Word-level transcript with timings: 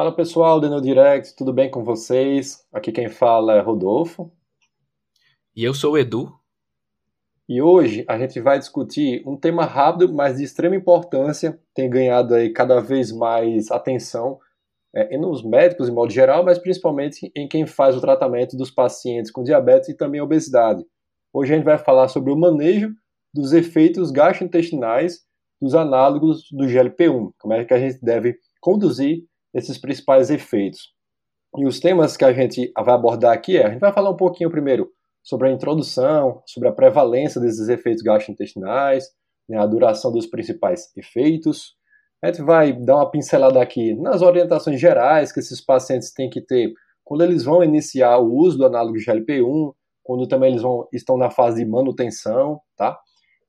Fala 0.00 0.16
pessoal 0.16 0.58
do 0.58 0.80
Direct, 0.80 1.36
tudo 1.36 1.52
bem 1.52 1.70
com 1.70 1.84
vocês? 1.84 2.66
Aqui 2.72 2.90
quem 2.90 3.10
fala 3.10 3.56
é 3.56 3.60
Rodolfo. 3.60 4.32
E 5.54 5.62
eu 5.62 5.74
sou 5.74 5.92
o 5.92 5.98
Edu. 5.98 6.32
E 7.46 7.60
hoje 7.60 8.02
a 8.08 8.18
gente 8.18 8.40
vai 8.40 8.58
discutir 8.58 9.22
um 9.26 9.36
tema 9.36 9.66
rápido, 9.66 10.10
mas 10.10 10.38
de 10.38 10.44
extrema 10.44 10.74
importância, 10.74 11.60
tem 11.74 11.90
ganhado 11.90 12.34
aí 12.34 12.50
cada 12.50 12.80
vez 12.80 13.12
mais 13.12 13.70
atenção 13.70 14.38
é, 14.94 15.18
nos 15.18 15.44
médicos 15.44 15.86
em 15.90 15.92
modo 15.92 16.10
geral, 16.10 16.42
mas 16.46 16.58
principalmente 16.58 17.30
em 17.36 17.46
quem 17.46 17.66
faz 17.66 17.94
o 17.94 18.00
tratamento 18.00 18.56
dos 18.56 18.70
pacientes 18.70 19.30
com 19.30 19.44
diabetes 19.44 19.90
e 19.90 19.94
também 19.94 20.22
obesidade. 20.22 20.82
Hoje 21.30 21.52
a 21.52 21.56
gente 21.56 21.66
vai 21.66 21.76
falar 21.76 22.08
sobre 22.08 22.32
o 22.32 22.38
manejo 22.38 22.90
dos 23.34 23.52
efeitos 23.52 24.10
gastrointestinais 24.10 25.26
dos 25.60 25.74
análogos 25.74 26.48
do 26.50 26.64
GLP-1, 26.64 27.32
como 27.38 27.52
é 27.52 27.66
que 27.66 27.74
a 27.74 27.78
gente 27.78 28.02
deve 28.02 28.38
conduzir 28.62 29.28
esses 29.54 29.78
principais 29.78 30.30
efeitos. 30.30 30.92
E 31.58 31.66
os 31.66 31.80
temas 31.80 32.16
que 32.16 32.24
a 32.24 32.32
gente 32.32 32.72
vai 32.76 32.94
abordar 32.94 33.32
aqui 33.32 33.56
é, 33.56 33.66
a 33.66 33.70
gente 33.70 33.80
vai 33.80 33.92
falar 33.92 34.10
um 34.10 34.16
pouquinho 34.16 34.50
primeiro 34.50 34.88
sobre 35.22 35.48
a 35.48 35.52
introdução, 35.52 36.42
sobre 36.46 36.68
a 36.68 36.72
prevalência 36.72 37.40
desses 37.40 37.68
efeitos 37.68 38.02
gastrointestinais, 38.02 39.04
né, 39.48 39.58
a 39.58 39.66
duração 39.66 40.12
dos 40.12 40.26
principais 40.26 40.90
efeitos. 40.96 41.74
A 42.22 42.28
gente 42.28 42.42
vai 42.42 42.72
dar 42.72 42.96
uma 42.96 43.10
pincelada 43.10 43.60
aqui 43.60 43.94
nas 43.94 44.22
orientações 44.22 44.80
gerais 44.80 45.32
que 45.32 45.40
esses 45.40 45.60
pacientes 45.60 46.12
têm 46.12 46.30
que 46.30 46.40
ter 46.40 46.72
quando 47.02 47.24
eles 47.24 47.44
vão 47.44 47.64
iniciar 47.64 48.18
o 48.18 48.32
uso 48.32 48.56
do 48.56 48.66
análogo 48.66 48.96
GLP-1, 48.96 49.72
quando 50.04 50.28
também 50.28 50.50
eles 50.50 50.62
vão, 50.62 50.86
estão 50.92 51.16
na 51.16 51.28
fase 51.30 51.64
de 51.64 51.68
manutenção, 51.68 52.60
tá? 52.76 52.96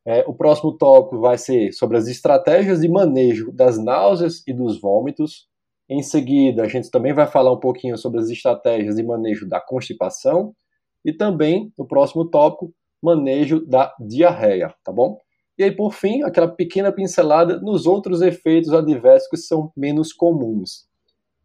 É, 0.05 0.23
o 0.27 0.33
próximo 0.33 0.75
tópico 0.77 1.19
vai 1.19 1.37
ser 1.37 1.71
sobre 1.73 1.95
as 1.95 2.07
estratégias 2.07 2.81
de 2.81 2.89
manejo 2.89 3.51
das 3.51 3.77
náuseas 3.77 4.41
e 4.47 4.53
dos 4.53 4.81
vômitos. 4.81 5.47
Em 5.93 6.01
seguida, 6.01 6.63
a 6.63 6.69
gente 6.69 6.89
também 6.89 7.11
vai 7.11 7.27
falar 7.27 7.51
um 7.51 7.59
pouquinho 7.59 7.97
sobre 7.97 8.21
as 8.21 8.29
estratégias 8.29 8.95
de 8.95 9.03
manejo 9.03 9.45
da 9.45 9.59
constipação 9.59 10.55
e 11.03 11.11
também, 11.11 11.69
no 11.77 11.85
próximo 11.85 12.23
tópico, 12.29 12.73
manejo 13.03 13.59
da 13.65 13.93
diarreia, 13.99 14.73
tá 14.85 14.91
bom? 14.93 15.19
E 15.57 15.63
aí, 15.65 15.71
por 15.75 15.93
fim, 15.93 16.23
aquela 16.23 16.47
pequena 16.47 16.93
pincelada 16.93 17.59
nos 17.59 17.85
outros 17.85 18.21
efeitos 18.21 18.71
adversos 18.71 19.27
que 19.27 19.35
são 19.35 19.69
menos 19.75 20.13
comuns. 20.13 20.87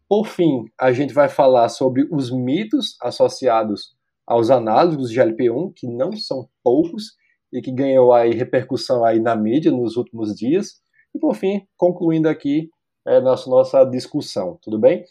Por 0.07 0.25
fim, 0.25 0.63
a 0.79 0.93
gente 0.93 1.13
vai 1.13 1.27
falar 1.27 1.67
sobre 1.67 2.07
os 2.09 2.31
mitos 2.31 2.95
associados 3.01 3.97
aos 4.25 4.49
análogos 4.49 5.09
de 5.09 5.19
GLP-1, 5.19 5.73
que 5.75 5.87
não 5.87 6.13
são 6.13 6.47
poucos 6.63 7.17
e 7.51 7.61
que 7.61 7.69
ganhou 7.73 8.13
aí 8.13 8.31
repercussão 8.31 9.03
aí 9.03 9.19
na 9.19 9.35
mídia 9.35 9.71
nos 9.71 9.97
últimos 9.97 10.33
dias. 10.33 10.79
E 11.13 11.19
por 11.19 11.35
fim, 11.35 11.67
concluindo 11.75 12.29
aqui 12.29 12.69
é, 13.07 13.21
nossa, 13.21 13.49
nossa 13.49 13.83
discussão, 13.85 14.59
tudo 14.61 14.77
bem? 14.77 15.05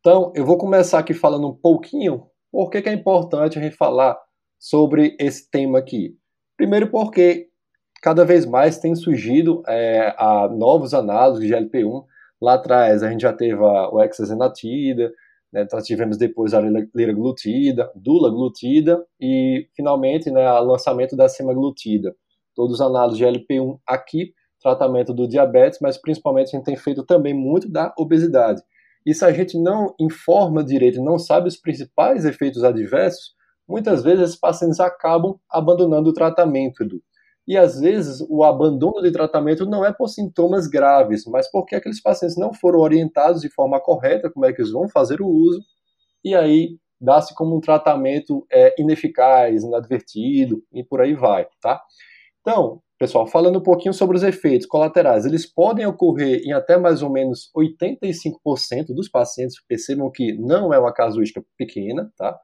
Então, 0.00 0.32
eu 0.34 0.46
vou 0.46 0.56
começar 0.56 0.98
aqui 0.98 1.12
falando 1.12 1.46
um 1.48 1.54
pouquinho 1.54 2.26
por 2.50 2.70
que, 2.70 2.80
que 2.80 2.88
é 2.88 2.92
importante 2.94 3.58
a 3.58 3.62
gente 3.62 3.76
falar 3.76 4.18
sobre 4.58 5.16
esse 5.20 5.48
tema 5.50 5.78
aqui. 5.78 6.16
Primeiro 6.56 6.90
porque 6.90 7.48
cada 8.02 8.24
vez 8.24 8.46
mais 8.46 8.78
tem 8.78 8.94
surgido 8.94 9.62
é, 9.68 10.14
a 10.16 10.48
novos 10.48 10.94
análogos 10.94 11.40
de 11.40 11.48
GLP-1. 11.48 12.04
Lá 12.40 12.54
atrás 12.54 13.02
a 13.02 13.10
gente 13.10 13.20
já 13.20 13.32
teve 13.34 13.62
a, 13.62 13.90
o 13.90 14.02
hexazenatida, 14.02 15.12
né, 15.52 15.66
nós 15.70 15.84
tivemos 15.84 16.16
depois 16.16 16.54
a 16.54 16.60
liraglutida, 16.94 17.90
dulaglutida 17.94 19.04
e 19.20 19.68
finalmente 19.74 20.30
né, 20.30 20.50
o 20.52 20.64
lançamento 20.64 21.14
da 21.14 21.28
semaglutida. 21.28 22.16
Todos 22.54 22.76
os 22.76 22.80
análogos 22.80 23.18
de 23.18 23.24
GLP-1 23.24 23.78
aqui, 23.86 24.32
tratamento 24.60 25.12
do 25.12 25.26
diabetes, 25.26 25.78
mas 25.80 25.96
principalmente 25.96 26.48
a 26.48 26.58
gente 26.58 26.64
tem 26.64 26.76
feito 26.76 27.04
também 27.04 27.34
muito 27.34 27.68
da 27.70 27.92
obesidade. 27.98 28.62
E 29.04 29.14
se 29.14 29.24
a 29.24 29.32
gente 29.32 29.58
não 29.58 29.94
informa 29.98 30.62
direito, 30.62 31.02
não 31.02 31.18
sabe 31.18 31.48
os 31.48 31.56
principais 31.56 32.24
efeitos 32.24 32.62
adversos, 32.62 33.34
muitas 33.66 34.02
vezes 34.02 34.24
esses 34.24 34.36
pacientes 34.36 34.80
acabam 34.80 35.38
abandonando 35.50 36.10
o 36.10 36.12
tratamento, 36.12 36.82
Edu. 36.82 37.02
E 37.48 37.56
às 37.56 37.80
vezes 37.80 38.20
o 38.28 38.44
abandono 38.44 39.00
de 39.02 39.10
tratamento 39.10 39.64
não 39.64 39.84
é 39.84 39.92
por 39.92 40.08
sintomas 40.08 40.66
graves, 40.66 41.24
mas 41.26 41.50
porque 41.50 41.74
aqueles 41.74 42.00
pacientes 42.00 42.36
não 42.36 42.52
foram 42.52 42.80
orientados 42.80 43.40
de 43.40 43.48
forma 43.48 43.80
correta 43.80 44.30
como 44.30 44.44
é 44.44 44.52
que 44.52 44.60
eles 44.60 44.70
vão 44.70 44.88
fazer 44.88 45.20
o 45.20 45.26
uso, 45.26 45.60
e 46.22 46.34
aí 46.34 46.76
dá-se 47.00 47.34
como 47.34 47.56
um 47.56 47.60
tratamento 47.60 48.46
é, 48.52 48.74
ineficaz, 48.78 49.64
inadvertido, 49.64 50.62
e 50.70 50.84
por 50.84 51.00
aí 51.00 51.14
vai, 51.14 51.46
tá? 51.60 51.82
Então, 52.40 52.82
Pessoal, 53.00 53.26
falando 53.26 53.58
um 53.58 53.62
pouquinho 53.62 53.94
sobre 53.94 54.14
os 54.14 54.22
efeitos 54.22 54.66
colaterais, 54.66 55.24
eles 55.24 55.46
podem 55.46 55.86
ocorrer 55.86 56.42
em 56.44 56.52
até 56.52 56.76
mais 56.76 57.00
ou 57.00 57.10
menos 57.10 57.50
85% 57.56 58.88
dos 58.94 59.08
pacientes, 59.08 59.56
percebam 59.66 60.10
que 60.10 60.34
não 60.34 60.74
é 60.74 60.78
uma 60.78 60.92
casuística 60.92 61.42
pequena, 61.56 62.12
tá? 62.14 62.38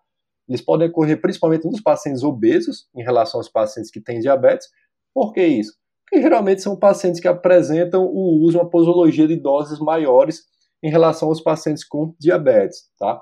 Eles 0.48 0.62
podem 0.62 0.88
ocorrer 0.88 1.20
principalmente 1.20 1.66
nos 1.66 1.82
pacientes 1.82 2.22
obesos, 2.22 2.88
em 2.96 3.02
relação 3.02 3.38
aos 3.38 3.50
pacientes 3.50 3.90
que 3.90 4.00
têm 4.00 4.18
diabetes. 4.18 4.66
Por 5.12 5.34
que 5.34 5.44
isso? 5.44 5.74
Porque 6.08 6.22
geralmente 6.22 6.62
são 6.62 6.74
pacientes 6.74 7.20
que 7.20 7.28
apresentam 7.28 8.06
o 8.06 8.42
uso, 8.42 8.58
uma 8.58 8.70
posologia 8.70 9.28
de 9.28 9.36
doses 9.36 9.78
maiores 9.78 10.44
em 10.82 10.88
relação 10.88 11.28
aos 11.28 11.42
pacientes 11.42 11.84
com 11.84 12.14
diabetes, 12.18 12.88
tá? 12.98 13.20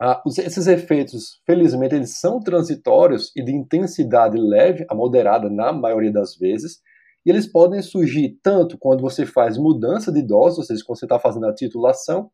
Ah, 0.00 0.22
esses 0.26 0.66
efeitos, 0.68 1.40
felizmente, 1.44 1.94
eles 1.94 2.18
são 2.20 2.38
transitórios 2.38 3.32
e 3.34 3.42
de 3.42 3.52
intensidade 3.52 4.38
leve 4.38 4.86
a 4.88 4.94
moderada 4.94 5.50
na 5.50 5.72
maioria 5.72 6.12
das 6.12 6.36
vezes, 6.36 6.80
e 7.26 7.30
eles 7.30 7.50
podem 7.50 7.82
surgir 7.82 8.38
tanto 8.42 8.78
quando 8.78 9.00
você 9.00 9.26
faz 9.26 9.58
mudança 9.58 10.12
de 10.12 10.22
dose, 10.22 10.58
ou 10.58 10.64
seja, 10.64 10.84
quando 10.86 10.98
você 10.98 11.04
está 11.04 11.18
fazendo 11.18 11.46
a 11.46 11.54
titulação, 11.54 12.30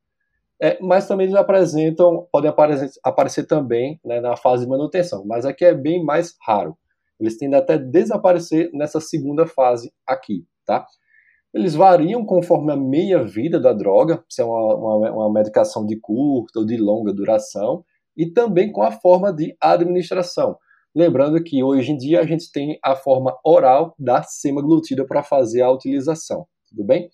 é, 0.60 0.78
mas 0.80 1.08
também 1.08 1.26
eles 1.26 1.36
apresentam, 1.36 2.28
podem 2.30 2.50
aparecer, 2.50 2.90
aparecer 3.02 3.44
também 3.46 3.98
né, 4.04 4.20
na 4.20 4.36
fase 4.36 4.64
de 4.64 4.70
manutenção, 4.70 5.24
mas 5.26 5.46
aqui 5.46 5.64
é 5.64 5.74
bem 5.74 6.04
mais 6.04 6.34
raro. 6.46 6.76
Eles 7.18 7.38
tendem 7.38 7.58
até 7.58 7.78
desaparecer 7.78 8.70
nessa 8.74 9.00
segunda 9.00 9.46
fase 9.46 9.92
aqui, 10.06 10.46
tá? 10.66 10.86
Eles 11.54 11.74
variam 11.74 12.26
conforme 12.26 12.72
a 12.72 12.76
meia-vida 12.76 13.60
da 13.60 13.72
droga, 13.72 14.24
se 14.28 14.42
é 14.42 14.44
uma, 14.44 14.74
uma, 14.74 15.12
uma 15.12 15.32
medicação 15.32 15.86
de 15.86 15.96
curta 15.96 16.58
ou 16.58 16.66
de 16.66 16.76
longa 16.76 17.12
duração, 17.12 17.84
e 18.16 18.26
também 18.26 18.72
com 18.72 18.82
a 18.82 18.90
forma 18.90 19.32
de 19.32 19.56
administração. 19.60 20.58
Lembrando 20.94 21.42
que 21.42 21.62
hoje 21.62 21.92
em 21.92 21.96
dia 21.96 22.20
a 22.20 22.26
gente 22.26 22.52
tem 22.52 22.78
a 22.82 22.96
forma 22.96 23.38
oral 23.44 23.94
da 23.98 24.22
semaglutida 24.22 25.06
para 25.06 25.22
fazer 25.22 25.62
a 25.62 25.70
utilização. 25.70 26.46
Tudo 26.68 26.84
bem? 26.84 27.08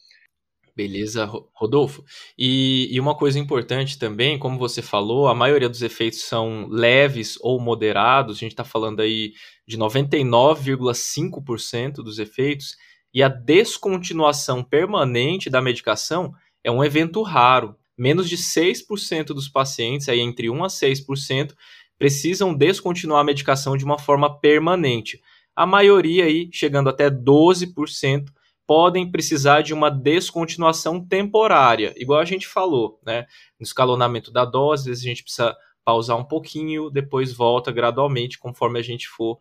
Beleza, 0.76 1.24
Rodolfo. 1.54 2.04
E, 2.38 2.88
e, 2.90 3.00
uma 3.00 3.14
coisa 3.14 3.38
importante 3.38 3.98
também, 3.98 4.38
como 4.38 4.58
você 4.58 4.80
falou, 4.80 5.28
a 5.28 5.34
maioria 5.34 5.68
dos 5.68 5.82
efeitos 5.82 6.22
são 6.22 6.66
leves 6.68 7.36
ou 7.42 7.60
moderados. 7.60 8.36
A 8.36 8.40
gente 8.40 8.52
está 8.52 8.64
falando 8.64 9.00
aí 9.00 9.34
de 9.66 9.76
99,5% 9.76 11.96
dos 11.96 12.18
efeitos 12.18 12.76
e 13.12 13.22
a 13.22 13.28
descontinuação 13.28 14.62
permanente 14.62 15.50
da 15.50 15.60
medicação 15.60 16.32
é 16.62 16.70
um 16.70 16.84
evento 16.84 17.22
raro. 17.22 17.76
Menos 17.96 18.28
de 18.28 18.36
6% 18.36 19.26
dos 19.26 19.48
pacientes, 19.48 20.08
aí 20.08 20.20
entre 20.20 20.48
1 20.48 20.64
a 20.64 20.68
6%, 20.68 21.54
precisam 21.98 22.54
descontinuar 22.54 23.20
a 23.20 23.24
medicação 23.24 23.76
de 23.76 23.84
uma 23.84 23.98
forma 23.98 24.40
permanente. 24.40 25.20
A 25.54 25.66
maioria 25.66 26.24
aí, 26.24 26.48
chegando 26.50 26.88
até 26.88 27.10
12%, 27.10 28.28
podem 28.66 29.10
precisar 29.10 29.62
de 29.62 29.74
uma 29.74 29.90
descontinuação 29.90 31.04
temporária, 31.04 31.92
igual 31.96 32.20
a 32.20 32.24
gente 32.24 32.46
falou, 32.46 33.00
né? 33.04 33.26
No 33.58 33.64
escalonamento 33.64 34.30
da 34.30 34.44
dose, 34.44 34.82
às 34.82 34.86
vezes 34.86 35.04
a 35.04 35.08
gente 35.08 35.24
precisa 35.24 35.56
pausar 35.84 36.16
um 36.16 36.24
pouquinho, 36.24 36.88
depois 36.88 37.32
volta 37.32 37.72
gradualmente, 37.72 38.38
conforme 38.38 38.78
a 38.78 38.82
gente 38.82 39.08
for 39.08 39.38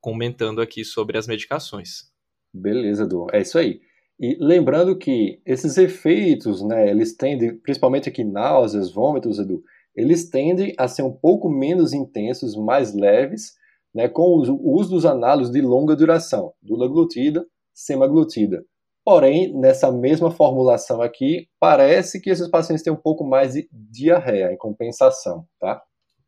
comentando 0.00 0.60
aqui 0.60 0.84
sobre 0.84 1.16
as 1.16 1.28
medicações. 1.28 2.11
Beleza, 2.52 3.04
Edu. 3.04 3.26
É 3.32 3.40
isso 3.40 3.58
aí. 3.58 3.80
E 4.20 4.36
lembrando 4.38 4.96
que 4.96 5.40
esses 5.44 5.76
efeitos, 5.78 6.62
né, 6.62 6.88
eles 6.90 7.16
tendem, 7.16 7.56
principalmente 7.58 8.08
aqui 8.08 8.22
náuseas, 8.22 8.92
vômitos, 8.92 9.38
Edu, 9.38 9.62
eles 9.94 10.28
tendem 10.30 10.74
a 10.78 10.86
ser 10.88 11.02
um 11.02 11.12
pouco 11.12 11.48
menos 11.48 11.92
intensos, 11.92 12.56
mais 12.56 12.94
leves, 12.94 13.54
né, 13.94 14.08
com 14.08 14.22
o 14.22 14.74
uso 14.74 14.90
dos 14.90 15.04
análogos 15.04 15.50
de 15.50 15.60
longa 15.60 15.96
duração, 15.96 16.52
dulaglutida, 16.62 17.46
semaglutida. 17.74 18.64
Porém, 19.04 19.52
nessa 19.58 19.90
mesma 19.90 20.30
formulação 20.30 21.02
aqui, 21.02 21.48
parece 21.58 22.20
que 22.20 22.30
esses 22.30 22.48
pacientes 22.48 22.84
têm 22.84 22.92
um 22.92 22.96
pouco 22.96 23.24
mais 23.24 23.54
de 23.54 23.68
diarreia 23.72 24.52
em 24.52 24.56
compensação, 24.56 25.44
tá? 25.58 25.82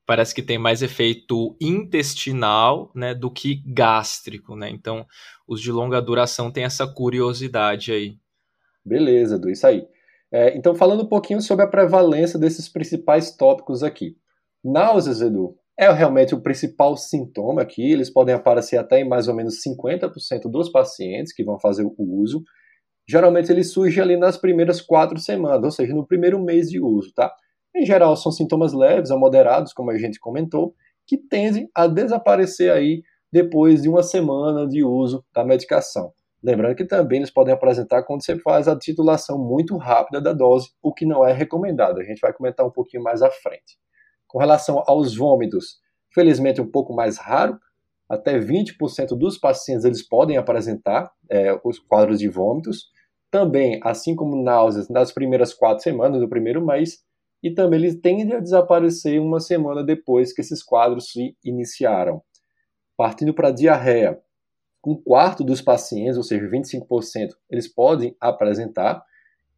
Parece 0.07 0.35
que 0.35 0.43
tem 0.43 0.59
mais 0.59 0.83
efeito 0.83 1.57
intestinal 1.61 2.91
né, 2.95 3.15
do 3.15 3.31
que 3.31 3.63
gástrico, 3.67 4.55
né? 4.55 4.71
Então, 4.71 5.07
os 5.47 5.61
de 5.61 5.73
longa 5.73 6.01
duração 6.01 6.51
têm 6.51 6.65
essa 6.65 6.87
curiosidade 6.87 7.93
aí. 7.93 8.17
Beleza, 8.85 9.37
Edu, 9.37 9.51
isso 9.51 9.67
aí. 9.67 9.87
É, 10.31 10.57
então, 10.57 10.75
falando 10.75 11.05
um 11.05 11.09
pouquinho 11.09 11.41
sobre 11.41 11.65
a 11.65 11.69
prevalência 11.69 12.39
desses 12.39 12.69
principais 12.69 13.35
tópicos 13.37 13.83
aqui. 13.83 14.17
Náuseas, 14.63 15.21
Edu, 15.21 15.57
é 15.79 15.91
realmente 15.91 16.35
o 16.35 16.41
principal 16.41 16.97
sintoma 16.97 17.63
aqui. 17.63 17.93
Eles 17.93 18.11
podem 18.11 18.35
aparecer 18.35 18.77
até 18.77 19.01
em 19.01 19.09
mais 19.09 19.29
ou 19.29 19.35
menos 19.35 19.63
50% 19.63 20.51
dos 20.51 20.69
pacientes 20.69 21.33
que 21.33 21.45
vão 21.45 21.59
fazer 21.59 21.85
o 21.85 21.95
uso. 21.99 22.43
geralmente 23.07 23.53
ele 23.53 23.63
surge 23.63 24.01
ali 24.01 24.17
nas 24.17 24.37
primeiras 24.39 24.81
quatro 24.81 25.19
semanas, 25.19 25.65
ou 25.65 25.71
seja, 25.71 25.95
no 25.95 26.07
primeiro 26.07 26.43
mês 26.43 26.71
de 26.71 26.81
uso, 26.81 27.13
tá? 27.15 27.31
Em 27.75 27.85
geral, 27.85 28.17
são 28.17 28.31
sintomas 28.31 28.73
leves 28.73 29.11
a 29.11 29.17
moderados, 29.17 29.73
como 29.73 29.91
a 29.91 29.99
gente 29.99 30.21
comentou, 30.21 30.75
que 31.07 31.19
tendem 31.19 31.69
a 31.75 31.87
desaparecer 31.87 32.71
aí 32.71 33.03
depois 33.33 33.83
de 33.83 33.89
uma 33.89 34.03
semana 34.03 34.67
de 34.67 34.85
uso 34.85 35.25
da 35.35 35.45
medicação. 35.45 36.13
Lembrando 36.43 36.77
que 36.77 36.85
também 36.85 37.19
eles 37.19 37.31
podem 37.31 37.53
apresentar 37.53 38.03
quando 38.03 38.25
você 38.25 38.39
faz 38.39 38.69
a 38.69 38.79
titulação 38.79 39.39
muito 39.39 39.77
rápida 39.77 40.21
da 40.21 40.33
dose, 40.33 40.71
o 40.83 40.93
que 40.93 41.07
não 41.07 41.27
é 41.27 41.33
recomendado. 41.33 41.99
A 41.99 42.05
gente 42.05 42.21
vai 42.21 42.33
comentar 42.33 42.65
um 42.67 42.71
pouquinho 42.71 43.03
mais 43.03 43.23
à 43.23 43.31
frente. 43.31 43.79
Com 44.29 44.39
relação 44.39 44.83
aos 44.87 45.17
vômitos, 45.17 45.79
felizmente 46.15 46.61
um 46.61 46.71
pouco 46.71 46.95
mais 46.95 47.19
raro, 47.19 47.59
até 48.09 48.39
20% 48.39 49.17
dos 49.17 49.39
pacientes 49.39 49.85
eles 49.85 50.07
podem 50.07 50.37
apresentar 50.37 51.11
é, 51.31 51.59
os 51.65 51.79
quadros 51.79 52.19
de 52.19 52.29
vômitos. 52.29 52.91
Também, 53.31 53.81
assim 53.83 54.15
como 54.15 54.41
náuseas, 54.41 54.89
nas 54.89 55.11
primeiras 55.11 55.55
quatro 55.55 55.83
semanas 55.83 56.21
do 56.21 56.29
primeiro 56.29 56.65
mês, 56.65 57.04
e 57.45 57.51
também 57.51 57.79
eles 57.79 58.01
tendem 58.01 58.35
a 58.35 58.41
desaparecer 58.41 59.21
uma 59.21 59.39
semana 59.39 59.85
depois 59.85 60.33
que 60.33 60.41
esses 60.41 60.63
quadros 60.63 61.11
se 61.11 61.37
iniciaram. 61.45 62.23
Partindo 62.97 63.35
para 63.35 63.49
a 63.49 63.53
diarreia, 63.53 64.19
um 64.87 64.95
quarto 64.97 65.45
dos 65.45 65.61
pacientes, 65.61 66.17
ou 66.17 66.23
seja, 66.23 66.49
25%, 66.49 67.33
eles 67.51 67.69
podem 67.69 68.17
apresentar 68.19 69.05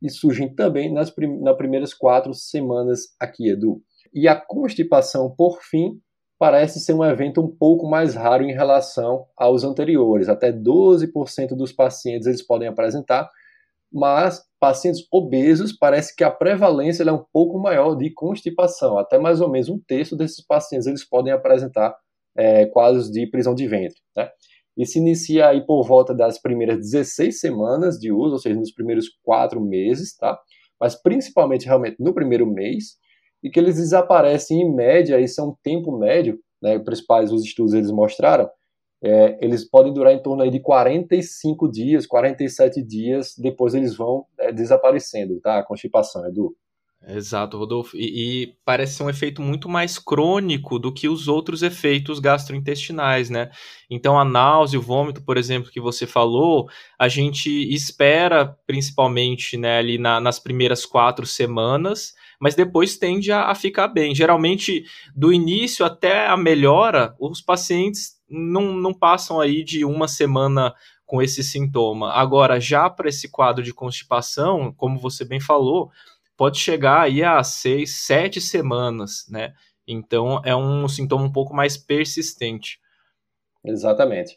e 0.03 0.11
surgem 0.11 0.53
também 0.53 0.93
nas, 0.93 1.13
prim 1.13 1.39
nas 1.41 1.57
primeiras 1.57 1.95
quatro 1.95 2.35
semanas 2.35 3.15
aqui, 3.21 3.51
Edu. 3.51 3.81
E 4.13 4.27
a 4.27 4.35
constipação, 4.35 5.31
por 5.31 5.63
fim, 5.63 6.01
parece 6.41 6.81
ser 6.81 6.93
um 6.93 7.05
evento 7.05 7.41
um 7.41 7.49
pouco 7.49 7.89
mais 7.89 8.17
raro 8.17 8.43
em 8.43 8.53
relação 8.53 9.27
aos 9.37 9.63
anteriores. 9.63 10.29
Até 10.29 10.53
12% 10.53 11.55
dos 11.55 11.71
pacientes 11.71 12.27
eles 12.27 12.43
podem 12.43 12.67
apresentar, 12.67 13.31
mas 13.93 14.43
pacientes 14.61 15.07
obesos 15.13 15.73
parece 15.73 16.15
que 16.15 16.25
a 16.25 16.31
prevalência 16.31 17.03
é 17.03 17.13
um 17.13 17.25
pouco 17.33 17.59
maior 17.59 17.95
de 17.95 18.11
constipação. 18.11 18.99
Até 18.99 19.19
mais 19.19 19.41
ou 19.41 19.49
menos 19.49 19.69
um 19.69 19.79
terço 19.79 20.17
desses 20.17 20.45
pacientes 20.45 20.87
eles 20.87 21.09
podem 21.09 21.33
apresentar 21.33 21.95
é, 22.37 22.67
quadros 22.67 23.11
de 23.11 23.27
prisão 23.27 23.55
de 23.55 23.67
ventre. 23.67 23.99
Né? 24.17 24.29
E 24.77 24.85
se 24.85 24.99
inicia 24.99 25.49
aí 25.49 25.65
por 25.65 25.83
volta 25.85 26.15
das 26.15 26.41
primeiras 26.41 26.79
16 26.79 27.41
semanas 27.41 27.99
de 27.99 28.13
uso, 28.13 28.33
ou 28.33 28.39
seja, 28.39 28.59
nos 28.59 28.73
primeiros 28.73 29.07
quatro 29.23 29.61
meses, 29.61 30.15
tá? 30.15 30.39
Mas 30.79 30.95
principalmente 30.95 31.65
realmente 31.65 31.97
no 31.99 32.13
primeiro 32.13 32.47
mês, 32.47 32.97
e 33.43 33.49
que 33.49 33.59
eles 33.59 33.77
desaparecem 33.77 34.61
em 34.61 34.75
média, 34.75 35.19
isso 35.19 35.41
é 35.41 35.45
um 35.45 35.55
tempo 35.63 35.97
médio, 35.97 36.39
né, 36.61 36.79
principais 36.79 37.33
os 37.33 37.43
estudos 37.45 37.73
eles 37.73 37.91
mostraram, 37.91 38.51
é, 39.03 39.45
eles 39.45 39.69
podem 39.69 39.93
durar 39.93 40.13
em 40.13 40.23
torno 40.23 40.43
aí 40.43 40.51
de 40.51 40.61
45 40.61 41.71
dias, 41.71 42.07
47 42.07 42.83
dias, 42.83 43.35
depois 43.37 43.75
eles 43.75 43.97
vão 43.97 44.27
é, 44.39 44.53
desaparecendo, 44.53 45.41
tá? 45.41 45.59
A 45.59 45.65
constipação, 45.65 46.27
Edu. 46.27 46.55
Exato, 47.09 47.57
Rodolfo. 47.57 47.97
E, 47.97 48.43
e, 48.43 48.57
parece 48.65 48.95
ser 48.95 49.03
um 49.05 49.11
efeito 49.11 49.41
muito 49.41 49.69
mais 49.69 49.97
crônico 49.97 50.79
do 50.79 50.93
que 50.93 51.09
os 51.09 51.29
outros 51.29 51.63
efeitos 51.63 52.19
gastrointestinais, 52.19 53.31
né? 53.31 53.51
Então, 53.89 54.19
a 54.19 54.25
náusea, 54.25 54.79
o 54.79 54.83
vômito, 54.83 55.23
por 55.23 55.37
exemplo, 55.37 55.71
que 55.71 55.81
você 55.81 56.05
falou, 56.07 56.69
a 56.99 57.07
gente 57.07 57.49
espera, 57.73 58.57
principalmente, 58.67 59.57
né, 59.57 59.79
ali 59.79 59.99
na, 59.99 60.21
nas 60.21 60.41
primeiras 60.41 60.85
quatro 60.85 61.25
semanas, 61.27 62.13
mas 62.41 62.55
depois 62.55 62.97
tende 62.97 63.33
a, 63.33 63.51
a 63.51 63.55
ficar 63.55 63.89
bem. 63.89 64.15
Geralmente, 64.15 64.85
do 65.15 65.33
início 65.33 65.85
até 65.85 66.27
a 66.27 66.37
melhora, 66.37 67.15
os 67.19 67.41
pacientes 67.41 68.17
não, 68.29 68.73
não 68.75 68.93
passam 68.93 69.41
aí 69.41 69.63
de 69.63 69.85
uma 69.85 70.09
semana 70.09 70.75
com 71.05 71.23
esse 71.23 71.43
sintoma. 71.43 72.13
Agora, 72.13 72.61
já 72.61 72.91
para 72.91 73.09
esse 73.09 73.31
quadro 73.31 73.63
de 73.63 73.73
constipação, 73.73 74.73
como 74.77 74.99
você 74.99 75.25
bem 75.25 75.41
falou, 75.41 75.91
pode 76.37 76.59
chegar 76.59 77.03
aí 77.03 77.23
a 77.23 77.43
seis, 77.43 78.05
sete 78.05 78.41
semanas, 78.41 79.27
né? 79.29 79.55
Então 79.87 80.43
é 80.45 80.55
um 80.55 80.89
sintoma 80.89 81.25
um 81.25 81.33
pouco 81.33 81.55
mais 81.55 81.77
persistente. 81.77 82.81
Exatamente. 83.65 84.37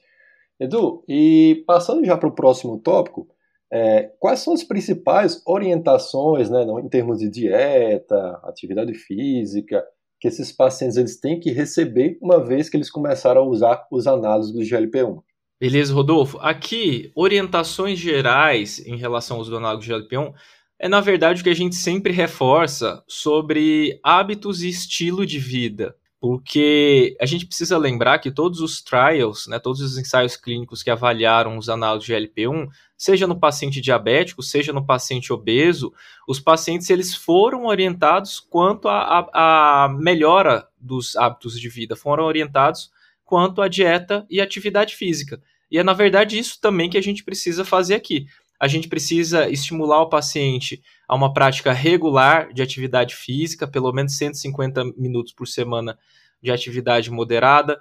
Edu, 0.59 1.03
e 1.07 1.63
passando 1.65 2.05
já 2.05 2.17
para 2.17 2.27
o 2.29 2.35
próximo 2.35 2.77
tópico, 2.79 3.27
é, 3.71 4.11
quais 4.19 4.39
são 4.39 4.53
as 4.53 4.63
principais 4.63 5.41
orientações, 5.45 6.49
né, 6.49 6.65
em 6.83 6.89
termos 6.89 7.19
de 7.19 7.29
dieta, 7.29 8.39
atividade 8.43 8.93
física, 8.93 9.83
que 10.19 10.27
esses 10.27 10.51
pacientes 10.51 10.97
eles 10.97 11.19
têm 11.19 11.39
que 11.39 11.51
receber 11.51 12.17
uma 12.21 12.43
vez 12.43 12.69
que 12.69 12.75
eles 12.75 12.89
começaram 12.89 13.41
a 13.41 13.47
usar 13.47 13.87
os 13.91 14.07
análises 14.07 14.51
do 14.51 14.59
GLP-1? 14.59 15.21
Beleza, 15.61 15.93
Rodolfo. 15.93 16.37
Aqui, 16.39 17.11
orientações 17.15 17.99
gerais 17.99 18.79
em 18.85 18.97
relação 18.97 19.37
ao 19.37 19.41
uso 19.41 19.51
do 19.51 19.57
análogo 19.57 19.83
do 19.83 19.87
GLP-1 19.87 20.33
é, 20.81 20.87
na 20.87 21.01
verdade, 21.01 21.41
o 21.41 21.43
que 21.43 21.49
a 21.49 21.55
gente 21.55 21.75
sempre 21.75 22.13
reforça 22.13 23.03
sobre 23.05 23.99
hábitos 24.01 24.63
e 24.63 24.69
estilo 24.69 25.25
de 25.25 25.37
vida. 25.37 25.93
Porque 26.19 27.15
a 27.21 27.25
gente 27.25 27.45
precisa 27.45 27.77
lembrar 27.77 28.19
que 28.19 28.29
todos 28.29 28.59
os 28.59 28.81
trials, 28.81 29.47
né, 29.47 29.57
todos 29.57 29.79
os 29.79 29.97
ensaios 29.97 30.35
clínicos 30.35 30.83
que 30.83 30.89
avaliaram 30.89 31.57
os 31.57 31.69
análogos 31.69 32.05
de 32.05 32.13
GLP-1, 32.13 32.67
seja 32.97 33.25
no 33.25 33.39
paciente 33.39 33.79
diabético, 33.79 34.43
seja 34.43 34.73
no 34.73 34.85
paciente 34.85 35.31
obeso, 35.31 35.93
os 36.27 36.39
pacientes 36.39 36.89
eles 36.89 37.15
foram 37.15 37.65
orientados 37.65 38.39
quanto 38.39 38.89
à 38.89 39.89
melhora 39.97 40.67
dos 40.77 41.15
hábitos 41.15 41.57
de 41.57 41.69
vida, 41.69 41.95
foram 41.95 42.25
orientados 42.25 42.91
quanto 43.23 43.61
à 43.61 43.69
dieta 43.69 44.25
e 44.29 44.41
atividade 44.41 44.95
física. 44.95 45.41
E 45.71 45.77
é, 45.77 45.83
na 45.83 45.93
verdade, 45.93 46.37
isso 46.37 46.59
também 46.59 46.89
que 46.89 46.97
a 46.97 47.01
gente 47.01 47.23
precisa 47.23 47.63
fazer 47.63 47.95
aqui 47.95 48.25
a 48.59 48.67
gente 48.67 48.89
precisa 48.89 49.49
estimular 49.49 50.01
o 50.01 50.09
paciente 50.09 50.81
a 51.07 51.15
uma 51.15 51.33
prática 51.33 51.71
regular 51.71 52.51
de 52.53 52.61
atividade 52.61 53.15
física, 53.15 53.65
pelo 53.65 53.91
menos 53.93 54.17
150 54.17 54.83
minutos 54.97 55.31
por 55.31 55.47
semana 55.47 55.97
de 56.41 56.51
atividade 56.51 57.09
moderada. 57.09 57.79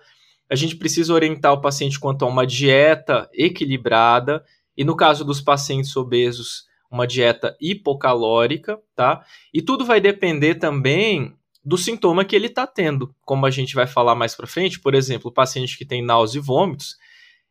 A 0.49 0.55
gente 0.55 0.77
precisa 0.77 1.13
orientar 1.13 1.53
o 1.53 1.61
paciente 1.61 1.99
quanto 1.99 2.25
a 2.25 2.29
uma 2.29 2.47
dieta 2.47 3.29
equilibrada, 3.35 4.45
e 4.77 4.85
no 4.85 4.95
caso 4.95 5.25
dos 5.25 5.41
pacientes 5.41 5.97
obesos, 5.97 6.69
uma 6.89 7.07
dieta 7.07 7.57
hipocalórica, 7.61 8.79
tá? 8.95 9.25
E 9.53 9.61
tudo 9.61 9.85
vai 9.85 10.01
depender 10.01 10.55
também 10.55 11.35
do 11.65 11.77
sintoma 11.77 12.25
que 12.25 12.37
ele 12.37 12.47
está 12.47 12.67
tendo. 12.67 13.15
Como 13.23 13.45
a 13.45 13.51
gente 13.51 13.75
vai 13.75 13.87
falar 13.87 14.15
mais 14.15 14.35
para 14.35 14.47
frente, 14.47 14.81
por 14.81 14.95
exemplo, 14.95 15.31
o 15.31 15.35
paciente 15.35 15.76
que 15.76 15.85
tem 15.85 16.02
náuseas 16.02 16.43
e 16.43 16.47
vômitos, 16.47 16.97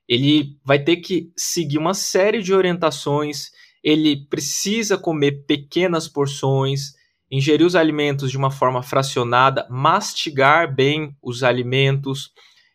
ele 0.08 0.58
vai 0.64 0.80
ter 0.80 0.98
que 0.98 1.32
seguir 1.36 1.78
uma 1.78 1.94
série 1.94 2.42
de 2.42 2.54
orientações, 2.54 3.52
ele 3.84 4.26
precisa 4.30 4.98
comer 4.98 5.44
pequenas 5.46 6.08
porções, 6.08 6.94
ingerir 7.30 7.66
os 7.66 7.76
alimentos 7.76 8.32
de 8.32 8.38
uma 8.38 8.50
forma 8.52 8.82
fracionada, 8.82 9.68
mastigar 9.70 10.74
bem 10.74 11.16
os 11.22 11.44
alimentos. 11.44 12.32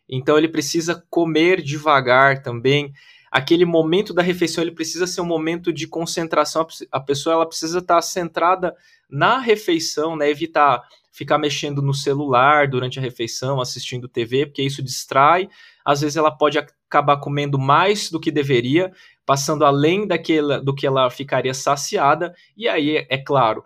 Então 0.07 0.37
ele 0.37 0.47
precisa 0.47 1.03
comer 1.09 1.61
devagar 1.61 2.43
também. 2.43 2.93
Aquele 3.31 3.65
momento 3.65 4.13
da 4.13 4.21
refeição 4.21 4.63
ele 4.63 4.71
precisa 4.71 5.07
ser 5.07 5.21
um 5.21 5.25
momento 5.25 5.73
de 5.73 5.87
concentração. 5.87 6.67
A 6.91 6.99
pessoa 6.99 7.33
ela 7.33 7.47
precisa 7.47 7.79
estar 7.79 8.01
centrada 8.01 8.75
na 9.09 9.39
refeição, 9.39 10.15
né? 10.15 10.29
Evitar 10.29 10.83
ficar 11.11 11.37
mexendo 11.37 11.81
no 11.81 11.93
celular 11.93 12.67
durante 12.67 12.97
a 12.97 13.01
refeição, 13.01 13.61
assistindo 13.61 14.07
TV, 14.07 14.47
porque 14.47 14.63
isso 14.63 14.81
distrai. 14.81 15.47
Às 15.85 16.01
vezes 16.01 16.17
ela 16.17 16.31
pode 16.31 16.57
acabar 16.93 17.17
comendo 17.17 17.57
mais 17.57 18.11
do 18.11 18.19
que 18.19 18.31
deveria, 18.31 18.91
passando 19.25 19.65
além 19.65 20.05
daquela, 20.05 20.61
do 20.61 20.75
que 20.75 20.85
ela 20.85 21.09
ficaria 21.09 21.53
saciada, 21.53 22.35
e 22.55 22.67
aí, 22.67 23.05
é 23.09 23.17
claro, 23.17 23.63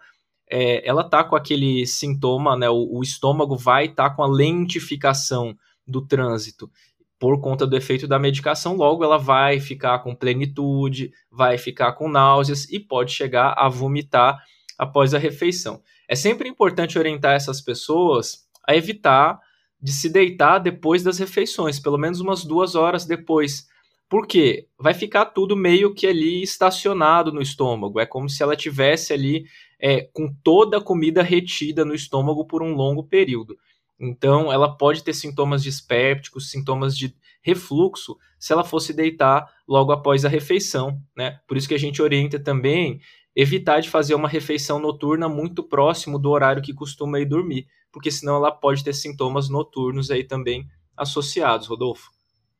é, 0.49 0.87
ela 0.87 1.03
tá 1.03 1.23
com 1.23 1.35
aquele 1.35 1.85
sintoma, 1.85 2.55
né? 2.55 2.69
O, 2.69 2.99
o 2.99 3.03
estômago 3.03 3.57
vai 3.57 3.85
estar 3.85 4.09
tá 4.09 4.15
com 4.15 4.23
a 4.23 4.27
lentificação 4.27 5.57
do 5.85 6.01
trânsito 6.05 6.71
por 7.19 7.41
conta 7.41 7.65
do 7.65 7.75
efeito 7.75 8.07
da 8.07 8.19
medicação, 8.19 8.75
logo 8.75 9.03
ela 9.03 9.17
vai 9.17 9.59
ficar 9.59 9.99
com 9.99 10.15
plenitude, 10.15 11.11
vai 11.31 11.57
ficar 11.57 11.93
com 11.93 12.07
náuseas 12.07 12.69
e 12.69 12.79
pode 12.79 13.11
chegar 13.11 13.55
a 13.57 13.67
vomitar 13.67 14.39
após 14.77 15.15
a 15.15 15.17
refeição. 15.17 15.81
É 16.07 16.15
sempre 16.15 16.47
importante 16.47 16.97
orientar 16.97 17.33
essas 17.33 17.59
pessoas 17.59 18.47
a 18.67 18.75
evitar 18.75 19.39
de 19.81 19.91
se 19.91 20.09
deitar 20.09 20.59
depois 20.59 21.03
das 21.03 21.19
refeições, 21.19 21.79
pelo 21.79 21.97
menos 21.97 22.19
umas 22.19 22.43
duas 22.43 22.75
horas 22.75 23.05
depois. 23.05 23.67
Por 24.09 24.25
quê? 24.25 24.67
Vai 24.79 24.93
ficar 24.93 25.25
tudo 25.25 25.55
meio 25.55 25.93
que 25.93 26.07
ali 26.07 26.41
estacionado 26.41 27.31
no 27.31 27.41
estômago. 27.41 27.99
É 27.99 28.05
como 28.05 28.29
se 28.29 28.41
ela 28.41 28.55
tivesse 28.55 29.13
ali 29.13 29.45
é, 29.79 30.01
com 30.13 30.33
toda 30.43 30.77
a 30.77 30.81
comida 30.81 31.21
retida 31.21 31.83
no 31.83 31.93
estômago 31.93 32.45
por 32.45 32.63
um 32.63 32.73
longo 32.73 33.03
período. 33.03 33.57
Então, 33.99 34.51
ela 34.51 34.77
pode 34.77 35.03
ter 35.03 35.13
sintomas 35.13 35.63
dispépticos, 35.63 36.51
sintomas 36.51 36.95
de 36.95 37.15
refluxo, 37.41 38.17
se 38.39 38.53
ela 38.53 38.63
fosse 38.63 38.93
deitar 38.93 39.47
logo 39.67 39.91
após 39.91 40.23
a 40.23 40.29
refeição, 40.29 41.01
né? 41.15 41.39
Por 41.47 41.57
isso 41.57 41.67
que 41.67 41.73
a 41.73 41.79
gente 41.79 42.01
orienta 42.01 42.39
também 42.39 42.99
evitar 43.37 43.81
de 43.81 43.89
fazer 43.91 44.15
uma 44.15 44.27
refeição 44.27 44.79
noturna 44.79 45.29
muito 45.29 45.61
próximo 45.61 46.17
do 46.17 46.31
horário 46.31 46.63
que 46.63 46.73
costuma 46.73 47.19
ir 47.19 47.25
dormir, 47.25 47.67
porque 47.91 48.09
senão 48.09 48.37
ela 48.37 48.51
pode 48.51 48.83
ter 48.83 48.93
sintomas 48.93 49.47
noturnos 49.47 50.09
aí 50.09 50.23
também 50.23 50.65
associados, 50.97 51.67
Rodolfo. 51.67 52.09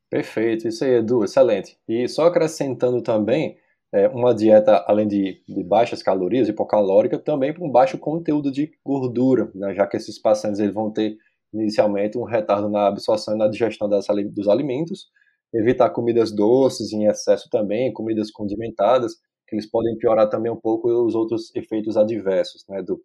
Perfeito, 0.08 0.68
isso 0.68 0.86
aí, 0.86 0.98
Edu, 0.98 1.24
excelente. 1.24 1.76
E 1.90 2.08
só 2.08 2.28
acrescentando 2.28 3.02
também, 3.02 3.58
é, 3.92 4.08
uma 4.10 4.36
dieta, 4.36 4.86
além 4.88 5.08
de, 5.08 5.42
de, 5.50 5.64
baixas 5.64 6.04
calorias, 6.04 6.48
hipocalórica, 6.48 7.18
também 7.18 7.56
com 7.56 7.72
baixo 7.72 7.98
conteúdo 7.98 8.52
de 8.52 8.72
gordura, 8.86 9.50
né, 9.56 9.74
já 9.74 9.88
que 9.88 9.98
esses 9.98 10.22
pacientes 10.22 10.60
eles 10.60 10.76
vão 10.76 10.92
ter 10.92 11.18
inicialmente 11.52 12.20
um 12.20 12.24
retardo 12.24 12.70
na 12.70 12.86
absorção 12.86 13.34
e 13.34 13.38
na 13.38 13.48
digestão 13.48 13.90
das, 13.90 14.06
dos 14.30 14.48
alimentos, 14.48 15.08
evitar 15.52 15.90
comidas 15.90 16.32
doces 16.32 16.94
em 16.94 17.08
excesso 17.08 17.50
também, 17.50 17.92
comidas 17.92 18.30
condimentadas, 18.30 19.16
que 19.48 19.56
eles 19.56 19.70
podem 19.70 19.98
piorar 19.98 20.30
também 20.30 20.52
um 20.52 20.60
pouco 20.60 20.90
os 20.90 21.16
outros 21.16 21.56
efeitos 21.56 21.98
adversos. 21.98 22.66
Né, 22.68 22.82
do... 22.82 23.00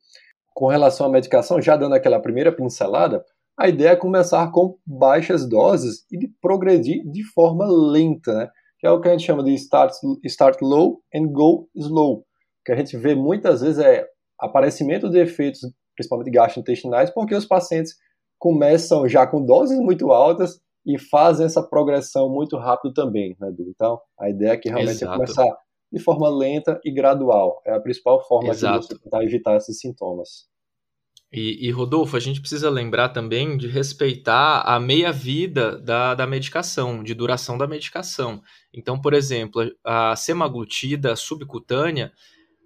Com 0.54 0.66
relação 0.66 1.06
à 1.06 1.08
medicação, 1.08 1.60
já 1.60 1.76
dando 1.76 1.94
aquela 1.94 2.20
primeira 2.20 2.52
pincelada, 2.52 3.24
a 3.58 3.68
ideia 3.68 3.90
é 3.90 3.96
começar 3.96 4.50
com 4.50 4.76
baixas 4.86 5.48
doses 5.48 6.04
e 6.10 6.18
de 6.18 6.28
progredir 6.40 7.02
de 7.10 7.22
forma 7.22 7.66
lenta, 7.66 8.32
né? 8.32 8.50
que 8.78 8.86
é 8.86 8.90
o 8.90 9.00
que 9.00 9.08
a 9.08 9.12
gente 9.12 9.24
chama 9.24 9.44
de 9.44 9.54
start, 9.54 9.92
start 10.24 10.60
low 10.60 11.00
and 11.14 11.28
go 11.28 11.68
slow. 11.76 12.18
O 12.18 12.24
que 12.64 12.72
a 12.72 12.76
gente 12.76 12.96
vê 12.96 13.14
muitas 13.14 13.60
vezes 13.60 13.78
é 13.78 14.04
aparecimento 14.40 15.08
de 15.08 15.20
efeitos, 15.20 15.60
principalmente 15.94 16.32
gastrointestinais, 16.32 17.10
porque 17.10 17.34
os 17.34 17.46
pacientes 17.46 17.94
começam 18.38 19.08
já 19.08 19.24
com 19.24 19.44
doses 19.44 19.78
muito 19.78 20.10
altas 20.10 20.60
e 20.84 20.98
fazem 20.98 21.46
essa 21.46 21.62
progressão 21.62 22.28
muito 22.28 22.56
rápido 22.56 22.92
também, 22.92 23.36
né, 23.38 23.48
Edu? 23.48 23.68
Então, 23.68 24.00
a 24.18 24.28
ideia 24.28 24.60
realmente 24.64 24.88
é 24.88 24.92
Exato. 24.92 25.12
é 25.12 25.14
começar 25.14 25.58
de 25.92 26.00
forma 26.00 26.28
lenta 26.28 26.80
e 26.84 26.90
gradual. 26.90 27.60
É 27.66 27.74
a 27.74 27.80
principal 27.80 28.26
forma 28.26 28.50
Exato. 28.50 28.80
de 28.80 28.86
você 28.86 28.98
tentar 28.98 29.22
evitar 29.22 29.56
esses 29.56 29.78
sintomas. 29.78 30.50
E, 31.32 31.66
e, 31.66 31.70
Rodolfo, 31.70 32.14
a 32.14 32.20
gente 32.20 32.40
precisa 32.40 32.68
lembrar 32.68 33.08
também 33.08 33.56
de 33.56 33.66
respeitar 33.66 34.60
a 34.62 34.78
meia-vida 34.78 35.78
da, 35.78 36.14
da 36.14 36.26
medicação, 36.26 37.02
de 37.02 37.14
duração 37.14 37.56
da 37.56 37.66
medicação. 37.66 38.42
Então, 38.72 39.00
por 39.00 39.14
exemplo, 39.14 39.62
a 39.82 40.14
semaglutida 40.14 41.16
subcutânea, 41.16 42.12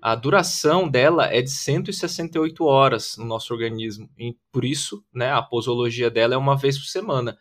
a 0.03 0.17
duração 0.17 0.89
dela 0.89 1.33
é 1.33 1.43
de 1.43 1.51
168 1.51 2.65
horas 2.65 3.17
no 3.17 3.25
nosso 3.25 3.55
organismo. 3.55 4.11
E 4.19 4.37
por 4.51 4.65
isso, 4.65 5.05
né, 5.15 5.31
a 5.33 5.43
posologia 5.43 6.11
dela 6.11 6.35
é 6.35 6.37
uma 6.39 6.57
vez 6.57 6.77
por 6.77 6.87
semana. 6.87 7.39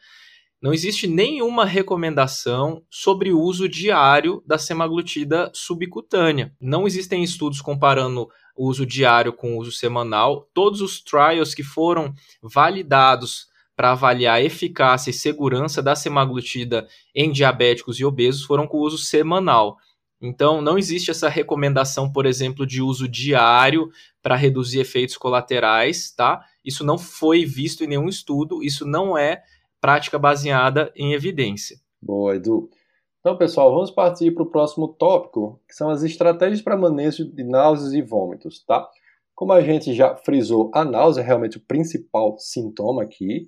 Não 0.65 0.73
existe 0.73 1.05
nenhuma 1.05 1.63
recomendação 1.63 2.81
sobre 2.89 3.31
o 3.31 3.39
uso 3.39 3.69
diário 3.69 4.41
da 4.47 4.57
semaglutida 4.57 5.51
subcutânea. 5.53 6.55
Não 6.59 6.87
existem 6.87 7.23
estudos 7.23 7.61
comparando 7.61 8.27
o 8.55 8.67
uso 8.67 8.83
diário 8.83 9.31
com 9.31 9.53
o 9.53 9.59
uso 9.59 9.71
semanal. 9.71 10.49
Todos 10.55 10.81
os 10.81 10.99
trials 10.99 11.53
que 11.53 11.61
foram 11.61 12.15
validados 12.41 13.45
para 13.75 13.91
avaliar 13.91 14.37
a 14.37 14.41
eficácia 14.41 15.11
e 15.11 15.13
segurança 15.13 15.83
da 15.83 15.95
semaglutida 15.95 16.87
em 17.13 17.31
diabéticos 17.31 17.99
e 17.99 18.03
obesos 18.03 18.43
foram 18.43 18.65
com 18.65 18.79
uso 18.79 18.97
semanal. 18.97 19.77
Então, 20.19 20.63
não 20.63 20.79
existe 20.79 21.11
essa 21.11 21.29
recomendação, 21.29 22.11
por 22.11 22.25
exemplo, 22.25 22.65
de 22.65 22.81
uso 22.81 23.07
diário 23.07 23.91
para 24.19 24.35
reduzir 24.35 24.79
efeitos 24.79 25.15
colaterais, 25.15 26.11
tá? 26.11 26.43
Isso 26.63 26.83
não 26.83 26.97
foi 26.97 27.45
visto 27.45 27.83
em 27.83 27.87
nenhum 27.87 28.09
estudo, 28.09 28.63
isso 28.63 28.83
não 28.83 29.15
é 29.15 29.43
prática 29.85 30.17
baseada 30.17 30.91
em 30.95 31.13
evidência. 31.13 31.77
Boa, 32.01 32.35
Edu. 32.35 32.71
Então, 33.19 33.37
pessoal, 33.37 33.71
vamos 33.71 33.91
partir 33.91 34.31
para 34.31 34.41
o 34.41 34.49
próximo 34.49 34.87
tópico, 34.87 35.61
que 35.67 35.75
são 35.75 35.91
as 35.91 36.01
estratégias 36.01 36.59
para 36.59 36.75
manejo 36.75 37.31
de 37.31 37.43
náuseas 37.43 37.93
e 37.93 38.01
vômitos, 38.01 38.65
tá? 38.65 38.89
Como 39.35 39.53
a 39.53 39.61
gente 39.61 39.93
já 39.93 40.15
frisou, 40.15 40.71
a 40.73 40.83
náusea 40.83 41.21
é 41.21 41.23
realmente 41.23 41.57
o 41.57 41.61
principal 41.61 42.35
sintoma 42.39 43.03
aqui. 43.03 43.47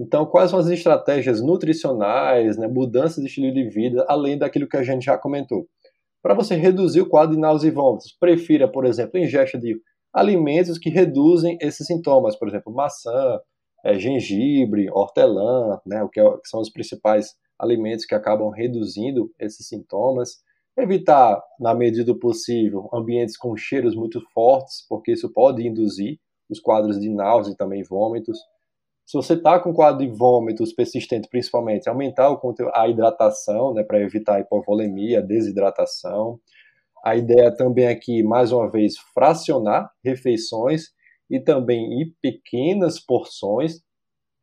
Então, 0.00 0.24
quais 0.24 0.52
são 0.52 0.58
as 0.58 0.68
estratégias 0.68 1.42
nutricionais, 1.42 2.56
né, 2.56 2.66
mudanças 2.66 3.22
de 3.22 3.28
estilo 3.28 3.52
de 3.52 3.68
vida, 3.68 4.06
além 4.08 4.38
daquilo 4.38 4.66
que 4.66 4.78
a 4.78 4.82
gente 4.82 5.04
já 5.04 5.18
comentou? 5.18 5.68
Para 6.22 6.32
você 6.32 6.54
reduzir 6.54 7.02
o 7.02 7.08
quadro 7.10 7.34
de 7.34 7.40
náuseas 7.42 7.70
e 7.70 7.76
vômitos, 7.76 8.16
prefira, 8.18 8.66
por 8.66 8.86
exemplo, 8.86 9.20
ingesta 9.20 9.58
de 9.58 9.78
alimentos 10.14 10.78
que 10.78 10.88
reduzem 10.88 11.58
esses 11.60 11.86
sintomas, 11.86 12.34
por 12.36 12.48
exemplo, 12.48 12.72
maçã, 12.72 13.38
é, 13.84 13.98
gengibre, 13.98 14.90
hortelã, 14.90 15.78
né, 15.86 16.02
o 16.02 16.08
que, 16.08 16.18
é, 16.18 16.24
que 16.24 16.48
são 16.48 16.60
os 16.60 16.70
principais 16.70 17.34
alimentos 17.58 18.06
que 18.06 18.14
acabam 18.14 18.48
reduzindo 18.48 19.30
esses 19.38 19.68
sintomas. 19.68 20.42
Evitar, 20.76 21.40
na 21.60 21.74
medida 21.74 22.04
do 22.04 22.18
possível, 22.18 22.88
ambientes 22.92 23.36
com 23.36 23.54
cheiros 23.56 23.94
muito 23.94 24.20
fortes, 24.32 24.84
porque 24.88 25.12
isso 25.12 25.30
pode 25.32 25.66
induzir 25.66 26.18
os 26.50 26.58
quadros 26.58 26.98
de 26.98 27.08
náusea 27.10 27.52
e 27.52 27.56
também 27.56 27.82
vômitos. 27.82 28.38
Se 29.06 29.16
você 29.16 29.34
está 29.34 29.60
com 29.60 29.72
quadro 29.72 30.04
de 30.04 30.10
vômitos 30.10 30.72
persistente, 30.72 31.28
principalmente, 31.28 31.88
aumentar 31.88 32.30
o 32.30 32.40
a 32.72 32.88
hidratação, 32.88 33.74
né, 33.74 33.84
para 33.84 34.00
evitar 34.00 34.40
hipovolemia, 34.40 35.22
desidratação. 35.22 36.40
A 37.04 37.14
ideia 37.14 37.54
também 37.54 37.86
aqui, 37.86 38.22
mais 38.22 38.50
uma 38.50 38.68
vez, 38.70 38.94
fracionar 39.12 39.90
refeições 40.02 40.86
e 41.30 41.40
também 41.40 42.02
em 42.02 42.14
pequenas 42.20 43.00
porções, 43.00 43.80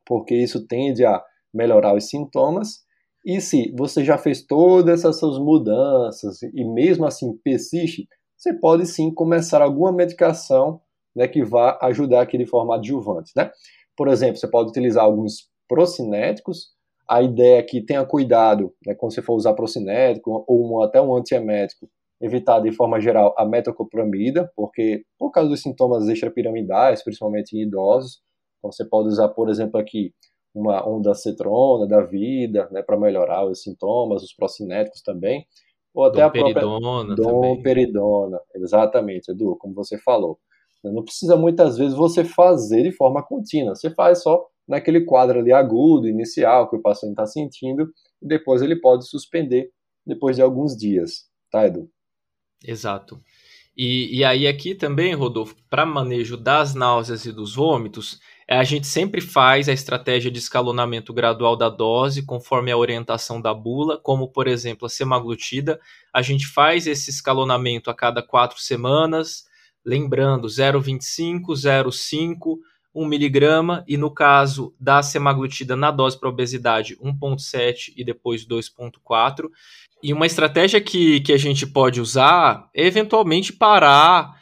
porque 0.06 0.36
isso 0.36 0.66
tende 0.68 1.06
a 1.06 1.24
melhorar 1.54 1.96
os 1.96 2.10
sintomas. 2.10 2.80
E 3.26 3.40
se 3.40 3.72
você 3.78 4.04
já 4.04 4.18
fez 4.18 4.46
todas 4.46 5.06
essas 5.06 5.38
mudanças 5.38 6.42
e 6.42 6.64
mesmo 6.64 7.06
assim 7.06 7.38
persiste, 7.44 8.08
você 8.36 8.54
pode 8.54 8.88
sim 8.88 9.14
começar 9.14 9.62
alguma 9.62 9.92
medicação 9.92 10.82
né, 11.16 11.28
que 11.28 11.44
vá 11.44 11.78
ajudar 11.84 12.22
aqui 12.22 12.38
de 12.38 12.46
forma 12.46 12.76
adjuvante. 12.76 13.32
Né? 13.36 13.52
Por 13.96 14.08
exemplo, 14.08 14.38
você 14.38 14.48
pode 14.48 14.70
utilizar 14.70 15.04
alguns 15.04 15.50
procinéticos. 15.68 16.70
A 17.08 17.22
ideia 17.22 17.60
é 17.60 17.64
que 17.64 17.82
tenha 17.82 18.04
cuidado 18.06 18.74
né, 18.86 18.96
quando 18.96 19.14
você 19.14 19.22
for 19.22 19.36
usar 19.36 19.54
procinético 19.54 20.44
ou 20.48 20.66
um, 20.66 20.82
até 20.82 21.00
um 21.02 21.16
antiemético, 21.16 21.88
evitar 22.22 22.60
de 22.60 22.72
forma 22.72 23.00
geral 23.00 23.34
a 23.38 23.46
metoclopramida, 23.46 24.52
porque 24.56 25.04
por 25.18 25.32
causa 25.32 25.50
dos 25.50 25.62
sintomas 25.62 26.08
extrapiramidais, 26.08 27.04
principalmente 27.04 27.58
em 27.58 27.64
idosos, 27.64 28.22
então 28.60 28.72
você 28.72 28.86
pode 28.86 29.08
usar, 29.08 29.30
por 29.30 29.50
exemplo, 29.50 29.80
aqui 29.80 30.14
uma 30.54 30.88
onda 30.88 31.14
cetrona 31.16 31.88
da 31.88 32.02
vida, 32.02 32.70
né, 32.72 32.82
para 32.82 33.00
melhorar 33.00 33.46
os 33.46 33.64
sintomas, 33.64 34.22
os 34.22 34.34
procinéticos 34.34 35.02
também, 35.02 35.46
ou 35.94 36.06
até 36.06 36.22
a 36.22 36.30
própria 36.30 36.62
domperidona, 37.16 38.40
exatamente, 38.56 39.32
Edu, 39.32 39.56
como 39.58 39.74
você 39.74 39.98
falou. 39.98 40.38
Não 40.84 41.04
precisa 41.04 41.36
muitas 41.36 41.78
vezes 41.78 41.96
você 41.96 42.24
fazer 42.24 42.84
de 42.84 42.92
forma 42.92 43.24
contínua, 43.24 43.76
você 43.76 43.90
faz 43.90 44.22
só 44.22 44.46
naquele 44.68 45.02
quadro 45.06 45.40
ali 45.40 45.52
agudo, 45.52 46.08
inicial, 46.08 46.70
que 46.70 46.76
o 46.76 46.82
paciente 46.82 47.14
está 47.14 47.26
sentindo, 47.26 47.90
e 48.22 48.28
depois 48.28 48.62
ele 48.62 48.80
pode 48.80 49.08
suspender 49.08 49.70
depois 50.06 50.36
de 50.36 50.42
alguns 50.42 50.76
dias, 50.76 51.28
tá, 51.52 51.66
Edu? 51.66 51.90
Exato. 52.64 53.20
E, 53.76 54.18
e 54.20 54.24
aí 54.24 54.48
aqui 54.48 54.76
também, 54.76 55.14
Rodolfo, 55.14 55.56
para 55.70 55.86
manejo 55.86 56.36
das 56.38 56.76
náuseas 56.76 57.26
e 57.26 57.32
dos 57.32 57.56
vômitos, 57.56 58.20
é, 58.48 58.58
a 58.58 58.64
gente 58.64 58.86
sempre 58.86 59.22
faz 59.22 59.70
a 59.70 59.74
estratégia 59.74 60.30
de 60.30 60.38
escalonamento 60.38 61.14
gradual 61.14 61.56
da 61.56 61.70
dose, 61.70 62.26
conforme 62.26 62.70
a 62.70 62.78
orientação 62.78 63.42
da 63.42 63.54
bula, 63.54 63.98
como, 63.98 64.28
por 64.28 64.46
exemplo, 64.46 64.86
a 64.86 64.90
semaglutida. 64.90 65.80
A 66.14 66.22
gente 66.22 66.46
faz 66.48 66.86
esse 66.86 67.10
escalonamento 67.10 67.90
a 67.90 67.94
cada 67.96 68.22
quatro 68.22 68.60
semanas, 68.60 69.46
lembrando 69.86 70.50
0,25, 70.50 71.54
0,5, 71.56 72.58
1 72.94 73.06
miligrama, 73.06 73.86
e 73.88 73.96
no 73.96 74.14
caso 74.14 74.76
da 74.78 75.02
semaglutida 75.02 75.78
na 75.78 75.90
dose 75.90 76.20
para 76.20 76.28
obesidade, 76.28 76.98
1,7 76.98 77.94
e 77.96 78.04
depois 78.04 78.46
2,4. 78.46 79.50
E 80.04 80.14
uma 80.14 80.26
estratégia 80.26 80.82
que, 80.82 81.20
que 81.22 81.32
a 81.32 81.38
gente 81.38 81.66
pode 81.68 82.02
usar 82.02 82.70
é 82.74 82.86
eventualmente 82.86 83.54
parar 83.54 84.42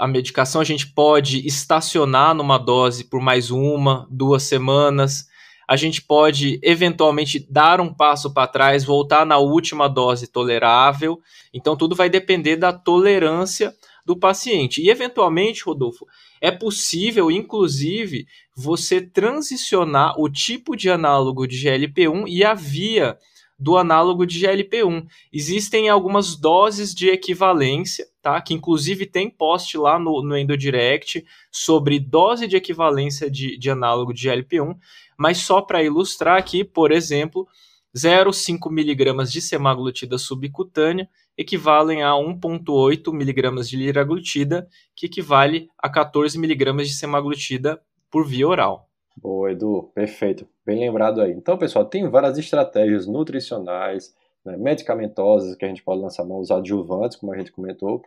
a 0.00 0.06
medicação, 0.06 0.60
a 0.60 0.64
gente 0.64 0.86
pode 0.88 1.46
estacionar 1.46 2.34
numa 2.34 2.58
dose 2.58 3.04
por 3.04 3.20
mais 3.20 3.50
uma, 3.50 4.06
duas 4.10 4.42
semanas. 4.42 5.28
A 5.68 5.76
gente 5.76 6.02
pode 6.02 6.58
eventualmente 6.62 7.46
dar 7.48 7.80
um 7.80 7.94
passo 7.94 8.32
para 8.34 8.48
trás, 8.48 8.84
voltar 8.84 9.24
na 9.24 9.38
última 9.38 9.88
dose 9.88 10.26
tolerável. 10.26 11.20
Então, 11.54 11.76
tudo 11.76 11.94
vai 11.94 12.10
depender 12.10 12.56
da 12.56 12.72
tolerância 12.72 13.72
do 14.04 14.16
paciente. 14.16 14.82
E, 14.82 14.90
eventualmente, 14.90 15.62
Rodolfo, 15.62 16.04
é 16.40 16.50
possível, 16.50 17.30
inclusive, 17.30 18.26
você 18.56 19.00
transicionar 19.00 20.18
o 20.18 20.28
tipo 20.28 20.76
de 20.76 20.90
análogo 20.90 21.46
de 21.46 21.56
GLP-1 21.56 22.24
e 22.26 22.42
a 22.42 22.54
via 22.54 23.16
do 23.60 23.76
análogo 23.76 24.26
de 24.26 24.40
GLP-1. 24.40 25.06
Existem 25.30 25.90
algumas 25.90 26.34
doses 26.34 26.94
de 26.94 27.10
equivalência, 27.10 28.06
tá? 28.22 28.40
Que 28.40 28.54
inclusive 28.54 29.04
tem 29.04 29.28
post 29.28 29.76
lá 29.76 29.98
no, 29.98 30.22
no 30.22 30.34
EndoDirect 30.34 31.24
sobre 31.52 32.00
dose 32.00 32.46
de 32.46 32.56
equivalência 32.56 33.30
de, 33.30 33.58
de 33.58 33.70
análogo 33.70 34.14
de 34.14 34.28
GLP-1, 34.28 34.74
mas 35.16 35.38
só 35.38 35.60
para 35.60 35.82
ilustrar 35.82 36.38
aqui, 36.38 36.64
por 36.64 36.90
exemplo, 36.90 37.46
0,5 37.94 38.70
mg 38.70 39.30
de 39.30 39.42
semaglutida 39.42 40.16
subcutânea 40.16 41.08
equivalem 41.36 42.02
a 42.02 42.10
1,8 42.10 43.08
mg 43.12 43.68
de 43.68 43.76
liraglutida, 43.76 44.68
que 44.94 45.06
equivale 45.06 45.68
a 45.78 45.88
14 45.88 46.38
mg 46.38 46.84
de 46.84 46.94
semaglutida 46.94 47.80
por 48.10 48.26
via 48.26 48.48
oral. 48.48 48.89
Boa, 49.16 49.52
Edu, 49.52 49.90
perfeito. 49.94 50.48
Bem 50.64 50.80
lembrado 50.80 51.20
aí. 51.20 51.32
Então, 51.32 51.58
pessoal, 51.58 51.84
tem 51.84 52.08
várias 52.08 52.38
estratégias 52.38 53.06
nutricionais, 53.06 54.14
né, 54.44 54.56
medicamentosas, 54.56 55.54
que 55.54 55.64
a 55.64 55.68
gente 55.68 55.82
pode 55.82 56.00
lançar 56.00 56.24
mão, 56.24 56.38
os 56.38 56.50
adjuvantes, 56.50 57.16
como 57.16 57.32
a 57.32 57.38
gente 57.38 57.52
comentou, 57.52 58.02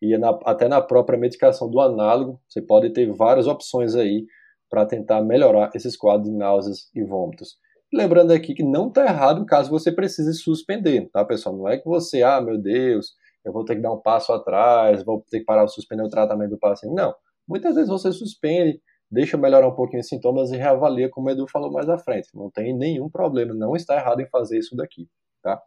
e 0.00 0.16
na, 0.18 0.30
até 0.44 0.68
na 0.68 0.80
própria 0.80 1.18
medicação 1.18 1.70
do 1.70 1.80
análogo, 1.80 2.40
você 2.48 2.60
pode 2.60 2.90
ter 2.90 3.10
várias 3.12 3.46
opções 3.46 3.94
aí 3.94 4.26
para 4.68 4.84
tentar 4.84 5.22
melhorar 5.22 5.70
esses 5.74 5.96
quadros 5.96 6.30
de 6.30 6.36
náuseas 6.36 6.90
e 6.94 7.02
vômitos. 7.02 7.56
Lembrando 7.92 8.32
aqui 8.32 8.52
que 8.52 8.64
não 8.64 8.88
está 8.88 9.04
errado 9.04 9.46
caso 9.46 9.70
você 9.70 9.92
precise 9.92 10.34
suspender, 10.34 11.08
tá, 11.12 11.24
pessoal? 11.24 11.56
Não 11.56 11.68
é 11.68 11.78
que 11.78 11.86
você, 11.86 12.22
ah, 12.22 12.40
meu 12.40 12.58
Deus, 12.58 13.14
eu 13.44 13.52
vou 13.52 13.64
ter 13.64 13.76
que 13.76 13.80
dar 13.80 13.92
um 13.92 14.00
passo 14.00 14.32
atrás, 14.32 15.04
vou 15.04 15.24
ter 15.30 15.38
que 15.38 15.44
parar 15.44 15.64
de 15.64 15.72
suspender 15.72 16.02
o 16.02 16.08
tratamento 16.08 16.50
do 16.50 16.58
paciente. 16.58 16.94
Não. 16.94 17.14
Muitas 17.48 17.76
vezes 17.76 17.88
você 17.88 18.10
suspende, 18.10 18.80
deixa 19.10 19.36
melhorar 19.36 19.68
um 19.68 19.74
pouquinho 19.74 20.00
os 20.00 20.08
sintomas 20.08 20.50
e 20.50 20.56
reavalia, 20.56 21.08
como 21.10 21.28
o 21.28 21.30
Edu 21.30 21.46
falou 21.48 21.72
mais 21.72 21.88
à 21.88 21.98
frente. 21.98 22.28
Não 22.34 22.50
tem 22.50 22.76
nenhum 22.76 23.08
problema, 23.08 23.54
não 23.54 23.76
está 23.76 23.96
errado 23.96 24.20
em 24.20 24.28
fazer 24.28 24.58
isso 24.58 24.76
daqui, 24.76 25.08
tá? 25.42 25.60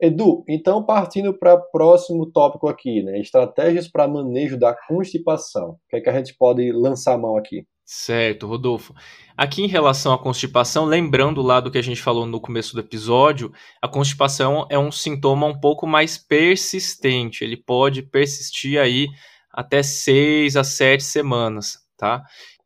Edu, 0.00 0.42
então 0.48 0.84
partindo 0.84 1.32
para 1.32 1.54
o 1.54 1.70
próximo 1.70 2.26
tópico 2.30 2.68
aqui, 2.68 3.02
né? 3.02 3.20
Estratégias 3.20 3.86
para 3.88 4.08
manejo 4.08 4.58
da 4.58 4.74
constipação. 4.88 5.70
O 5.70 5.78
que 5.88 5.96
é 5.96 6.00
que 6.00 6.10
a 6.10 6.18
gente 6.18 6.34
pode 6.36 6.72
lançar 6.72 7.14
a 7.14 7.18
mão 7.18 7.36
aqui? 7.36 7.64
Certo, 7.84 8.46
Rodolfo. 8.46 8.94
Aqui 9.36 9.62
em 9.62 9.66
relação 9.66 10.12
à 10.12 10.18
constipação, 10.18 10.84
lembrando 10.84 11.42
lá 11.42 11.60
do 11.60 11.70
que 11.70 11.78
a 11.78 11.82
gente 11.82 12.00
falou 12.00 12.24
no 12.26 12.40
começo 12.40 12.74
do 12.74 12.80
episódio, 12.80 13.52
a 13.80 13.88
constipação 13.88 14.66
é 14.70 14.78
um 14.78 14.90
sintoma 14.90 15.46
um 15.46 15.60
pouco 15.60 15.86
mais 15.86 16.16
persistente. 16.16 17.44
Ele 17.44 17.56
pode 17.56 18.02
persistir 18.02 18.80
aí 18.80 19.08
até 19.52 19.82
seis 19.82 20.56
a 20.56 20.64
sete 20.64 21.04
semanas, 21.04 21.78
tá? 22.02 22.24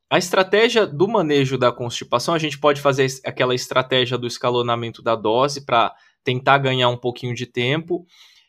A 0.08 0.16
estratégia 0.16 0.86
do 0.86 1.06
manejo 1.06 1.58
da 1.58 1.70
constipação, 1.70 2.32
a 2.32 2.38
gente 2.38 2.58
pode 2.58 2.80
fazer 2.80 3.06
aquela 3.22 3.54
estratégia 3.54 4.16
do 4.16 4.26
escalonamento 4.26 5.02
da 5.02 5.14
dose 5.14 5.66
para 5.66 5.94
tentar 6.24 6.56
ganhar 6.56 6.88
um 6.88 6.96
pouquinho 6.96 7.34
de 7.34 7.44
tempo, 7.44 8.06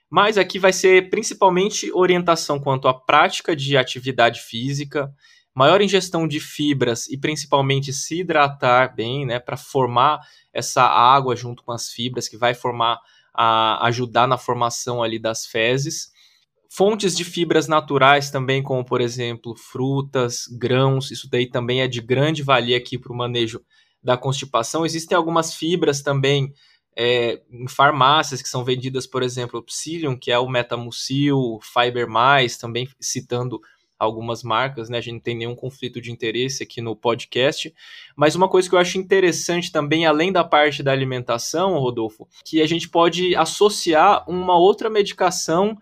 mas 0.10 0.38
aqui 0.38 0.58
vai 0.58 0.72
ser 0.72 1.10
principalmente 1.10 1.92
orientação 1.92 2.58
quanto 2.58 2.88
à 2.88 2.94
prática 2.94 3.54
de 3.54 3.76
atividade 3.76 4.40
física, 4.40 5.14
maior 5.54 5.82
ingestão 5.82 6.26
de 6.26 6.40
fibras 6.40 7.10
e 7.10 7.18
principalmente 7.18 7.92
se 7.92 8.22
hidratar 8.22 8.96
bem, 8.96 9.26
né, 9.26 9.38
para 9.38 9.58
formar 9.58 10.22
essa 10.54 10.84
água 10.84 11.36
junto 11.36 11.64
com 11.64 11.74
as 11.74 11.90
fibras 11.90 12.30
que 12.30 12.38
vai 12.38 12.54
formar 12.54 12.98
a 13.34 13.86
ajudar 13.88 14.26
na 14.26 14.38
formação 14.38 15.04
ali 15.04 15.20
das 15.20 15.46
fezes. 15.46 16.12
Fontes 16.70 17.16
de 17.16 17.24
fibras 17.24 17.68
naturais 17.68 18.30
também, 18.30 18.62
como 18.62 18.84
por 18.84 19.02
exemplo 19.02 19.56
frutas, 19.56 20.48
grãos, 20.52 21.12
isso 21.12 21.30
daí 21.30 21.50
também 21.50 21.82
é 21.82 21.88
de 21.88 22.02
grande 22.02 22.44
valia 22.44 22.78
aqui 22.78 22.98
para 22.98 23.14
o 23.14 23.16
manejo 23.16 23.62
da 24.04 24.18
constipação. 24.18 24.86
Existem 24.86 25.16
algumas 25.16 25.54
fibras 25.54 26.02
também 26.02 26.54
é, 26.96 27.42
em 27.52 27.68
farmácias 27.68 28.42
que 28.42 28.50
são 28.50 28.64
vendidas, 28.64 29.06
por 29.06 29.22
exemplo, 29.22 29.60
o 29.60 29.64
Psyllium, 29.64 30.18
que 30.18 30.32
é 30.32 30.40
o 30.40 30.50
Metamucil, 30.50 31.60
Fiber 31.62 32.08
também 32.60 32.90
citando 33.00 33.62
algumas 34.00 34.44
marcas, 34.44 34.90
né? 34.90 34.98
A 34.98 35.02
gente 35.02 35.14
não 35.14 35.20
tem 35.20 35.36
nenhum 35.36 35.56
conflito 35.56 36.00
de 36.00 36.12
interesse 36.12 36.64
aqui 36.64 36.82
no 36.82 36.96
podcast. 36.96 37.74
Mas 38.16 38.36
uma 38.36 38.48
coisa 38.48 38.70
que 38.70 38.76
eu 38.76 38.80
acho 38.80 38.98
interessante 38.98 39.72
também, 39.72 40.06
além 40.06 40.32
da 40.32 40.44
parte 40.44 40.84
da 40.84 40.92
alimentação, 40.92 41.78
Rodolfo, 41.80 42.28
que 42.46 42.62
a 42.62 42.68
gente 42.68 42.90
pode 42.90 43.36
associar 43.36 44.24
uma 44.30 44.58
outra 44.58 44.90
medicação 44.90 45.78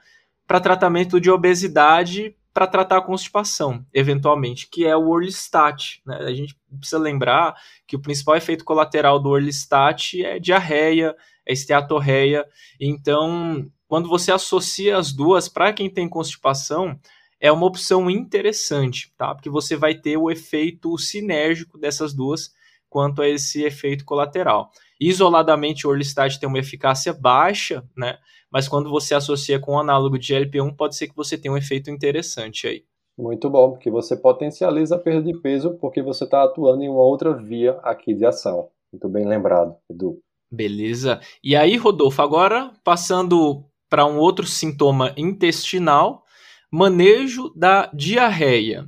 para 0.48 0.60
tratamento 0.60 1.20
de 1.20 1.30
obesidade 1.30 2.36
para 2.54 2.68
tratar 2.68 3.00
a 3.00 3.02
constipação, 3.02 3.86
eventualmente, 3.94 4.70
que 4.70 4.86
é 4.86 4.96
o 4.96 5.10
Orlistat. 5.10 6.02
Né? 6.06 6.18
A 6.20 6.34
gente 6.34 6.56
precisa 6.78 6.98
lembrar 6.98 7.54
que 7.86 7.98
o 7.98 8.02
principal 8.02 8.38
efeito 8.38 8.64
colateral 8.64 9.20
do 9.20 9.28
Orlistat 9.28 10.24
é 10.24 10.40
diarreia, 10.40 11.14
é 11.46 11.52
esteatorreia. 11.52 12.46
Então, 12.80 13.70
quando 13.90 14.08
você 14.08 14.32
associa 14.32 14.98
as 14.98 15.12
duas, 15.12 15.50
para 15.50 15.74
quem 15.74 15.90
tem 15.90 16.08
constipação, 16.08 16.98
é 17.42 17.52
uma 17.52 17.66
opção 17.66 18.10
interessante, 18.10 19.14
tá? 19.18 19.36
Porque 19.36 19.50
você 19.50 19.76
vai 19.76 19.94
ter 19.94 20.16
o 20.16 20.32
efeito 20.32 20.98
sinérgico 20.98 21.78
dessas 21.78 22.14
duas 22.14 22.54
quanto 22.90 23.22
a 23.22 23.28
esse 23.28 23.64
efeito 23.64 24.06
colateral. 24.06 24.72
Isoladamente, 25.00 25.86
o 25.86 25.90
Orlistat 25.90 26.40
tem 26.40 26.48
uma 26.48 26.60
eficácia 26.60 27.14
baixa, 27.14 27.84
né? 27.96 28.18
Mas 28.52 28.68
quando 28.68 28.90
você 28.90 29.14
associa 29.14 29.60
com 29.60 29.74
o 29.74 29.80
análogo 29.80 30.18
de 30.18 30.34
GLP-1, 30.34 30.76
pode 30.76 30.96
ser 30.96 31.08
que 31.08 31.16
você 31.16 31.38
tenha 31.38 31.54
um 31.54 31.58
efeito 31.58 31.90
interessante 31.90 32.68
aí. 32.68 32.84
Muito 33.18 33.50
bom, 33.50 33.72
porque 33.72 33.90
você 33.90 34.16
potencializa 34.16 34.96
a 34.96 35.00
perda 35.00 35.32
de 35.32 35.40
peso 35.40 35.78
porque 35.80 36.02
você 36.02 36.26
está 36.26 36.44
atuando 36.44 36.84
em 36.84 36.90
uma 36.90 37.02
outra 37.02 37.34
via 37.34 37.74
aqui 37.84 38.14
de 38.14 38.26
ação. 38.26 38.70
Muito 38.92 39.08
bem 39.10 39.26
lembrado, 39.26 39.76
Edu. 39.90 40.20
Beleza. 40.52 41.20
E 41.44 41.56
aí, 41.56 41.76
Rodolfo, 41.76 42.22
agora 42.22 42.72
passando 42.84 43.64
para 43.90 44.06
um 44.06 44.18
outro 44.18 44.46
sintoma 44.46 45.14
intestinal, 45.18 46.26
Manejo 46.72 47.54
da 47.56 47.90
diarreia. 47.94 48.86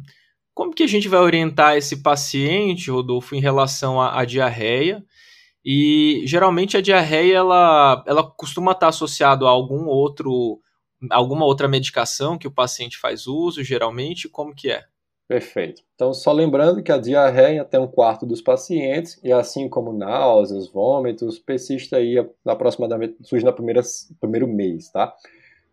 Como 0.54 0.74
que 0.74 0.84
a 0.84 0.88
gente 0.88 1.08
vai 1.08 1.22
orientar 1.22 1.78
esse 1.78 2.02
paciente, 2.04 2.92
Rodolfo, 2.92 3.34
em 3.34 3.40
relação 3.40 4.02
à, 4.02 4.20
à 4.20 4.26
diarreia? 4.26 5.02
E 5.70 6.22
geralmente 6.26 6.78
a 6.78 6.82
diarreia 6.82 7.36
ela, 7.36 8.02
ela 8.08 8.24
costuma 8.24 8.72
estar 8.72 8.88
associada 8.88 9.46
a 9.46 9.50
algum 9.50 9.88
outro, 9.88 10.62
alguma 11.12 11.46
outra 11.46 11.68
medicação 11.68 12.38
que 12.38 12.48
o 12.48 12.52
paciente 12.52 12.98
faz 12.98 13.28
uso, 13.28 13.62
geralmente, 13.66 14.30
como 14.30 14.56
que 14.56 14.72
é? 14.72 14.86
Perfeito. 15.28 15.82
Então, 15.94 16.14
só 16.14 16.32
lembrando 16.32 16.82
que 16.82 16.90
a 16.90 16.98
diarreia 16.98 17.66
tem 17.66 17.82
um 17.82 17.88
quarto 17.88 18.26
dos 18.26 18.42
pacientes, 18.42 19.20
e 19.22 19.30
assim 19.30 19.68
como 19.68 19.92
náuseas, 19.92 20.72
vômitos, 20.72 21.38
persiste 21.38 21.94
aí 21.94 22.16
aproximadamente, 22.46 23.18
surge 23.24 23.44
no 23.44 23.52
primeiro 23.52 24.48
mês, 24.48 24.90
tá? 24.90 25.14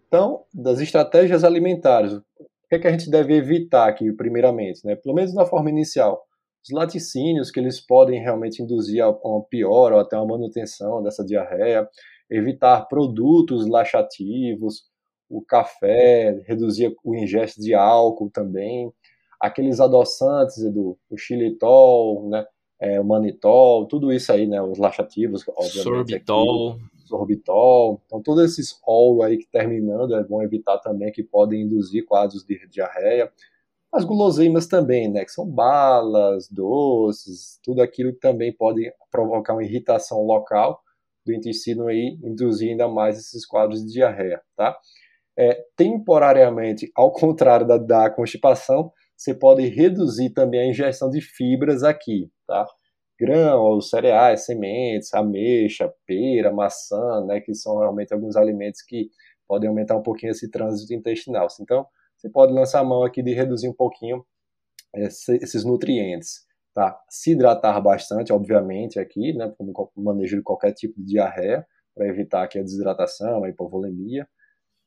Então, 0.09 0.43
das 0.53 0.81
estratégias 0.81 1.45
alimentares, 1.45 2.15
o 2.15 2.23
que, 2.69 2.75
é 2.75 2.79
que 2.81 2.89
a 2.89 2.91
gente 2.91 3.09
deve 3.09 3.33
evitar 3.37 3.89
aqui, 3.89 4.11
primeiramente? 4.11 4.85
Né? 4.85 4.97
Pelo 4.97 5.15
menos 5.15 5.33
na 5.33 5.47
forma 5.47 5.71
inicial, 5.71 6.27
os 6.65 6.71
laticínios, 6.71 7.51
que 7.51 7.61
eles 7.61 7.81
podem 7.81 8.21
realmente 8.21 8.63
induzir 8.63 9.03
a 9.03 9.11
uma 9.11 9.43
pior 9.43 9.93
ou 9.93 10.01
até 10.01 10.17
uma 10.17 10.37
manutenção 10.37 11.03
dessa 11.03 11.25
diarreia, 11.25 11.89
evitar 12.31 12.87
produtos 12.89 13.67
laxativos, 13.67 14.85
o 15.29 15.43
café, 15.43 16.43
reduzir 16.47 16.95
o 17.05 17.15
ingesto 17.15 17.61
de 17.61 17.75
álcool 17.75 18.31
também, 18.31 18.93
aqueles 19.41 19.81
adoçantes 19.81 20.63
do 20.73 20.97
o 21.11 21.17
xilitol, 21.17 22.29
né, 22.29 22.47
é, 22.81 23.01
o 23.01 23.05
manitol, 23.05 23.87
tudo 23.87 24.13
isso 24.13 24.33
aí, 24.33 24.47
né, 24.47 24.61
os 24.63 24.79
laxativos, 24.79 25.45
obviamente. 25.49 25.83
Sorbitol. 25.83 26.73
Aqui, 26.73 26.95
sorbitol. 27.07 28.03
Então, 28.07 28.23
todos 28.23 28.45
esses 28.45 28.79
ol 28.87 29.23
aí 29.23 29.37
que 29.37 29.47
terminando 29.47 30.15
é 30.15 30.25
bom 30.25 30.43
evitar 30.43 30.79
também 30.79 31.13
que 31.13 31.23
podem 31.23 31.63
induzir 31.63 32.05
quadros 32.05 32.45
de 32.45 32.67
diarreia. 32.69 33.31
As 33.95 34.05
guloseimas 34.05 34.67
também, 34.67 35.11
né, 35.11 35.25
que 35.25 35.31
são 35.31 35.47
balas, 35.47 36.49
doces, 36.51 37.61
tudo 37.63 37.81
aquilo 37.81 38.13
que 38.13 38.19
também 38.19 38.53
pode 38.53 38.93
provocar 39.11 39.55
uma 39.55 39.65
irritação 39.65 40.23
local 40.25 40.81
do 41.25 41.33
intestino 41.33 41.87
aí, 41.87 42.19
induzir 42.23 42.71
ainda 42.71 42.89
mais 42.89 43.19
esses 43.19 43.47
quadros 43.47 43.85
de 43.85 43.93
diarreia, 43.93 44.41
tá? 44.57 44.77
É, 45.39 45.65
temporariamente, 45.77 46.91
ao 46.95 47.13
contrário 47.13 47.67
da, 47.67 47.79
da 47.79 48.11
constipação, 48.11 48.93
você 49.17 49.33
pode 49.33 49.67
reduzir 49.69 50.31
também 50.31 50.61
a 50.61 50.67
ingestão 50.67 51.09
de 51.09 51.21
fibras 51.21 51.83
aqui, 51.85 52.31
tá? 52.47 52.67
grãos, 53.19 53.91
cereais, 53.91 54.45
sementes, 54.45 55.15
ameixa, 55.15 55.93
pera, 56.07 56.53
maçã, 56.53 57.25
né, 57.25 57.41
que 57.41 57.55
são 57.55 57.79
realmente 57.79 58.13
alguns 58.13 58.37
alimentos 58.37 58.83
que 58.83 59.09
podem 59.47 59.69
aumentar 59.69 59.97
um 59.97 60.03
pouquinho 60.03 60.33
esse 60.33 60.51
trânsito 60.51 60.93
intestinal. 60.95 61.47
Então, 61.61 61.87
você 62.25 62.31
pode 62.31 62.55
lançar 62.55 62.81
a 62.81 62.85
mão 62.85 63.05
aqui 63.05 63.23
de 63.23 63.35
reduzir 63.35 63.69
um 63.69 63.75
pouquinho 63.75 64.25
esses 64.95 65.63
nutrientes, 65.63 66.47
tá? 66.73 66.99
Se 67.11 67.33
hidratar 67.33 67.79
bastante, 67.83 68.33
obviamente, 68.33 68.99
aqui, 68.99 69.35
né, 69.35 69.53
como 69.59 69.91
manejo 69.95 70.39
de 70.39 70.43
qualquer 70.43 70.73
tipo 70.73 70.95
de 70.99 71.05
diarreia, 71.05 71.67
para 71.95 72.09
evitar 72.09 72.45
aqui 72.45 72.59
a 72.59 72.63
desidratação, 72.63 73.45
a 73.45 73.51
hipovolemia. 73.51 74.27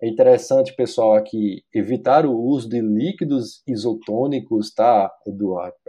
É 0.01 0.07
interessante, 0.07 0.75
pessoal, 0.75 1.13
aqui 1.13 1.63
evitar 1.73 2.25
o 2.25 2.35
uso 2.35 2.67
de 2.67 2.81
líquidos 2.81 3.61
isotônicos, 3.67 4.73
tá? 4.73 5.11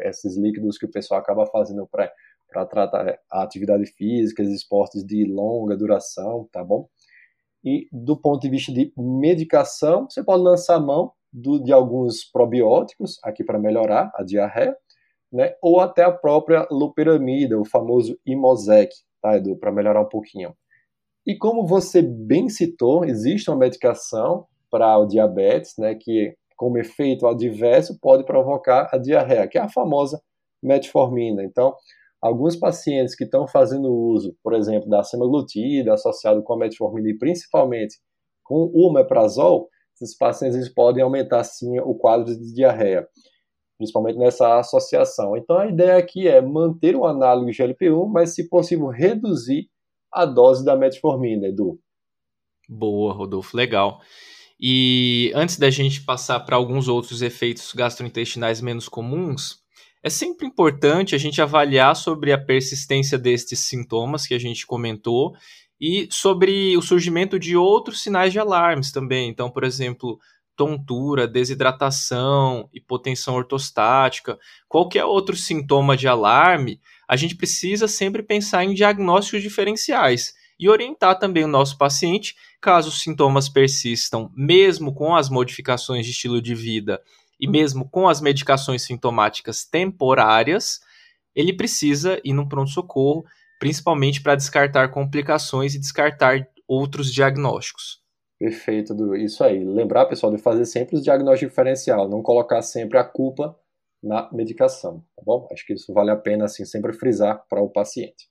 Esses 0.00 0.36
líquidos 0.36 0.76
que 0.76 0.84
o 0.84 0.90
pessoal 0.90 1.18
acaba 1.18 1.46
fazendo 1.46 1.86
para 1.86 2.66
tratar 2.66 3.18
a 3.30 3.42
atividade 3.42 3.86
física, 3.86 4.42
esportes 4.42 5.02
de 5.02 5.24
longa 5.24 5.76
duração, 5.76 6.46
tá 6.52 6.62
bom? 6.62 6.88
E 7.64 7.88
do 7.90 8.20
ponto 8.20 8.42
de 8.42 8.50
vista 8.50 8.70
de 8.70 8.92
medicação, 8.98 10.08
você 10.10 10.22
pode 10.22 10.42
lançar 10.42 10.76
a 10.76 10.80
mão 10.80 11.12
do, 11.32 11.62
de 11.62 11.72
alguns 11.72 12.24
probióticos 12.24 13.18
aqui 13.22 13.44
para 13.44 13.58
melhorar 13.58 14.10
a 14.14 14.22
diarreia, 14.22 14.76
né? 15.32 15.54
Ou 15.62 15.80
até 15.80 16.02
a 16.02 16.12
própria 16.12 16.66
loperamida, 16.70 17.58
o 17.58 17.64
famoso 17.64 18.18
Imosec, 18.24 18.94
tá, 19.20 19.36
Edu, 19.36 19.56
para 19.56 19.72
melhorar 19.72 20.00
um 20.00 20.08
pouquinho. 20.08 20.54
E 21.26 21.36
como 21.36 21.66
você 21.66 22.00
bem 22.00 22.48
citou, 22.48 23.04
existe 23.04 23.50
uma 23.50 23.58
medicação 23.58 24.46
para 24.70 24.98
o 24.98 25.06
diabetes, 25.06 25.74
né, 25.78 25.94
que 25.94 26.34
como 26.56 26.78
efeito 26.78 27.26
adverso 27.26 27.98
pode 28.00 28.24
provocar 28.24 28.88
a 28.92 28.98
diarreia, 28.98 29.46
que 29.46 29.58
é 29.58 29.60
a 29.60 29.68
famosa 29.68 30.20
metformina. 30.62 31.44
Então, 31.44 31.74
alguns 32.20 32.56
pacientes 32.56 33.14
que 33.14 33.24
estão 33.24 33.46
fazendo 33.46 33.92
uso, 33.92 34.34
por 34.42 34.54
exemplo, 34.54 34.88
da 34.88 35.02
semaglutida 35.02 35.94
associado 35.94 36.42
com 36.42 36.54
a 36.54 36.58
metformina 36.58 37.10
e 37.10 37.18
principalmente 37.18 37.96
com 38.42 38.70
o 38.72 38.88
omeprazol, 38.88 39.68
esses 40.00 40.16
pacientes 40.16 40.68
podem 40.68 41.02
aumentar 41.02 41.44
sim 41.44 41.78
o 41.80 41.94
quadro 41.94 42.36
de 42.36 42.54
diarreia, 42.54 43.06
principalmente 43.76 44.18
nessa 44.18 44.58
associação. 44.58 45.36
Então 45.36 45.58
a 45.58 45.66
ideia 45.66 45.96
aqui 45.96 46.28
é 46.28 46.40
manter 46.40 46.94
o 46.96 47.04
análogo 47.04 47.50
GLP-1, 47.50 48.08
mas 48.10 48.34
se 48.34 48.48
possível 48.48 48.88
reduzir 48.88 49.68
a 50.12 50.24
dose 50.24 50.64
da 50.64 50.76
metformina, 50.76 51.48
Edu. 51.48 51.78
Boa, 52.68 53.12
Rodolfo, 53.12 53.56
legal. 53.56 54.00
E 54.60 55.32
antes 55.34 55.58
da 55.58 55.70
gente 55.70 56.02
passar 56.04 56.40
para 56.40 56.56
alguns 56.56 56.88
outros 56.88 57.22
efeitos 57.22 57.72
gastrointestinais 57.72 58.60
menos 58.60 58.88
comuns, 58.88 59.58
é 60.02 60.10
sempre 60.10 60.46
importante 60.46 61.14
a 61.14 61.18
gente 61.18 61.40
avaliar 61.40 61.94
sobre 61.94 62.32
a 62.32 62.38
persistência 62.38 63.18
destes 63.18 63.60
sintomas 63.60 64.26
que 64.26 64.34
a 64.34 64.38
gente 64.38 64.66
comentou 64.66 65.32
e 65.80 66.08
sobre 66.10 66.76
o 66.76 66.82
surgimento 66.82 67.38
de 67.38 67.56
outros 67.56 68.02
sinais 68.02 68.32
de 68.32 68.38
alarmes 68.38 68.90
também. 68.90 69.28
Então, 69.28 69.50
por 69.50 69.64
exemplo, 69.64 70.18
tontura, 70.56 71.28
desidratação, 71.28 72.68
hipotensão 72.74 73.36
ortostática, 73.36 74.36
qualquer 74.68 75.04
outro 75.04 75.36
sintoma 75.36 75.96
de 75.96 76.08
alarme, 76.08 76.80
a 77.08 77.16
gente 77.16 77.36
precisa 77.36 77.86
sempre 77.86 78.24
pensar 78.24 78.64
em 78.64 78.74
diagnósticos 78.74 79.40
diferenciais 79.40 80.34
e 80.58 80.68
orientar 80.68 81.18
também 81.18 81.44
o 81.44 81.48
nosso 81.48 81.78
paciente 81.78 82.34
caso 82.60 82.88
os 82.88 83.00
sintomas 83.00 83.48
persistam, 83.48 84.32
mesmo 84.34 84.92
com 84.92 85.14
as 85.14 85.30
modificações 85.30 86.04
de 86.04 86.10
estilo 86.10 86.42
de 86.42 86.56
vida 86.56 87.00
e 87.40 87.46
mesmo 87.46 87.88
com 87.88 88.08
as 88.08 88.20
medicações 88.20 88.82
sintomáticas 88.82 89.64
temporárias, 89.64 90.80
ele 91.34 91.52
precisa 91.52 92.20
ir 92.24 92.32
no 92.32 92.48
pronto-socorro, 92.48 93.24
principalmente 93.58 94.22
para 94.22 94.34
descartar 94.34 94.90
complicações 94.90 95.74
e 95.74 95.78
descartar 95.78 96.48
outros 96.66 97.12
diagnósticos. 97.12 98.02
Perfeito, 98.38 98.94
Du. 98.94 99.16
Isso 99.16 99.42
aí. 99.42 99.64
Lembrar, 99.64 100.06
pessoal, 100.06 100.32
de 100.32 100.40
fazer 100.40 100.64
sempre 100.64 100.96
os 100.96 101.02
diagnósticos 101.02 101.50
diferencial, 101.50 102.08
não 102.08 102.22
colocar 102.22 102.62
sempre 102.62 102.96
a 102.96 103.04
culpa 103.04 103.56
na 104.02 104.30
medicação, 104.32 105.02
tá 105.16 105.22
bom? 105.24 105.48
Acho 105.52 105.66
que 105.66 105.72
isso 105.72 105.92
vale 105.92 106.10
a 106.10 106.16
pena, 106.16 106.44
assim, 106.44 106.64
sempre 106.64 106.92
frisar 106.92 107.44
para 107.48 107.60
o 107.60 107.68
paciente. 107.68 108.28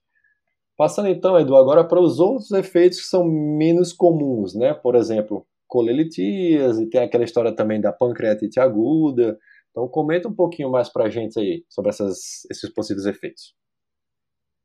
Passando 0.77 1.09
então, 1.09 1.37
Edu, 1.37 1.55
agora 1.55 1.83
para 1.83 1.99
os 1.99 2.19
outros 2.19 2.51
efeitos 2.51 3.01
que 3.01 3.07
são 3.07 3.25
menos 3.25 3.91
comuns, 3.91 4.55
né? 4.55 4.73
Por 4.73 4.95
exemplo, 4.95 5.45
colelitíase, 5.67 6.87
tem 6.89 7.01
aquela 7.01 7.23
história 7.25 7.51
também 7.51 7.81
da 7.81 7.91
pancreatite 7.91 8.59
aguda. 8.59 9.37
Então, 9.71 9.87
comenta 9.87 10.29
um 10.29 10.33
pouquinho 10.33 10.71
mais 10.71 10.87
para 10.87 11.05
a 11.05 11.09
gente 11.09 11.37
aí 11.39 11.65
sobre 11.67 11.89
essas, 11.89 12.45
esses 12.49 12.69
possíveis 12.73 13.05
efeitos. 13.05 13.53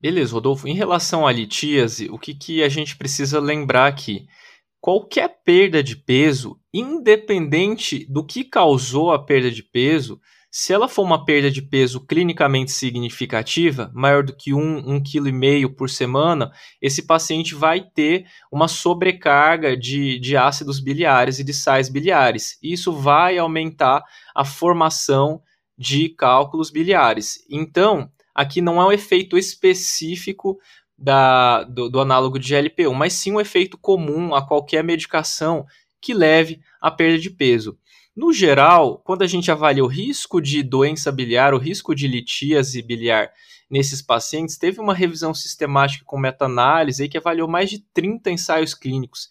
Beleza, 0.03 0.33
Rodolfo. 0.33 0.67
Em 0.67 0.75
relação 0.75 1.25
à 1.25 1.31
litíase, 1.31 2.11
o 2.11 2.19
que, 2.19 2.35
que 2.35 2.61
a 2.61 2.69
gente 2.69 2.97
precisa 2.97 3.38
lembrar 3.38 3.87
aqui? 3.87 4.27
Qualquer 4.81 5.29
perda 5.45 5.81
de 5.81 5.95
peso, 5.95 6.59
independente 6.75 8.05
do 8.11 8.27
que 8.27 8.43
causou 8.43 9.12
a 9.12 9.25
perda 9.25 9.49
de 9.49 9.62
peso, 9.62 10.21
se 10.51 10.73
ela 10.73 10.88
for 10.88 11.03
uma 11.03 11.25
perda 11.25 11.49
de 11.53 11.62
peso 11.62 12.05
clinicamente 12.05 12.73
significativa, 12.73 13.93
maior 13.95 14.25
do 14.25 14.35
que 14.37 14.51
1,5 14.51 15.03
kg 15.05 15.73
por 15.73 15.88
semana, 15.88 16.51
esse 16.81 17.07
paciente 17.07 17.55
vai 17.55 17.81
ter 17.81 18.27
uma 18.51 18.67
sobrecarga 18.67 19.77
de, 19.77 20.19
de 20.19 20.37
ácidos 20.37 20.81
biliares 20.81 21.38
e 21.38 21.45
de 21.45 21.55
sais 21.55 21.88
biliares. 21.88 22.59
Isso 22.61 22.93
vai 22.93 23.38
aumentar 23.38 24.03
a 24.35 24.45
formação 24.45 25.41
de 25.79 26.09
cálculos 26.09 26.73
biliares. 26.73 27.38
Então, 27.49 28.11
aqui 28.35 28.61
não 28.61 28.81
é 28.81 28.87
um 28.87 28.92
efeito 28.92 29.37
específico 29.37 30.59
da, 30.97 31.64
do, 31.64 31.88
do 31.88 32.01
análogo 32.01 32.38
de 32.38 32.55
GLP-1, 32.55 32.92
mas 32.92 33.12
sim 33.14 33.33
um 33.33 33.40
efeito 33.40 33.77
comum 33.77 34.35
a 34.35 34.47
qualquer 34.47 34.85
medicação 34.85 35.66
que 36.01 36.14
leve 36.14 36.61
à 36.81 36.90
perda 36.90 37.18
de 37.18 37.31
peso. 37.31 37.79
No 38.14 38.33
geral, 38.33 38.99
quando 38.99 39.23
a 39.23 39.27
gente 39.27 39.51
avalia 39.51 39.83
o 39.83 39.88
risco 39.88 40.40
de 40.40 40.62
doença 40.62 41.11
biliar, 41.11 41.55
o 41.55 41.59
risco 41.59 41.95
de 41.95 42.07
litíase 42.07 42.83
biliar 42.83 43.33
nesses 43.71 44.03
pacientes, 44.03 44.59
teve 44.59 44.81
uma 44.81 44.92
revisão 44.92 45.33
sistemática 45.33 46.05
com 46.05 46.18
meta-análise 46.18 47.09
que 47.09 47.16
avaliou 47.16 47.49
mais 47.49 47.71
de 47.71 47.79
30 47.79 48.31
ensaios 48.31 48.75
clínicos. 48.75 49.31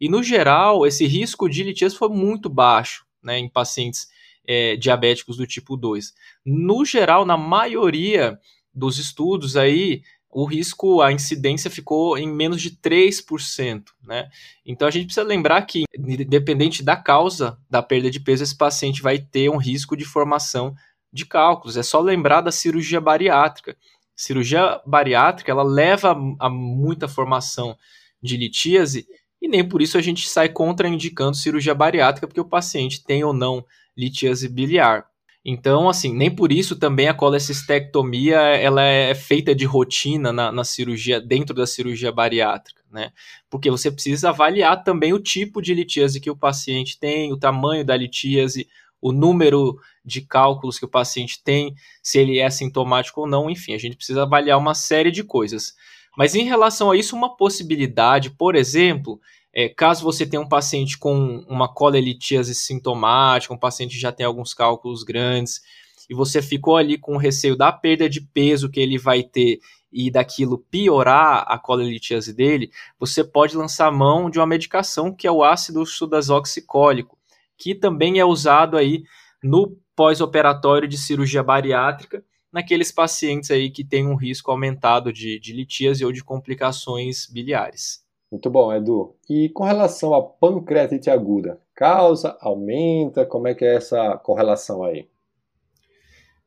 E, 0.00 0.08
no 0.08 0.22
geral, 0.22 0.86
esse 0.86 1.06
risco 1.06 1.48
de 1.48 1.62
litíase 1.62 1.94
foi 1.94 2.08
muito 2.08 2.48
baixo 2.48 3.04
né, 3.22 3.38
em 3.38 3.48
pacientes 3.48 4.08
é, 4.46 4.76
diabéticos 4.76 5.36
do 5.36 5.46
tipo 5.46 5.76
2. 5.76 6.12
No 6.44 6.84
geral, 6.84 7.24
na 7.24 7.36
maioria 7.36 8.38
dos 8.74 8.98
estudos 8.98 9.56
aí, 9.56 10.02
o 10.30 10.46
risco, 10.46 11.02
a 11.02 11.12
incidência 11.12 11.70
ficou 11.70 12.16
em 12.16 12.26
menos 12.26 12.62
de 12.62 12.70
3%, 12.70 13.84
né? 14.02 14.30
Então 14.64 14.88
a 14.88 14.90
gente 14.90 15.04
precisa 15.04 15.26
lembrar 15.26 15.60
que, 15.62 15.84
independente 15.94 16.82
da 16.82 16.96
causa 16.96 17.58
da 17.68 17.82
perda 17.82 18.10
de 18.10 18.18
peso, 18.18 18.42
esse 18.42 18.56
paciente 18.56 19.02
vai 19.02 19.18
ter 19.18 19.50
um 19.50 19.58
risco 19.58 19.94
de 19.94 20.06
formação 20.06 20.74
de 21.12 21.26
cálculos. 21.26 21.76
É 21.76 21.82
só 21.82 22.00
lembrar 22.00 22.40
da 22.40 22.50
cirurgia 22.50 23.00
bariátrica. 23.00 23.76
Cirurgia 24.16 24.80
bariátrica, 24.86 25.50
ela 25.50 25.62
leva 25.62 26.16
a 26.38 26.48
muita 26.48 27.06
formação 27.06 27.76
de 28.22 28.36
litíase 28.36 29.06
e 29.40 29.48
nem 29.48 29.68
por 29.68 29.82
isso 29.82 29.98
a 29.98 30.00
gente 30.00 30.28
sai 30.28 30.48
contraindicando 30.48 31.36
cirurgia 31.36 31.74
bariátrica 31.74 32.28
porque 32.28 32.40
o 32.40 32.48
paciente 32.48 33.04
tem 33.04 33.24
ou 33.24 33.34
não 33.34 33.64
litíase 33.96 34.48
biliar. 34.48 35.06
Então, 35.44 35.88
assim, 35.88 36.14
nem 36.14 36.30
por 36.30 36.52
isso 36.52 36.76
também 36.76 37.08
a 37.08 37.14
colecistectomia 37.14 38.38
ela 38.38 38.82
é 38.82 39.12
feita 39.14 39.54
de 39.54 39.64
rotina 39.64 40.32
na, 40.32 40.52
na, 40.52 40.62
cirurgia, 40.62 41.20
dentro 41.20 41.52
da 41.54 41.66
cirurgia 41.66 42.12
bariátrica, 42.12 42.80
né? 42.90 43.10
Porque 43.50 43.68
você 43.68 43.90
precisa 43.90 44.28
avaliar 44.28 44.84
também 44.84 45.12
o 45.12 45.18
tipo 45.18 45.60
de 45.60 45.74
litíase 45.74 46.20
que 46.20 46.30
o 46.30 46.36
paciente 46.36 46.98
tem, 46.98 47.32
o 47.32 47.36
tamanho 47.36 47.84
da 47.84 47.96
litíase, 47.96 48.68
o 49.00 49.10
número 49.10 49.80
de 50.04 50.20
cálculos 50.20 50.78
que 50.78 50.84
o 50.84 50.88
paciente 50.88 51.42
tem, 51.42 51.74
se 52.00 52.20
ele 52.20 52.38
é 52.38 52.48
sintomático 52.48 53.22
ou 53.22 53.26
não, 53.26 53.50
enfim, 53.50 53.74
a 53.74 53.78
gente 53.78 53.96
precisa 53.96 54.22
avaliar 54.22 54.58
uma 54.58 54.74
série 54.74 55.10
de 55.10 55.24
coisas. 55.24 55.74
Mas 56.16 56.36
em 56.36 56.44
relação 56.44 56.92
a 56.92 56.96
isso, 56.96 57.16
uma 57.16 57.36
possibilidade, 57.36 58.30
por 58.30 58.54
exemplo, 58.54 59.20
é, 59.54 59.68
caso 59.68 60.02
você 60.02 60.24
tenha 60.24 60.40
um 60.40 60.48
paciente 60.48 60.96
com 60.98 61.44
uma 61.48 61.72
colelitíase 61.72 62.54
sintomática, 62.54 63.52
um 63.52 63.58
paciente 63.58 63.98
já 63.98 64.10
tem 64.10 64.24
alguns 64.24 64.54
cálculos 64.54 65.02
grandes, 65.02 65.60
e 66.08 66.14
você 66.14 66.40
ficou 66.40 66.76
ali 66.76 66.98
com 66.98 67.14
o 67.14 67.18
receio 67.18 67.56
da 67.56 67.70
perda 67.70 68.08
de 68.08 68.20
peso 68.20 68.70
que 68.70 68.80
ele 68.80 68.98
vai 68.98 69.22
ter 69.22 69.60
e 69.92 70.10
daquilo 70.10 70.58
piorar 70.70 71.44
a 71.46 71.58
colelitíase 71.58 72.32
dele, 72.32 72.70
você 72.98 73.22
pode 73.22 73.56
lançar 73.56 73.92
mão 73.92 74.30
de 74.30 74.38
uma 74.38 74.46
medicação 74.46 75.14
que 75.14 75.26
é 75.26 75.30
o 75.30 75.44
ácido 75.44 75.84
sudazoxicólico, 75.84 77.18
que 77.58 77.74
também 77.74 78.18
é 78.18 78.24
usado 78.24 78.78
aí 78.78 79.04
no 79.42 79.76
pós-operatório 79.94 80.88
de 80.88 80.96
cirurgia 80.96 81.42
bariátrica, 81.42 82.24
naqueles 82.50 82.90
pacientes 82.90 83.50
aí 83.50 83.70
que 83.70 83.84
têm 83.84 84.06
um 84.06 84.16
risco 84.16 84.50
aumentado 84.50 85.12
de, 85.12 85.38
de 85.38 85.52
litíase 85.52 86.04
ou 86.04 86.12
de 86.12 86.24
complicações 86.24 87.26
biliares. 87.26 88.01
Muito 88.32 88.48
bom, 88.48 88.72
Edu. 88.72 89.14
E 89.28 89.50
com 89.50 89.62
relação 89.62 90.14
à 90.14 90.22
pancreatite 90.22 91.10
aguda, 91.10 91.60
causa, 91.74 92.34
aumenta, 92.40 93.26
como 93.26 93.46
é 93.46 93.54
que 93.54 93.62
é 93.62 93.76
essa 93.76 94.16
correlação 94.16 94.82
aí? 94.82 95.06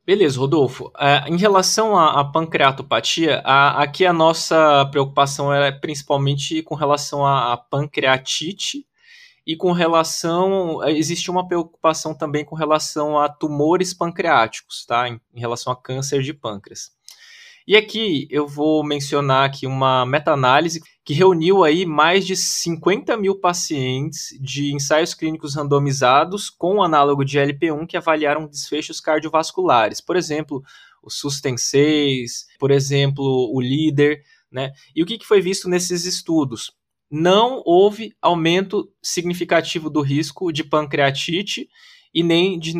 Beleza, 0.04 0.36
Rodolfo. 0.36 0.90
É, 0.98 1.28
em 1.28 1.36
relação 1.36 1.96
à, 1.96 2.20
à 2.20 2.24
pancreatopatia, 2.24 3.40
a, 3.44 3.80
aqui 3.80 4.04
a 4.04 4.12
nossa 4.12 4.84
preocupação 4.86 5.54
é 5.54 5.70
principalmente 5.70 6.60
com 6.60 6.74
relação 6.74 7.24
à, 7.24 7.52
à 7.52 7.56
pancreatite 7.56 8.84
e 9.46 9.54
com 9.54 9.70
relação. 9.70 10.82
Existe 10.88 11.30
uma 11.30 11.46
preocupação 11.46 12.12
também 12.12 12.44
com 12.44 12.56
relação 12.56 13.16
a 13.16 13.28
tumores 13.28 13.94
pancreáticos, 13.94 14.84
tá? 14.84 15.08
Em, 15.08 15.20
em 15.32 15.38
relação 15.38 15.72
a 15.72 15.76
câncer 15.76 16.20
de 16.20 16.34
pâncreas. 16.34 16.95
E 17.68 17.74
aqui 17.74 18.28
eu 18.30 18.46
vou 18.46 18.84
mencionar 18.84 19.44
aqui 19.44 19.66
uma 19.66 20.06
meta-análise 20.06 20.80
que 21.04 21.12
reuniu 21.12 21.64
aí 21.64 21.84
mais 21.84 22.24
de 22.24 22.36
50 22.36 23.16
mil 23.16 23.40
pacientes 23.40 24.28
de 24.40 24.72
ensaios 24.72 25.14
clínicos 25.14 25.56
randomizados 25.56 26.48
com 26.48 26.80
análogo 26.80 27.24
de 27.24 27.40
LP1 27.40 27.84
que 27.88 27.96
avaliaram 27.96 28.46
desfechos 28.46 29.00
cardiovasculares. 29.00 30.00
Por 30.00 30.14
exemplo, 30.14 30.62
o 31.02 31.10
Susten 31.10 31.56
6, 31.56 32.46
por 32.56 32.70
exemplo, 32.70 33.24
o 33.24 33.58
LEADER, 33.58 34.22
né? 34.48 34.70
E 34.94 35.02
o 35.02 35.06
que, 35.06 35.18
que 35.18 35.26
foi 35.26 35.40
visto 35.40 35.68
nesses 35.68 36.04
estudos? 36.04 36.70
Não 37.10 37.64
houve 37.66 38.14
aumento 38.22 38.88
significativo 39.02 39.90
do 39.90 40.02
risco 40.02 40.52
de 40.52 40.62
pancreatite 40.62 41.68
e 42.14 42.22
nem 42.22 42.60
de 42.60 42.76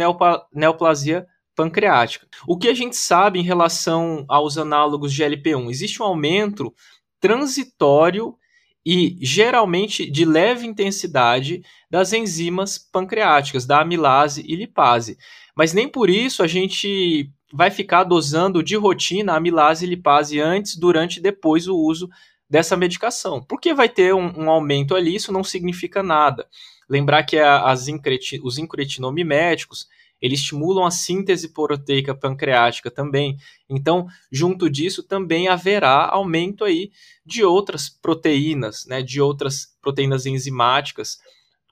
neoplasia 0.53 1.27
pancreática. 1.57 2.29
O 2.47 2.57
que 2.57 2.69
a 2.69 2.75
gente 2.75 2.95
sabe 2.95 3.41
em 3.41 3.43
relação 3.43 4.25
aos 4.29 4.59
análogos 4.59 5.13
de 5.13 5.25
LP1? 5.25 5.71
Existe 5.71 6.03
um 6.03 6.07
aumento 6.07 6.73
transitório 7.19 8.37
e 8.85 9.17
geralmente 9.21 10.09
de 10.09 10.25
leve 10.25 10.65
intensidade 10.67 11.63
das 11.91 12.13
enzimas 12.13 12.79
pancreáticas, 12.79 13.67
da 13.67 13.81
amilase 13.81 14.45
e 14.47 14.55
lipase. 14.55 15.19
Mas 15.57 15.73
nem 15.73 15.89
por 15.89 16.09
isso 16.09 16.43
a 16.43 16.47
gente 16.47 17.29
vai 17.53 17.71
ficar 17.71 18.05
dosando 18.05 18.63
de 18.63 18.77
rotina 18.77 19.33
a 19.33 19.37
amilase 19.37 19.85
e 19.85 19.89
lipase 19.89 20.39
antes, 20.39 20.77
durante 20.77 21.19
e 21.19 21.23
depois 21.23 21.67
o 21.67 21.77
uso 21.77 22.09
dessa 22.49 22.77
medicação. 22.77 23.43
Porque 23.43 23.75
vai 23.75 23.89
ter 23.89 24.15
um, 24.15 24.45
um 24.45 24.51
aumento 24.51 24.95
ali, 24.95 25.17
isso 25.17 25.33
não 25.33 25.43
significa 25.43 26.03
nada. 26.03 26.47
Lembrar 26.89 27.25
que 27.25 27.39
a, 27.39 27.63
as 27.63 27.89
increti, 27.89 28.41
os 28.45 28.59
incretinomiméticos, 28.59 29.89
eles 30.21 30.41
estimulam 30.41 30.85
a 30.85 30.91
síntese 30.91 31.53
proteica 31.53 32.15
pancreática 32.15 32.91
também. 32.91 33.37
Então, 33.69 34.07
junto 34.31 34.71
disso, 34.71 35.03
também 35.03 35.49
haverá 35.49 36.09
aumento 36.09 36.65
aí 36.65 36.91
de 37.25 37.45
outras 37.45 37.89
proteínas, 37.89 38.87
né, 38.87 39.03
de 39.03 39.21
outras 39.21 39.77
proteínas 39.81 40.27
enzimáticas, 40.27 41.19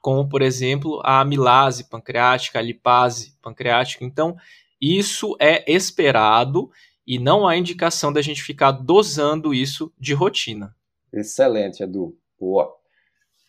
como, 0.01 0.29
por 0.29 0.41
exemplo, 0.41 1.01
a 1.03 1.21
amilase 1.21 1.89
pancreática, 1.89 2.59
a 2.59 2.61
lipase 2.61 3.35
pancreática. 3.41 4.05
Então, 4.05 4.35
isso 4.79 5.35
é 5.39 5.71
esperado 5.71 6.69
e 7.07 7.17
não 7.17 7.47
há 7.47 7.57
indicação 7.57 8.11
da 8.13 8.21
gente 8.21 8.43
ficar 8.43 8.71
dosando 8.71 9.53
isso 9.53 9.91
de 9.99 10.13
rotina. 10.13 10.75
Excelente, 11.11 11.81
Edu. 11.81 12.17
Boa. 12.39 12.71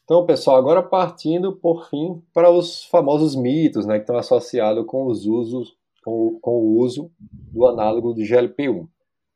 Então, 0.06 0.24
pessoal, 0.24 0.56
agora 0.56 0.84
partindo, 0.84 1.52
por 1.52 1.90
fim, 1.90 2.22
para 2.32 2.48
os 2.48 2.84
famosos 2.84 3.34
mitos 3.34 3.84
né, 3.84 3.96
que 3.96 4.02
estão 4.02 4.16
associados 4.16 4.86
com 4.86 5.04
os 5.06 5.26
usos, 5.26 5.76
com, 6.04 6.38
com 6.40 6.52
o 6.52 6.78
uso 6.78 7.10
do 7.18 7.66
análogo 7.66 8.14
do 8.14 8.22
GLP-1. 8.22 8.86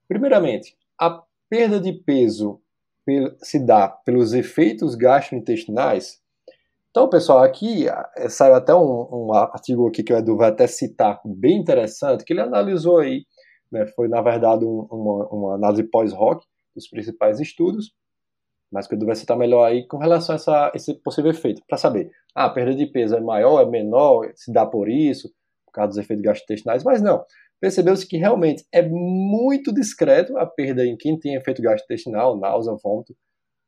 Primeiramente, 0.07 0.77
a 0.97 1.25
perda 1.49 1.81
de 1.81 1.93
peso 1.93 2.61
se 3.43 3.59
dá 3.59 3.89
pelos 3.89 4.33
efeitos 4.33 4.95
gastrointestinais. 4.95 6.21
Então, 6.93 7.09
pessoal, 7.09 7.43
aqui 7.43 7.89
eh, 7.89 8.29
saiu 8.29 8.55
até 8.55 8.73
um, 8.73 9.09
um, 9.11 9.33
artigo 9.33 9.89
aqui 9.89 10.05
que 10.05 10.13
o 10.13 10.17
Edu 10.17 10.37
vai 10.37 10.51
até 10.51 10.69
citar, 10.69 11.21
bem 11.25 11.59
interessante, 11.59 12.25
que 12.25 12.33
ele 12.33 12.43
analisou 12.43 12.99
aí, 12.99 13.25
né, 13.73 13.89
foi 13.89 14.07
na 14.07 14.23
verdade 14.23 14.65
um, 14.65 14.87
uma, 14.89 15.27
uma 15.31 15.55
análise 15.57 15.83
pós-hoc 15.83 16.45
dos 16.77 16.87
principais 16.89 17.41
estudos, 17.41 17.93
mas 18.71 18.87
que 18.87 18.95
Edu 18.95 19.07
vai 19.07 19.17
citar 19.17 19.37
melhor 19.37 19.65
aí 19.65 19.87
com 19.87 19.99
relação 19.99 20.35
a 20.35 20.37
essa, 20.37 20.73
esse 20.75 20.95
possível 20.95 21.31
efeito, 21.31 21.63
para 21.67 21.77
saber, 21.77 22.11
ah, 22.35 22.47
a 22.47 22.51
perda 22.51 22.75
de 22.75 22.87
peso 22.87 23.17
é 23.17 23.21
maior, 23.21 23.61
é 23.61 23.67
menor, 23.67 24.31
se 24.35 24.53
dá 24.53 24.65
por 24.65 24.89
isso, 24.89 25.29
por 25.67 25.73
causa 25.73 25.89
dos 25.89 25.99
efeitos 25.99 26.23
gastrointestinais, 26.23 26.85
mas 26.85 27.03
não. 27.03 27.25
Percebeu-se 27.61 28.07
que 28.07 28.17
realmente 28.17 28.65
é 28.73 28.83
muito 28.83 29.73
discreto 29.73 30.37
a 30.39 30.47
perda 30.47 30.87
em 30.87 30.97
quem 30.97 31.19
tem 31.19 31.35
efeito 31.35 31.61
gastrointestinal, 31.61 32.39
náusea, 32.39 32.75
vômito, 32.83 33.15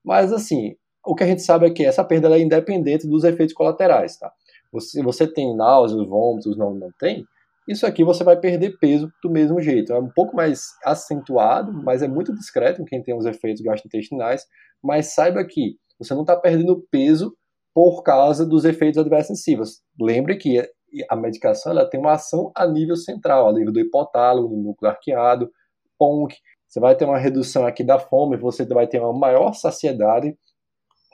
mas 0.05 0.33
assim, 0.33 0.77
o 1.05 1.15
que 1.15 1.25
a 1.25 1.27
gente 1.27 1.43
sabe 1.43 1.67
é 1.67 1.71
que 1.71 1.85
essa 1.85 2.05
perda 2.05 2.35
é 2.37 2.41
independente 2.41 3.07
dos 3.07 3.25
efeitos 3.25 3.55
colaterais, 3.55 4.17
tá? 4.17 4.33
Se 4.79 5.03
você 5.03 5.27
tem 5.27 5.55
náuseas, 5.55 6.07
vômitos, 6.07 6.57
não, 6.57 6.75
não 6.75 6.91
tem, 6.99 7.27
isso 7.69 7.87
aqui 7.87 8.03
você 8.03 8.25
vai 8.25 8.37
perder 8.37 8.79
peso 8.79 9.13
do 9.23 9.31
mesmo 9.31 9.61
jeito. 9.61 9.93
É 9.93 9.99
um 9.99 10.09
pouco 10.09 10.35
mais 10.35 10.71
acentuado, 10.85 11.73
mas 11.73 12.03
é 12.03 12.09
muito 12.09 12.35
discreto 12.35 12.83
em 12.83 12.85
quem 12.85 13.03
tem 13.03 13.17
os 13.17 13.25
efeitos 13.25 13.63
gastrointestinais. 13.63 14.47
Mas 14.83 15.15
saiba 15.15 15.45
que 15.45 15.77
você 15.99 16.15
não 16.15 16.23
está 16.23 16.37
perdendo 16.37 16.85
peso 16.91 17.37
por 17.75 18.03
causa 18.03 18.45
dos 18.45 18.65
efeitos 18.65 18.99
adversos 18.99 19.29
sensíveis. 19.39 19.83
Lembre 20.01 20.37
que 20.37 20.69
a 21.09 21.17
medicação 21.17 21.73
ela 21.73 21.89
tem 21.89 21.99
uma 21.99 22.13
ação 22.13 22.53
a 22.55 22.67
nível 22.67 22.97
central, 22.97 23.49
a 23.49 23.53
nível 23.53 23.73
do 23.73 23.81
hipotálamo, 23.81 24.49
do 24.49 24.57
núcleo 24.57 24.91
arqueado, 24.91 25.51
PONC. 25.99 26.35
Você 26.69 26.81
vai 26.81 26.97
ter 26.97 27.05
uma 27.05 27.19
redução 27.19 27.67
aqui 27.67 27.85
da 27.85 27.99
fome, 27.99 28.37
você 28.37 28.65
vai 28.67 28.87
ter 28.87 29.01
uma 29.01 29.13
maior 29.13 29.53
saciedade. 29.55 30.37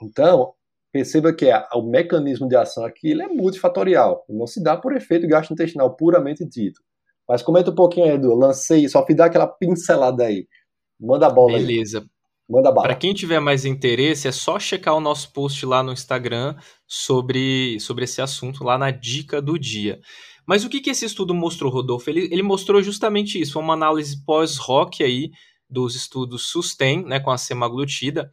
Então, 0.01 0.53
perceba 0.91 1.33
que 1.33 1.49
é, 1.49 1.65
o 1.73 1.81
mecanismo 1.81 2.47
de 2.47 2.55
ação 2.55 2.83
aqui 2.83 3.11
ele 3.11 3.21
é 3.21 3.27
multifatorial, 3.27 4.25
não 4.27 4.47
se 4.47 4.61
dá 4.61 4.75
por 4.75 4.95
efeito 4.95 5.27
gastrointestinal 5.27 5.95
puramente 5.95 6.45
dito. 6.45 6.81
Mas 7.27 7.43
comenta 7.43 7.69
um 7.69 7.75
pouquinho, 7.75 8.07
Edu, 8.07 8.33
lancei, 8.33 8.87
só 8.89 9.05
fui 9.05 9.13
dar 9.13 9.25
aquela 9.25 9.45
pincelada 9.45 10.23
aí. 10.23 10.47
Manda 10.99 11.27
a 11.27 11.29
bola 11.29 11.57
Beleza. 11.59 11.99
Aí. 11.99 12.05
Manda 12.49 12.71
bala. 12.71 12.87
Para 12.87 12.95
quem 12.95 13.13
tiver 13.13 13.39
mais 13.39 13.63
interesse, 13.63 14.27
é 14.27 14.31
só 14.31 14.59
checar 14.59 14.95
o 14.95 14.99
nosso 14.99 15.31
post 15.31 15.63
lá 15.65 15.83
no 15.83 15.93
Instagram 15.93 16.55
sobre, 16.87 17.79
sobre 17.79 18.05
esse 18.05 18.21
assunto, 18.21 18.63
lá 18.63 18.77
na 18.77 18.89
dica 18.89 19.39
do 19.39 19.59
dia. 19.59 19.99
Mas 20.47 20.65
o 20.65 20.69
que, 20.69 20.81
que 20.81 20.89
esse 20.89 21.05
estudo 21.05 21.33
mostrou, 21.35 21.71
Rodolfo? 21.71 22.09
Ele, 22.09 22.27
ele 22.31 22.41
mostrou 22.41 22.81
justamente 22.81 23.39
isso, 23.39 23.59
uma 23.59 23.75
análise 23.75 24.25
pós-rock 24.25 25.03
aí 25.03 25.29
dos 25.69 25.95
estudos 25.95 26.47
SUSTEM, 26.47 27.05
né, 27.05 27.19
com 27.19 27.29
a 27.29 27.37
semaglutida, 27.37 28.31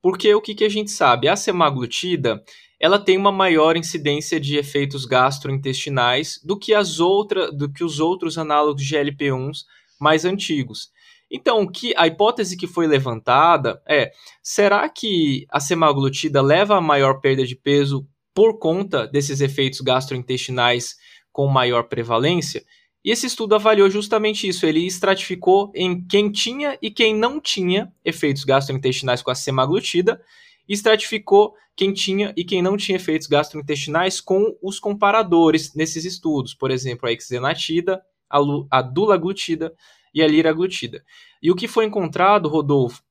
porque 0.00 0.32
o 0.32 0.40
que, 0.40 0.54
que 0.54 0.64
a 0.64 0.68
gente 0.68 0.92
sabe? 0.92 1.26
A 1.26 1.34
semaglutida 1.34 2.40
ela 2.78 2.98
tem 2.98 3.16
uma 3.16 3.32
maior 3.32 3.76
incidência 3.76 4.38
de 4.38 4.56
efeitos 4.56 5.04
gastrointestinais 5.04 6.38
do 6.44 6.56
que 6.56 6.74
as 6.74 7.00
outras, 7.00 7.56
do 7.56 7.72
que 7.72 7.82
os 7.82 7.98
outros 7.98 8.38
análogos 8.38 8.82
de 8.82 8.94
GLP-1s 8.94 9.64
mais 9.98 10.24
antigos. 10.24 10.90
Então, 11.30 11.66
que 11.66 11.92
a 11.96 12.06
hipótese 12.06 12.56
que 12.56 12.66
foi 12.66 12.86
levantada 12.86 13.82
é: 13.88 14.12
será 14.42 14.88
que 14.88 15.46
a 15.50 15.60
semaglutida 15.60 16.40
leva 16.40 16.76
a 16.76 16.80
maior 16.80 17.20
perda 17.20 17.44
de 17.44 17.56
peso 17.56 18.06
por 18.34 18.58
conta 18.58 19.06
desses 19.06 19.40
efeitos 19.40 19.80
gastrointestinais 19.80 20.96
com 21.32 21.46
maior 21.48 21.84
prevalência? 21.84 22.64
E 23.04 23.10
esse 23.10 23.26
estudo 23.26 23.54
avaliou 23.54 23.88
justamente 23.88 24.48
isso. 24.48 24.66
Ele 24.66 24.84
estratificou 24.86 25.70
em 25.74 26.04
quem 26.06 26.30
tinha 26.30 26.76
e 26.82 26.90
quem 26.90 27.14
não 27.14 27.40
tinha 27.40 27.92
efeitos 28.04 28.44
gastrointestinais 28.44 29.22
com 29.22 29.30
a 29.30 29.34
semaglutida, 29.34 30.20
e 30.68 30.74
estratificou 30.74 31.54
quem 31.76 31.92
tinha 31.92 32.32
e 32.36 32.44
quem 32.44 32.62
não 32.62 32.76
tinha 32.76 32.96
efeitos 32.96 33.28
gastrointestinais 33.28 34.20
com 34.20 34.56
os 34.62 34.80
comparadores 34.80 35.74
nesses 35.74 36.04
estudos, 36.04 36.54
por 36.54 36.70
exemplo, 36.70 37.08
a 37.08 37.12
exenatida, 37.12 38.02
a, 38.28 38.38
a 38.70 38.82
dulaglutida 38.82 39.72
e 40.16 40.22
a 40.22 40.26
liraglutida. 40.26 41.04
E 41.42 41.50
o 41.50 41.54
que 41.54 41.68
foi 41.68 41.84
encontrado, 41.84 42.48
Rodolfo, 42.48 43.02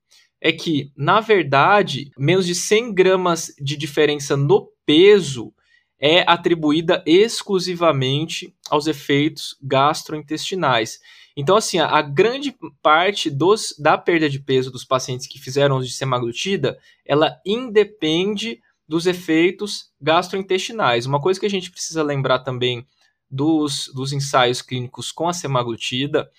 é 0.42 0.52
que, 0.52 0.92
na 0.98 1.20
verdade, 1.20 2.10
menos 2.18 2.48
de 2.48 2.56
100 2.56 2.94
gramas 2.96 3.54
de 3.62 3.78
diferença 3.78 4.36
no 4.36 4.68
peso 4.84 5.54
é 6.00 6.24
atribuída 6.28 7.04
exclusivamente 7.06 8.54
aos 8.70 8.88
efeitos 8.88 9.56
gastrointestinais. 9.62 11.00
Então, 11.38 11.56
assim, 11.56 11.78
a, 11.78 11.88
a 11.88 12.02
grande 12.02 12.56
parte 12.82 13.30
dos, 13.30 13.76
da 13.78 13.98
perda 13.98 14.28
de 14.28 14.40
peso 14.40 14.72
dos 14.72 14.84
pacientes 14.84 15.28
que 15.28 15.40
fizeram 15.40 15.78
uso 15.78 15.88
de 15.88 15.94
semaglutida, 15.94 16.78
ela 17.06 17.40
independe 17.46 18.60
dos 18.88 19.06
efeitos 19.06 19.92
gastrointestinais. 20.02 21.06
Uma 21.06 21.22
coisa 21.22 21.40
que 21.40 21.46
a 21.46 21.50
gente 21.50 21.70
precisa 21.70 22.02
lembrar 22.02 22.40
também 22.40 22.86
dos, 23.30 23.92
dos 23.94 24.12
ensaios 24.12 24.62
clínicos 24.62 25.12
com 25.12 25.28
a 25.28 25.34
semaglutida 25.34 26.30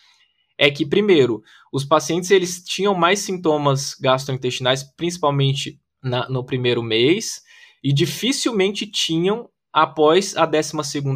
é 0.59 0.71
que, 0.71 0.87
primeiro, 0.87 1.43
os 1.73 1.85
pacientes 1.85 2.31
eles 2.31 2.63
tinham 2.65 2.95
mais 2.95 3.21
sintomas 3.21 3.95
gastrointestinais, 3.95 4.83
principalmente 4.83 5.79
na, 6.03 6.29
no 6.29 6.45
primeiro 6.45 6.83
mês, 6.83 7.43
e 7.83 7.93
dificilmente 7.93 8.87
tinham 8.87 9.49
após 9.73 10.35
a 10.37 10.47
12 10.47 10.73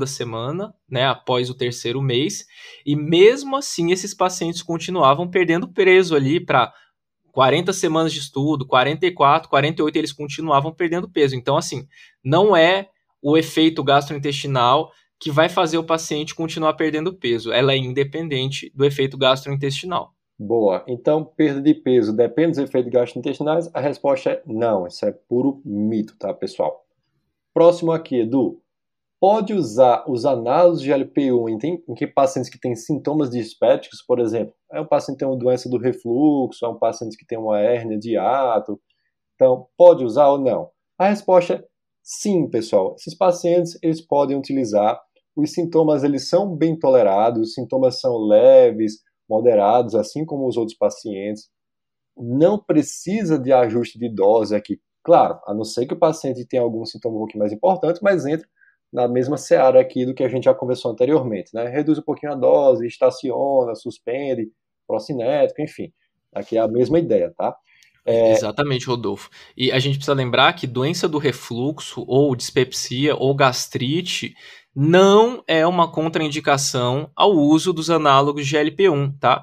semana, 0.06 0.74
né, 0.88 1.06
após 1.06 1.48
o 1.48 1.54
terceiro 1.54 2.02
mês, 2.02 2.44
e 2.84 2.94
mesmo 2.94 3.56
assim 3.56 3.90
esses 3.90 4.12
pacientes 4.12 4.60
continuavam 4.60 5.30
perdendo 5.30 5.66
peso 5.66 6.14
ali 6.14 6.38
para 6.38 6.70
40 7.32 7.72
semanas 7.72 8.12
de 8.12 8.18
estudo, 8.18 8.66
44, 8.66 9.48
48, 9.48 9.96
eles 9.96 10.12
continuavam 10.12 10.74
perdendo 10.74 11.08
peso. 11.08 11.34
Então, 11.34 11.56
assim, 11.56 11.86
não 12.22 12.54
é 12.54 12.88
o 13.22 13.36
efeito 13.36 13.82
gastrointestinal 13.82 14.90
que 15.20 15.30
vai 15.30 15.48
fazer 15.50 15.76
o 15.76 15.84
paciente 15.84 16.34
continuar 16.34 16.74
perdendo 16.74 17.12
peso. 17.12 17.52
Ela 17.52 17.72
é 17.72 17.76
independente 17.76 18.72
do 18.74 18.84
efeito 18.84 19.18
gastrointestinal. 19.18 20.14
Boa. 20.38 20.82
Então, 20.88 21.22
perda 21.22 21.60
de 21.60 21.74
peso 21.74 22.16
depende 22.16 22.52
dos 22.52 22.58
efeitos 22.58 22.90
gastrointestinais? 22.90 23.70
A 23.74 23.80
resposta 23.80 24.30
é 24.30 24.42
não. 24.46 24.86
Isso 24.86 25.04
é 25.04 25.12
puro 25.12 25.60
mito, 25.62 26.16
tá, 26.18 26.32
pessoal? 26.32 26.86
Próximo 27.52 27.92
aqui, 27.92 28.20
Edu. 28.20 28.62
Pode 29.20 29.52
usar 29.52 30.06
os 30.08 30.24
análogos 30.24 30.80
de 30.80 30.90
LP1 30.90 31.62
em, 31.62 31.84
em 31.86 31.94
que 31.94 32.06
pacientes 32.06 32.50
que 32.50 32.58
têm 32.58 32.74
sintomas 32.74 33.28
dispépticos, 33.28 34.00
por 34.00 34.18
exemplo, 34.18 34.54
é 34.72 34.80
um 34.80 34.86
paciente 34.86 35.16
que 35.16 35.18
tem 35.18 35.28
uma 35.28 35.36
doença 35.36 35.68
do 35.68 35.76
refluxo, 35.76 36.64
é 36.64 36.68
um 36.70 36.78
paciente 36.78 37.18
que 37.18 37.26
tem 37.26 37.36
uma 37.36 37.60
hérnia 37.60 37.98
de 37.98 38.16
ato. 38.16 38.80
Então, 39.34 39.66
pode 39.76 40.02
usar 40.02 40.28
ou 40.28 40.38
não? 40.38 40.70
A 40.98 41.10
resposta 41.10 41.54
é 41.54 41.64
sim, 42.02 42.48
pessoal. 42.48 42.94
Esses 42.98 43.14
pacientes, 43.14 43.78
eles 43.82 44.00
podem 44.00 44.38
utilizar. 44.38 44.98
Os 45.40 45.52
sintomas, 45.52 46.04
eles 46.04 46.28
são 46.28 46.54
bem 46.54 46.78
tolerados, 46.78 47.48
os 47.48 47.54
sintomas 47.54 48.00
são 48.00 48.16
leves, 48.18 49.00
moderados, 49.28 49.94
assim 49.94 50.24
como 50.24 50.46
os 50.46 50.56
outros 50.56 50.76
pacientes. 50.76 51.48
Não 52.16 52.58
precisa 52.58 53.38
de 53.38 53.52
ajuste 53.52 53.98
de 53.98 54.08
dose 54.08 54.54
aqui. 54.54 54.80
Claro, 55.02 55.40
a 55.46 55.54
não 55.54 55.64
ser 55.64 55.86
que 55.86 55.94
o 55.94 55.98
paciente 55.98 56.44
tenha 56.44 56.62
algum 56.62 56.84
sintoma 56.84 57.16
um 57.16 57.20
pouquinho 57.20 57.38
mais 57.38 57.52
importante, 57.52 58.00
mas 58.02 58.26
entra 58.26 58.46
na 58.92 59.06
mesma 59.08 59.36
seara 59.36 59.80
aqui 59.80 60.04
do 60.04 60.12
que 60.12 60.24
a 60.24 60.28
gente 60.28 60.44
já 60.44 60.54
conversou 60.54 60.90
anteriormente, 60.90 61.54
né? 61.54 61.68
Reduz 61.68 61.98
um 61.98 62.02
pouquinho 62.02 62.32
a 62.32 62.34
dose, 62.34 62.86
estaciona, 62.86 63.74
suspende, 63.74 64.50
procinético, 64.86 65.62
enfim. 65.62 65.92
Aqui 66.34 66.58
é 66.58 66.60
a 66.60 66.68
mesma 66.68 66.98
ideia, 66.98 67.32
tá? 67.36 67.56
É... 68.04 68.32
Exatamente, 68.32 68.86
Rodolfo. 68.86 69.30
E 69.56 69.70
a 69.70 69.78
gente 69.78 69.96
precisa 69.96 70.14
lembrar 70.14 70.52
que 70.54 70.66
doença 70.66 71.08
do 71.08 71.18
refluxo, 71.18 72.04
ou 72.06 72.34
dispepsia, 72.34 73.14
ou 73.14 73.34
gastrite, 73.34 74.34
não 74.74 75.42
é 75.46 75.66
uma 75.66 75.90
contraindicação 75.90 77.10
ao 77.16 77.32
uso 77.32 77.72
dos 77.72 77.90
análogos 77.90 78.46
de 78.46 78.56
GLP-1, 78.56 79.18
tá? 79.18 79.42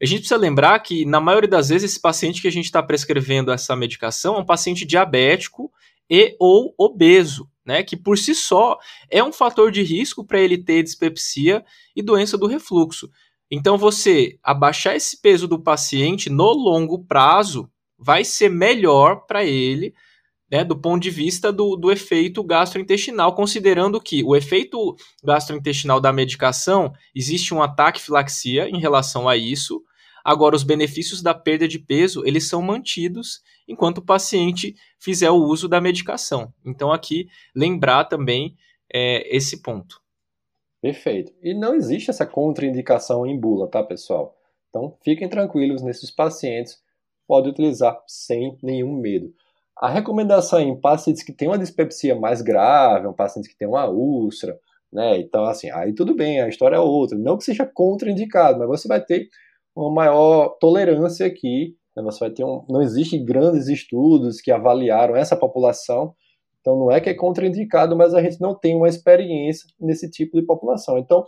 A 0.00 0.06
gente 0.06 0.20
precisa 0.20 0.38
lembrar 0.38 0.78
que, 0.78 1.04
na 1.04 1.20
maioria 1.20 1.48
das 1.48 1.68
vezes, 1.68 1.90
esse 1.90 2.00
paciente 2.00 2.40
que 2.40 2.48
a 2.48 2.52
gente 2.52 2.66
está 2.66 2.82
prescrevendo 2.82 3.50
essa 3.50 3.74
medicação 3.74 4.36
é 4.36 4.38
um 4.38 4.46
paciente 4.46 4.84
diabético 4.84 5.72
e 6.08 6.36
ou 6.38 6.72
obeso, 6.78 7.48
né? 7.66 7.82
Que 7.82 7.96
por 7.96 8.16
si 8.16 8.34
só 8.34 8.78
é 9.10 9.22
um 9.22 9.32
fator 9.32 9.72
de 9.72 9.82
risco 9.82 10.24
para 10.24 10.40
ele 10.40 10.56
ter 10.56 10.82
dispepsia 10.82 11.64
e 11.94 12.02
doença 12.02 12.38
do 12.38 12.46
refluxo. 12.46 13.10
Então, 13.50 13.76
você 13.76 14.38
abaixar 14.42 14.94
esse 14.94 15.20
peso 15.20 15.48
do 15.48 15.58
paciente 15.60 16.30
no 16.30 16.52
longo 16.52 17.04
prazo 17.04 17.68
vai 17.98 18.22
ser 18.22 18.48
melhor 18.48 19.26
para 19.26 19.44
ele 19.44 19.92
né, 20.50 20.64
do 20.64 20.76
ponto 20.76 21.02
de 21.02 21.10
vista 21.10 21.52
do, 21.52 21.76
do 21.76 21.92
efeito 21.92 22.42
gastrointestinal, 22.42 23.34
considerando 23.34 24.00
que 24.00 24.24
o 24.24 24.34
efeito 24.34 24.96
gastrointestinal 25.22 26.00
da 26.00 26.12
medicação 26.12 26.92
existe 27.14 27.52
um 27.52 27.62
ataque 27.62 28.00
filaxia 28.00 28.68
em 28.68 28.78
relação 28.78 29.28
a 29.28 29.36
isso. 29.36 29.82
Agora, 30.24 30.56
os 30.56 30.62
benefícios 30.62 31.22
da 31.22 31.34
perda 31.34 31.68
de 31.68 31.78
peso 31.78 32.24
eles 32.26 32.48
são 32.48 32.60
mantidos 32.62 33.40
enquanto 33.66 33.98
o 33.98 34.04
paciente 34.04 34.74
fizer 34.98 35.30
o 35.30 35.44
uso 35.44 35.68
da 35.68 35.80
medicação. 35.80 36.52
Então, 36.64 36.92
aqui 36.92 37.28
lembrar 37.54 38.04
também 38.04 38.56
é, 38.92 39.36
esse 39.36 39.62
ponto. 39.62 40.00
Perfeito. 40.80 41.32
E 41.42 41.54
não 41.54 41.74
existe 41.74 42.10
essa 42.10 42.24
contraindicação 42.24 43.26
em 43.26 43.38
bula, 43.38 43.68
tá, 43.68 43.82
pessoal? 43.82 44.36
Então, 44.68 44.96
fiquem 45.02 45.28
tranquilos 45.28 45.82
nesses 45.82 46.10
pacientes, 46.10 46.80
pode 47.26 47.48
utilizar 47.48 48.00
sem 48.06 48.56
nenhum 48.62 48.94
medo. 48.94 49.34
A 49.80 49.88
recomendação 49.88 50.58
em 50.60 50.78
pacientes 50.80 51.22
que 51.22 51.32
têm 51.32 51.48
uma 51.48 51.58
dispepsia 51.58 52.14
mais 52.18 52.42
grave, 52.42 53.06
um 53.06 53.12
paciente 53.12 53.48
que 53.48 53.56
tem 53.56 53.68
uma 53.68 53.88
úlcera, 53.88 54.58
né? 54.92 55.18
Então, 55.18 55.44
assim, 55.44 55.70
aí 55.70 55.94
tudo 55.94 56.14
bem, 56.14 56.40
a 56.40 56.48
história 56.48 56.76
é 56.76 56.80
outra. 56.80 57.16
Não 57.16 57.36
que 57.36 57.44
seja 57.44 57.64
contraindicado, 57.64 58.58
mas 58.58 58.68
você 58.68 58.88
vai 58.88 59.00
ter 59.04 59.28
uma 59.76 59.92
maior 59.92 60.56
tolerância 60.60 61.26
aqui. 61.26 61.76
Né? 61.96 62.02
Você 62.02 62.18
vai 62.18 62.30
ter 62.30 62.44
um, 62.44 62.64
não 62.68 62.82
existe 62.82 63.18
grandes 63.18 63.68
estudos 63.68 64.40
que 64.40 64.50
avaliaram 64.50 65.14
essa 65.14 65.36
população. 65.36 66.14
Então, 66.60 66.76
não 66.76 66.90
é 66.90 67.00
que 67.00 67.08
é 67.08 67.14
contraindicado, 67.14 67.96
mas 67.96 68.14
a 68.14 68.22
gente 68.22 68.40
não 68.40 68.54
tem 68.58 68.74
uma 68.74 68.88
experiência 68.88 69.68
nesse 69.80 70.10
tipo 70.10 70.36
de 70.38 70.44
população. 70.44 70.98
Então, 70.98 71.24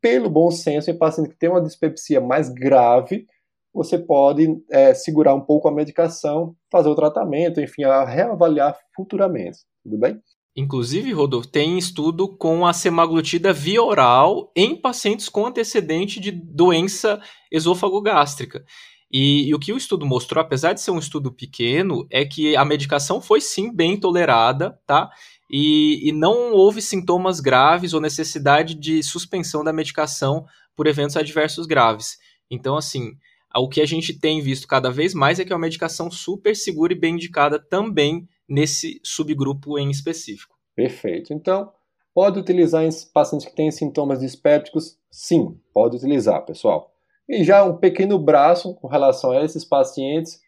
pelo 0.00 0.30
bom 0.30 0.50
senso, 0.50 0.90
em 0.90 0.96
pacientes 0.96 1.32
que 1.32 1.38
têm 1.38 1.50
uma 1.50 1.62
dispepsia 1.62 2.20
mais 2.20 2.48
grave, 2.48 3.26
você 3.72 3.98
pode 3.98 4.46
é, 4.70 4.92
segurar 4.94 5.34
um 5.34 5.40
pouco 5.40 5.68
a 5.68 5.72
medicação, 5.72 6.54
fazer 6.70 6.88
o 6.88 6.94
tratamento, 6.94 7.60
enfim, 7.60 7.84
a 7.84 8.04
reavaliar 8.04 8.76
futuramente. 8.94 9.58
Tudo 9.82 9.98
bem? 9.98 10.20
Inclusive, 10.56 11.12
Rodolfo, 11.12 11.48
tem 11.48 11.78
estudo 11.78 12.36
com 12.36 12.66
a 12.66 12.72
semaglutida 12.72 13.52
via 13.52 13.82
oral 13.82 14.50
em 14.56 14.74
pacientes 14.74 15.28
com 15.28 15.46
antecedente 15.46 16.18
de 16.18 16.32
doença 16.32 17.20
esôfago-gástrica. 17.52 18.64
E, 19.12 19.48
e, 19.48 19.54
o 19.54 19.58
que 19.58 19.72
o 19.72 19.76
estudo 19.76 20.06
mostrou, 20.06 20.40
apesar 20.42 20.72
de 20.72 20.80
ser 20.80 20.90
um 20.90 20.98
estudo 20.98 21.32
pequeno, 21.32 22.06
é 22.10 22.24
que 22.24 22.56
a 22.56 22.64
medicação 22.64 23.20
foi 23.20 23.40
sim 23.40 23.74
bem 23.74 23.98
tolerada, 23.98 24.78
tá? 24.86 25.08
E, 25.50 26.08
e 26.08 26.12
não 26.12 26.52
houve 26.52 26.80
sintomas 26.80 27.40
graves 27.40 27.92
ou 27.92 28.00
necessidade 28.00 28.74
de 28.74 29.02
suspensão 29.02 29.64
da 29.64 29.72
medicação 29.72 30.44
por 30.76 30.86
eventos 30.86 31.16
adversos 31.16 31.66
graves. 31.66 32.18
Então, 32.48 32.76
assim, 32.76 33.12
o 33.58 33.68
que 33.68 33.80
a 33.80 33.86
gente 33.86 34.18
tem 34.18 34.40
visto 34.40 34.68
cada 34.68 34.90
vez 34.90 35.12
mais 35.12 35.40
é 35.40 35.44
que 35.44 35.52
é 35.52 35.56
uma 35.56 35.62
medicação 35.62 36.10
super 36.10 36.54
segura 36.54 36.92
e 36.92 36.98
bem 36.98 37.14
indicada 37.14 37.58
também 37.58 38.28
nesse 38.48 39.00
subgrupo 39.02 39.78
em 39.78 39.90
específico. 39.90 40.56
Perfeito. 40.74 41.32
Então, 41.32 41.72
pode 42.14 42.38
utilizar 42.38 42.84
em 42.84 42.90
pacientes 43.12 43.46
que 43.46 43.54
têm 43.54 43.70
sintomas 43.70 44.20
dispépticos? 44.20 44.98
Sim, 45.10 45.58
pode 45.74 45.96
utilizar, 45.96 46.44
pessoal. 46.44 46.92
E 47.28 47.44
já 47.44 47.64
um 47.64 47.76
pequeno 47.76 48.18
braço 48.18 48.74
com 48.74 48.88
relação 48.88 49.30
a 49.32 49.44
esses 49.44 49.64
pacientes, 49.64 50.40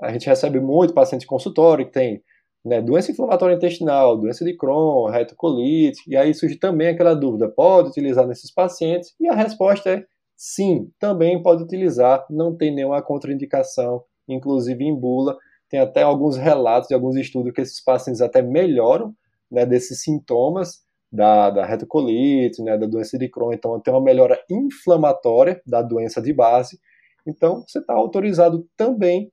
a 0.00 0.12
gente 0.12 0.26
recebe 0.26 0.60
muito 0.60 0.94
paciente 0.94 1.26
consultório 1.26 1.86
que 1.86 1.92
tem 1.92 2.22
né, 2.64 2.80
doença 2.80 3.10
inflamatória 3.10 3.54
intestinal, 3.54 4.16
doença 4.16 4.44
de 4.44 4.56
Crohn, 4.56 5.10
retocolite, 5.10 6.02
e 6.06 6.16
aí 6.16 6.34
surge 6.34 6.56
também 6.56 6.88
aquela 6.88 7.14
dúvida, 7.14 7.48
pode 7.48 7.88
utilizar 7.88 8.26
nesses 8.26 8.52
pacientes? 8.52 9.14
E 9.18 9.28
a 9.28 9.34
resposta 9.34 9.90
é 9.90 10.04
Sim, 10.40 10.92
também 11.00 11.42
pode 11.42 11.64
utilizar, 11.64 12.24
não 12.30 12.56
tem 12.56 12.72
nenhuma 12.72 13.02
contraindicação, 13.02 14.04
inclusive 14.28 14.84
em 14.84 14.94
bula. 14.94 15.36
Tem 15.68 15.80
até 15.80 16.02
alguns 16.02 16.36
relatos 16.36 16.86
de 16.86 16.94
alguns 16.94 17.16
estudos 17.16 17.52
que 17.52 17.60
esses 17.60 17.82
pacientes 17.82 18.22
até 18.22 18.40
melhoram 18.40 19.12
né, 19.50 19.66
desses 19.66 20.00
sintomas 20.00 20.84
da, 21.10 21.50
da 21.50 21.66
retocolite, 21.66 22.62
né, 22.62 22.78
da 22.78 22.86
doença 22.86 23.18
de 23.18 23.28
Crohn. 23.28 23.52
Então, 23.52 23.80
tem 23.80 23.92
uma 23.92 24.00
melhora 24.00 24.40
inflamatória 24.48 25.60
da 25.66 25.82
doença 25.82 26.22
de 26.22 26.32
base. 26.32 26.78
Então, 27.26 27.64
você 27.66 27.80
está 27.80 27.94
autorizado 27.94 28.64
também 28.76 29.32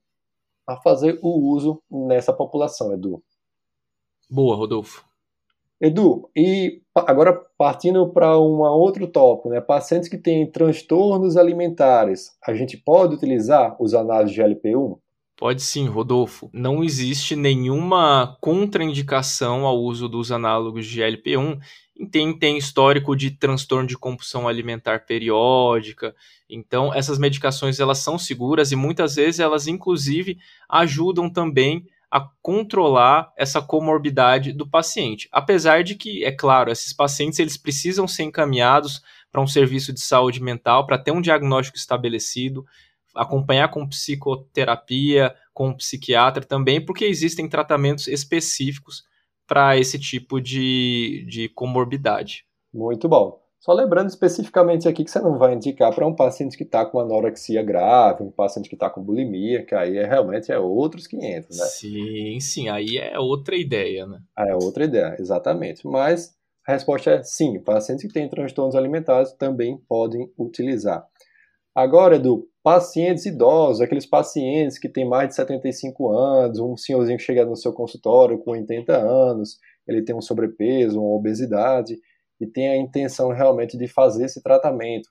a 0.65 0.75
fazer 0.75 1.19
o 1.21 1.51
uso 1.51 1.83
nessa 1.87 2.33
população, 2.33 2.91
Edu. 2.91 3.23
Boa, 4.27 4.55
Rodolfo. 4.55 5.05
Edu, 5.79 6.31
e 6.35 6.81
agora 6.95 7.33
partindo 7.57 8.07
para 8.09 8.39
um 8.39 8.61
outro 8.61 9.07
tópico, 9.07 9.49
né? 9.49 9.59
Pacientes 9.59 10.07
que 10.07 10.17
têm 10.17 10.49
transtornos 10.49 11.35
alimentares, 11.35 12.31
a 12.45 12.53
gente 12.53 12.77
pode 12.77 13.15
utilizar 13.15 13.75
os 13.81 13.93
análises 13.93 14.35
de 14.35 14.41
GLP-1? 14.41 14.97
Pode 15.37 15.61
sim, 15.61 15.85
Rodolfo. 15.87 16.49
Não 16.53 16.81
existe 16.81 17.35
nenhuma 17.35 18.37
contraindicação 18.39 19.65
ao 19.65 19.77
uso 19.77 20.07
dos 20.07 20.31
análogos 20.31 20.85
de 20.85 21.01
GLP-1 21.01 21.59
tem, 22.11 22.37
tem 22.37 22.57
histórico 22.57 23.15
de 23.15 23.31
transtorno 23.31 23.87
de 23.87 23.97
compulsão 23.97 24.47
alimentar 24.47 25.05
periódica. 25.05 26.13
Então, 26.49 26.93
essas 26.93 27.17
medicações 27.17 27.79
elas 27.79 27.99
são 27.99 28.17
seguras 28.17 28.71
e 28.71 28.75
muitas 28.75 29.15
vezes 29.15 29.39
elas 29.39 29.67
inclusive 29.67 30.37
ajudam 30.69 31.29
também 31.29 31.85
a 32.09 32.27
controlar 32.41 33.31
essa 33.37 33.61
comorbidade 33.61 34.51
do 34.51 34.69
paciente. 34.69 35.27
Apesar 35.31 35.83
de 35.83 35.95
que, 35.95 36.23
é 36.23 36.31
claro, 36.31 36.71
esses 36.71 36.93
pacientes 36.93 37.39
eles 37.39 37.57
precisam 37.57 38.07
ser 38.07 38.23
encaminhados 38.23 39.01
para 39.31 39.41
um 39.41 39.47
serviço 39.47 39.91
de 39.91 40.01
saúde 40.01 40.41
mental 40.41 40.85
para 40.85 40.97
ter 40.97 41.11
um 41.11 41.21
diagnóstico 41.21 41.77
estabelecido, 41.77 42.65
acompanhar 43.13 43.69
com 43.69 43.87
psicoterapia, 43.87 45.35
com 45.53 45.73
psiquiatra 45.73 46.43
também, 46.43 46.83
porque 46.83 47.05
existem 47.05 47.47
tratamentos 47.47 48.07
específicos 48.07 49.03
para 49.47 49.77
esse 49.77 49.99
tipo 49.99 50.41
de, 50.41 51.25
de 51.29 51.49
comorbidade. 51.49 52.45
Muito 52.73 53.07
bom. 53.07 53.44
Só 53.65 53.73
lembrando 53.73 54.09
especificamente 54.09 54.87
aqui 54.87 55.03
que 55.03 55.09
você 55.09 55.19
não 55.19 55.39
vai 55.39 55.55
indicar 55.55 55.91
para 55.91 56.05
um 56.05 56.13
paciente 56.13 56.55
que 56.55 56.61
está 56.61 56.85
com 56.85 56.99
anorexia 56.99 57.63
grave, 57.63 58.21
um 58.21 58.29
paciente 58.29 58.69
que 58.69 58.75
está 58.75 58.91
com 58.91 59.01
bulimia, 59.01 59.65
que 59.65 59.73
aí 59.73 59.97
é, 59.97 60.05
realmente 60.05 60.51
é 60.51 60.59
outros 60.59 61.07
500, 61.07 61.57
né? 61.57 61.65
Sim, 61.65 62.39
sim, 62.39 62.69
aí 62.69 62.99
é 62.99 63.17
outra 63.17 63.55
ideia, 63.55 64.05
né? 64.05 64.19
Ah, 64.35 64.47
é 64.47 64.53
outra 64.53 64.85
ideia, 64.85 65.15
exatamente. 65.17 65.87
Mas 65.87 66.35
a 66.67 66.73
resposta 66.73 67.09
é 67.09 67.23
sim, 67.23 67.59
pacientes 67.59 68.05
que 68.05 68.13
têm 68.13 68.29
transtornos 68.29 68.75
alimentares 68.75 69.31
também 69.31 69.81
podem 69.89 70.31
utilizar. 70.37 71.03
Agora, 71.73 72.17
Edu, 72.17 72.47
pacientes 72.61 73.25
idosos, 73.25 73.81
aqueles 73.81 74.05
pacientes 74.05 74.77
que 74.77 74.87
têm 74.87 75.09
mais 75.09 75.29
de 75.29 75.35
75 75.37 76.11
anos, 76.11 76.59
um 76.59 76.77
senhorzinho 76.77 77.17
que 77.17 77.23
chega 77.23 77.43
no 77.43 77.55
seu 77.55 77.73
consultório 77.73 78.37
com 78.37 78.51
80 78.51 78.95
anos, 78.95 79.57
ele 79.87 80.03
tem 80.03 80.15
um 80.15 80.21
sobrepeso, 80.21 81.01
uma 81.01 81.15
obesidade, 81.15 81.97
e 82.39 82.45
tem 82.45 82.69
a 82.69 82.77
intenção 82.77 83.31
realmente 83.31 83.77
de 83.77 83.87
fazer 83.87 84.25
esse 84.25 84.41
tratamento, 84.41 85.09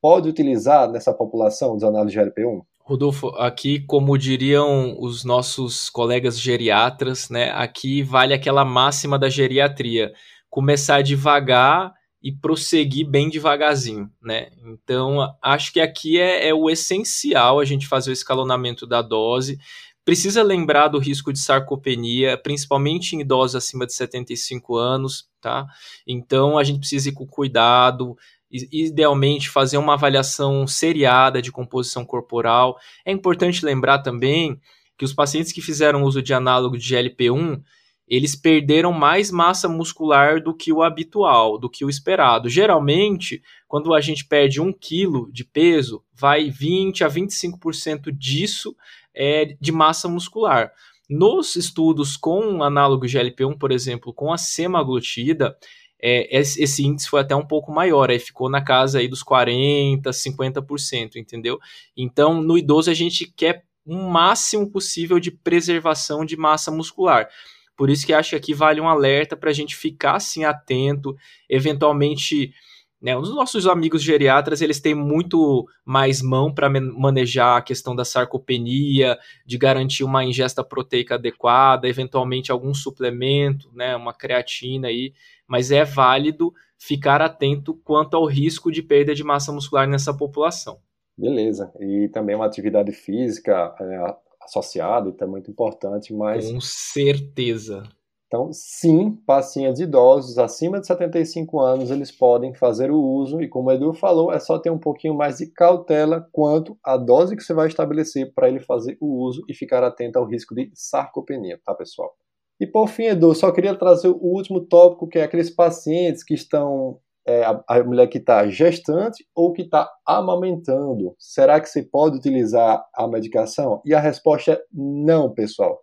pode 0.00 0.28
utilizar 0.28 0.90
nessa 0.90 1.12
população 1.12 1.74
os 1.74 1.82
análises 1.82 2.12
de 2.12 2.18
GLP-1? 2.18 2.62
Rodolfo, 2.80 3.28
aqui, 3.36 3.80
como 3.86 4.18
diriam 4.18 4.96
os 4.98 5.24
nossos 5.24 5.88
colegas 5.88 6.40
geriatras, 6.40 7.28
né, 7.28 7.50
aqui 7.50 8.02
vale 8.02 8.34
aquela 8.34 8.64
máxima 8.64 9.18
da 9.18 9.28
geriatria: 9.28 10.12
começar 10.48 11.02
devagar 11.02 11.92
e 12.22 12.32
prosseguir 12.32 13.08
bem 13.08 13.30
devagarzinho, 13.30 14.10
né? 14.20 14.48
Então, 14.64 15.18
acho 15.42 15.72
que 15.72 15.80
aqui 15.80 16.18
é, 16.18 16.48
é 16.48 16.54
o 16.54 16.68
essencial 16.68 17.60
a 17.60 17.64
gente 17.64 17.86
fazer 17.86 18.10
o 18.10 18.12
escalonamento 18.12 18.86
da 18.86 19.00
dose 19.00 19.58
Precisa 20.04 20.42
lembrar 20.42 20.88
do 20.88 20.98
risco 20.98 21.32
de 21.32 21.38
sarcopenia, 21.38 22.36
principalmente 22.36 23.14
em 23.14 23.20
idosos 23.20 23.54
acima 23.54 23.86
de 23.86 23.92
75 23.94 24.76
anos, 24.76 25.28
tá? 25.40 25.66
Então 26.06 26.58
a 26.58 26.64
gente 26.64 26.80
precisa 26.80 27.08
ir 27.08 27.12
com 27.12 27.26
cuidado, 27.26 28.16
idealmente 28.50 29.48
fazer 29.48 29.78
uma 29.78 29.94
avaliação 29.94 30.66
seriada 30.66 31.40
de 31.40 31.52
composição 31.52 32.04
corporal. 32.04 32.78
É 33.04 33.12
importante 33.12 33.64
lembrar 33.64 34.00
também 34.00 34.60
que 34.98 35.04
os 35.04 35.14
pacientes 35.14 35.52
que 35.52 35.62
fizeram 35.62 36.02
uso 36.02 36.20
de 36.20 36.34
análogo 36.34 36.76
de 36.76 36.94
GLP-1, 36.94 37.62
eles 38.06 38.34
perderam 38.34 38.92
mais 38.92 39.30
massa 39.30 39.68
muscular 39.68 40.42
do 40.42 40.52
que 40.52 40.72
o 40.72 40.82
habitual, 40.82 41.56
do 41.58 41.70
que 41.70 41.84
o 41.84 41.88
esperado. 41.88 42.48
Geralmente, 42.48 43.40
quando 43.68 43.94
a 43.94 44.00
gente 44.00 44.26
perde 44.26 44.60
um 44.60 44.72
quilo 44.72 45.30
de 45.32 45.44
peso, 45.44 46.04
vai 46.12 46.50
20 46.50 47.04
a 47.04 47.08
25% 47.08 48.10
disso 48.10 48.74
é, 49.14 49.56
de 49.60 49.70
massa 49.70 50.08
muscular. 50.08 50.72
Nos 51.12 51.56
estudos 51.56 52.16
com 52.16 52.62
análogo 52.62 53.04
GLP-1, 53.04 53.58
por 53.58 53.72
exemplo, 53.72 54.14
com 54.14 54.32
a 54.32 54.38
semaglutida, 54.38 55.58
é, 56.00 56.38
esse 56.38 56.86
índice 56.86 57.10
foi 57.10 57.20
até 57.20 57.34
um 57.34 57.44
pouco 57.44 57.72
maior, 57.72 58.08
aí 58.08 58.20
ficou 58.20 58.48
na 58.48 58.62
casa 58.62 59.00
aí 59.00 59.08
dos 59.08 59.24
40%, 59.24 60.02
50%, 60.04 61.16
entendeu? 61.16 61.58
Então, 61.96 62.40
no 62.40 62.56
idoso, 62.56 62.92
a 62.92 62.94
gente 62.94 63.26
quer 63.26 63.64
o 63.84 63.92
um 63.92 64.08
máximo 64.08 64.70
possível 64.70 65.18
de 65.18 65.32
preservação 65.32 66.24
de 66.24 66.36
massa 66.36 66.70
muscular. 66.70 67.28
Por 67.76 67.90
isso 67.90 68.06
que 68.06 68.12
acho 68.12 68.30
que 68.30 68.36
aqui 68.36 68.54
vale 68.54 68.80
um 68.80 68.88
alerta 68.88 69.36
para 69.36 69.50
a 69.50 69.52
gente 69.52 69.74
ficar 69.74 70.14
assim 70.14 70.44
atento, 70.44 71.16
eventualmente 71.48 72.52
né, 73.00 73.16
os 73.16 73.34
nossos 73.34 73.66
amigos 73.66 74.02
geriatras 74.02 74.60
eles 74.60 74.78
têm 74.78 74.94
muito 74.94 75.66
mais 75.84 76.20
mão 76.20 76.52
para 76.52 76.68
manejar 76.68 77.56
a 77.56 77.62
questão 77.62 77.96
da 77.96 78.04
sarcopenia, 78.04 79.18
de 79.46 79.56
garantir 79.56 80.04
uma 80.04 80.24
ingesta 80.24 80.62
proteica 80.62 81.14
adequada, 81.14 81.88
eventualmente 81.88 82.52
algum 82.52 82.74
suplemento, 82.74 83.70
né, 83.72 83.96
uma 83.96 84.12
creatina 84.12 84.88
aí, 84.88 85.14
mas 85.46 85.70
é 85.70 85.84
válido 85.84 86.52
ficar 86.78 87.22
atento 87.22 87.74
quanto 87.84 88.16
ao 88.16 88.26
risco 88.26 88.70
de 88.70 88.82
perda 88.82 89.14
de 89.14 89.24
massa 89.24 89.50
muscular 89.52 89.88
nessa 89.88 90.14
população. 90.14 90.78
Beleza. 91.16 91.72
E 91.78 92.08
também 92.08 92.34
uma 92.34 92.46
atividade 92.46 92.92
física 92.92 93.74
é, 93.78 94.16
associada, 94.42 95.10
então 95.10 95.28
é 95.28 95.30
muito 95.30 95.50
importante, 95.50 96.14
mas. 96.14 96.50
Com 96.50 96.60
certeza. 96.60 97.82
Então, 98.30 98.52
sim, 98.52 99.10
pacientes 99.26 99.80
idosos 99.80 100.38
acima 100.38 100.78
de 100.78 100.86
75 100.86 101.58
anos, 101.58 101.90
eles 101.90 102.12
podem 102.12 102.54
fazer 102.54 102.88
o 102.88 102.96
uso, 102.96 103.42
e 103.42 103.48
como 103.48 103.70
o 103.70 103.72
Edu 103.72 103.92
falou, 103.92 104.32
é 104.32 104.38
só 104.38 104.56
ter 104.56 104.70
um 104.70 104.78
pouquinho 104.78 105.16
mais 105.16 105.38
de 105.38 105.46
cautela 105.46 106.24
quanto 106.30 106.78
à 106.84 106.96
dose 106.96 107.34
que 107.34 107.42
você 107.42 107.52
vai 107.52 107.66
estabelecer 107.66 108.32
para 108.32 108.48
ele 108.48 108.60
fazer 108.60 108.96
o 109.00 109.26
uso 109.26 109.42
e 109.48 109.52
ficar 109.52 109.82
atento 109.82 110.16
ao 110.16 110.24
risco 110.24 110.54
de 110.54 110.70
sarcopenia, 110.72 111.58
tá, 111.64 111.74
pessoal? 111.74 112.14
E 112.60 112.68
por 112.68 112.86
fim, 112.86 113.06
Edu, 113.06 113.34
só 113.34 113.50
queria 113.50 113.74
trazer 113.74 114.06
o 114.06 114.20
último 114.22 114.60
tópico, 114.60 115.08
que 115.08 115.18
é 115.18 115.24
aqueles 115.24 115.50
pacientes 115.50 116.22
que 116.22 116.34
estão, 116.34 117.00
é, 117.26 117.42
a, 117.44 117.82
mulher 117.82 118.06
que 118.06 118.18
está 118.18 118.46
gestante 118.46 119.26
ou 119.34 119.52
que 119.52 119.62
está 119.62 119.90
amamentando. 120.06 121.16
Será 121.18 121.60
que 121.60 121.68
você 121.68 121.82
pode 121.82 122.18
utilizar 122.18 122.80
a 122.94 123.08
medicação? 123.08 123.82
E 123.84 123.92
a 123.92 123.98
resposta 123.98 124.52
é 124.52 124.62
não, 124.72 125.34
pessoal 125.34 125.80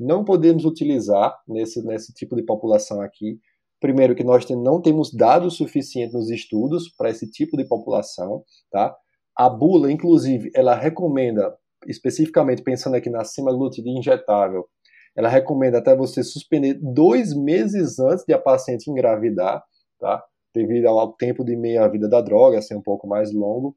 não 0.00 0.24
podemos 0.24 0.64
utilizar 0.64 1.38
nesse, 1.46 1.84
nesse 1.84 2.14
tipo 2.14 2.34
de 2.34 2.42
população 2.42 3.02
aqui. 3.02 3.38
Primeiro, 3.78 4.14
que 4.14 4.24
nós 4.24 4.48
não 4.48 4.80
temos 4.80 5.12
dados 5.12 5.56
suficientes 5.56 6.14
nos 6.14 6.30
estudos 6.30 6.88
para 6.88 7.10
esse 7.10 7.30
tipo 7.30 7.56
de 7.56 7.66
população, 7.66 8.42
tá? 8.70 8.96
A 9.36 9.48
bula, 9.48 9.92
inclusive, 9.92 10.50
ela 10.54 10.74
recomenda, 10.74 11.54
especificamente 11.86 12.62
pensando 12.62 12.96
aqui 12.96 13.10
na 13.10 13.24
semaglutida 13.24 13.88
injetável, 13.88 14.66
ela 15.14 15.28
recomenda 15.28 15.78
até 15.78 15.94
você 15.94 16.22
suspender 16.22 16.78
dois 16.80 17.34
meses 17.34 17.98
antes 17.98 18.24
de 18.24 18.32
a 18.32 18.38
paciente 18.38 18.90
engravidar, 18.90 19.62
tá? 19.98 20.22
Devido 20.54 20.86
ao 20.86 21.12
tempo 21.12 21.44
de 21.44 21.56
meia-vida 21.56 22.08
da 22.08 22.20
droga 22.20 22.62
ser 22.62 22.74
um 22.74 22.82
pouco 22.82 23.06
mais 23.06 23.32
longo. 23.32 23.76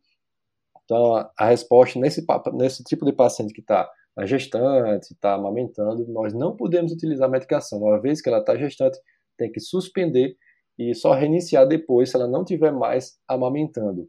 Então, 0.83 1.29
a 1.37 1.45
resposta 1.45 1.99
nesse, 1.99 2.25
nesse 2.53 2.83
tipo 2.83 3.05
de 3.05 3.13
paciente 3.13 3.53
que 3.53 3.61
está 3.61 3.89
a 4.15 4.25
gestante 4.25 5.13
está 5.13 5.33
amamentando, 5.33 6.05
nós 6.07 6.33
não 6.33 6.55
podemos 6.55 6.91
utilizar 6.91 7.27
a 7.27 7.31
medicação. 7.31 7.79
Uma 7.79 7.99
vez 7.99 8.21
que 8.21 8.29
ela 8.29 8.39
está 8.39 8.55
gestante, 8.55 8.99
tem 9.37 9.51
que 9.51 9.59
suspender 9.59 10.35
e 10.77 10.93
só 10.93 11.13
reiniciar 11.13 11.67
depois 11.67 12.09
se 12.09 12.15
ela 12.15 12.27
não 12.27 12.43
tiver 12.43 12.71
mais 12.71 13.17
amamentando. 13.27 14.07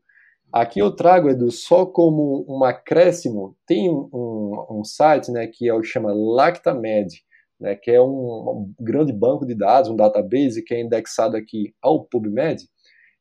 Aqui 0.53 0.79
eu 0.79 0.95
trago, 0.95 1.29
Edu, 1.29 1.51
só 1.51 1.85
como 1.85 2.45
um 2.49 2.63
acréscimo, 2.65 3.57
tem 3.67 3.91
um, 3.91 4.67
um, 4.71 4.85
site 4.85 5.33
né, 5.33 5.49
que 5.49 5.69
é 5.69 5.75
o 5.75 5.83
chama 5.83 6.13
Lactamed, 6.15 7.13
né, 7.59 7.75
que 7.75 7.91
é 7.91 8.01
um, 8.01 8.07
um, 8.07 8.75
grande 8.79 9.13
banco 9.13 9.45
de 9.45 9.55
dados, 9.55 9.91
um 9.91 9.97
database 9.97 10.63
que 10.63 10.75
é 10.75 10.81
indexado 10.81 11.37
aqui 11.37 11.75
ao 11.83 12.05
PubMed. 12.05 12.69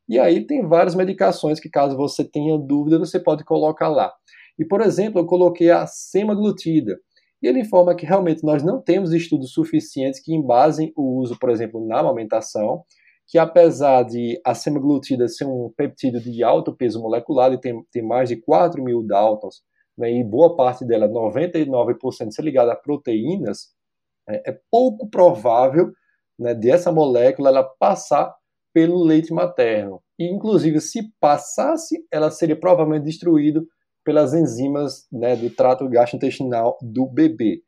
E 0.07 0.19
aí 0.19 0.45
tem 0.45 0.67
várias 0.67 0.95
medicações 0.95 1.59
que, 1.59 1.69
caso 1.69 1.97
você 1.97 2.23
tenha 2.23 2.57
dúvida, 2.57 2.99
você 2.99 3.19
pode 3.19 3.43
colocar 3.43 3.87
lá. 3.87 4.13
E, 4.57 4.65
por 4.65 4.81
exemplo, 4.81 5.19
eu 5.19 5.25
coloquei 5.25 5.71
a 5.71 5.85
semaglutida. 5.87 6.99
E 7.41 7.47
ele 7.47 7.59
informa 7.59 7.95
que 7.95 8.05
realmente 8.05 8.43
nós 8.43 8.63
não 8.63 8.81
temos 8.81 9.11
estudos 9.11 9.51
suficientes 9.51 10.21
que 10.21 10.33
embasem 10.33 10.93
o 10.95 11.19
uso, 11.19 11.37
por 11.37 11.49
exemplo, 11.49 11.85
na 11.85 11.99
amamentação, 11.99 12.83
que 13.27 13.37
apesar 13.37 14.03
de 14.03 14.39
a 14.45 14.53
semaglutida 14.53 15.27
ser 15.27 15.45
um 15.45 15.71
peptídeo 15.75 16.21
de 16.21 16.43
alto 16.43 16.75
peso 16.75 17.01
molecular, 17.01 17.51
e 17.51 17.59
tem, 17.59 17.83
tem 17.91 18.01
mais 18.01 18.29
de 18.29 18.37
4 18.37 18.81
mil 18.83 19.05
Daltons, 19.05 19.61
né, 19.97 20.11
e 20.11 20.23
boa 20.23 20.55
parte 20.55 20.85
dela, 20.85 21.07
99%, 21.07 22.31
ser 22.31 22.41
ligada 22.41 22.73
a 22.73 22.75
proteínas, 22.75 23.69
é, 24.27 24.51
é 24.51 24.59
pouco 24.71 25.09
provável 25.09 25.91
né, 26.39 26.53
dessa 26.53 26.91
molécula 26.91 27.49
ela 27.49 27.63
passar 27.63 28.33
pelo 28.73 29.03
leite 29.03 29.33
materno. 29.33 30.01
E, 30.17 30.25
inclusive, 30.25 30.79
se 30.81 31.11
passasse, 31.19 32.05
ela 32.11 32.31
seria 32.31 32.59
provavelmente 32.59 33.03
destruída 33.03 33.63
pelas 34.03 34.33
enzimas 34.33 35.07
né, 35.11 35.35
do 35.35 35.49
trato 35.49 35.87
gastrointestinal 35.87 36.77
do 36.81 37.05
bebê. 37.05 37.61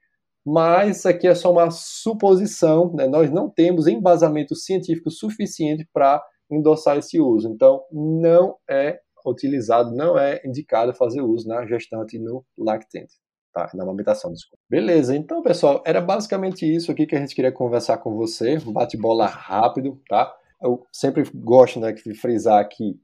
Mas 0.46 0.98
isso 0.98 1.10
aqui 1.10 1.28
é 1.28 1.34
só 1.34 1.52
uma 1.52 1.72
suposição, 1.72 2.94
né? 2.94 3.08
nós 3.08 3.32
não 3.32 3.50
temos 3.50 3.88
embasamento 3.88 4.56
científico 4.56 5.10
suficiente 5.10 5.88
para 5.92 6.24
endossar 6.52 6.98
esse 6.98 7.20
uso. 7.20 7.50
Então, 7.50 7.82
não 7.92 8.56
é 8.70 9.00
utilizado, 9.26 9.96
não 9.96 10.20
é 10.20 10.40
indicado 10.46 10.94
fazer 10.94 11.22
uso 11.22 11.48
na 11.48 11.66
gestante 11.66 12.20
no 12.20 12.46
lactente. 12.58 13.14
Tá, 13.52 13.72
na 13.74 13.84
amamentação, 13.84 14.32
desculpa. 14.34 14.62
Beleza, 14.70 15.16
então, 15.16 15.42
pessoal, 15.42 15.82
era 15.86 16.02
basicamente 16.02 16.66
isso 16.66 16.92
aqui 16.92 17.08
que 17.08 17.16
a 17.16 17.20
gente 17.20 17.34
queria 17.34 17.54
conversar 17.54 17.98
com 18.00 18.14
você. 18.14 18.60
Bate-bola 18.60 19.26
rápido, 19.26 20.00
tá? 20.10 20.36
Eu 20.62 20.86
sempre 20.92 21.24
gosto 21.34 21.80
né, 21.80 21.94
de 21.94 22.14
frisar 22.14 22.60
aqui 22.60 23.00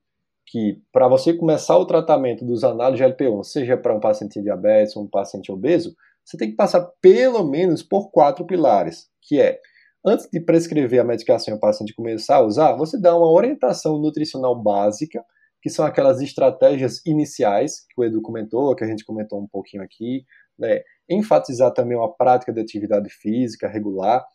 que 0.46 0.82
para 0.92 1.08
você 1.08 1.34
começar 1.34 1.78
o 1.78 1.86
tratamento 1.86 2.46
dos 2.46 2.64
análises 2.64 3.06
GLP-1, 3.06 3.44
seja 3.44 3.78
para 3.78 3.96
um 3.96 4.00
paciente 4.00 4.42
diabetes 4.42 4.96
ou 4.96 5.04
um 5.04 5.08
paciente 5.08 5.52
obeso, 5.52 5.96
você 6.24 6.38
tem 6.38 6.50
que 6.50 6.56
passar 6.56 6.88
pelo 7.02 7.44
menos 7.44 7.84
por 7.84 8.12
quatro 8.12 8.46
pilares, 8.46 9.10
que 9.22 9.40
é 9.40 9.60
antes 10.06 10.28
de 10.32 10.40
prescrever 10.40 11.00
a 11.00 11.04
medicação 11.04 11.54
e 11.54 11.58
o 11.58 11.60
paciente 11.60 11.94
começar 11.94 12.38
a 12.38 12.42
usar, 12.42 12.74
você 12.74 13.00
dá 13.00 13.16
uma 13.16 13.32
orientação 13.32 14.00
nutricional 14.00 14.56
básica, 14.56 15.24
que 15.62 15.70
são 15.70 15.86
aquelas 15.86 16.22
estratégias 16.22 17.06
iniciais 17.06 17.86
que 17.88 18.02
o 18.02 18.04
Edu 18.04 18.22
comentou, 18.22 18.76
que 18.76 18.84
a 18.84 18.88
gente 18.88 19.06
comentou 19.06 19.40
um 19.40 19.48
pouquinho 19.48 19.84
aqui, 19.84 20.26
né? 20.58 20.82
enfatizar 21.08 21.72
também 21.72 21.98
uma 21.98 22.12
prática 22.12 22.52
de 22.52 22.60
atividade 22.60 23.10
física 23.10 23.68
regular, 23.68 24.26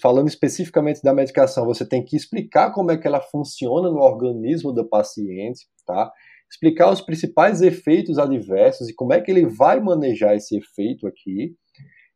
falando 0.00 0.28
especificamente 0.28 1.02
da 1.02 1.12
medicação, 1.12 1.66
você 1.66 1.86
tem 1.86 2.04
que 2.04 2.16
explicar 2.16 2.72
como 2.72 2.90
é 2.90 2.96
que 2.96 3.06
ela 3.06 3.20
funciona 3.20 3.90
no 3.90 4.00
organismo 4.00 4.72
do 4.72 4.88
paciente, 4.88 5.66
tá? 5.86 6.10
Explicar 6.50 6.90
os 6.90 7.00
principais 7.00 7.60
efeitos 7.60 8.18
adversos 8.18 8.88
e 8.88 8.94
como 8.94 9.12
é 9.12 9.20
que 9.20 9.30
ele 9.30 9.46
vai 9.46 9.80
manejar 9.80 10.34
esse 10.34 10.56
efeito 10.56 11.06
aqui, 11.06 11.54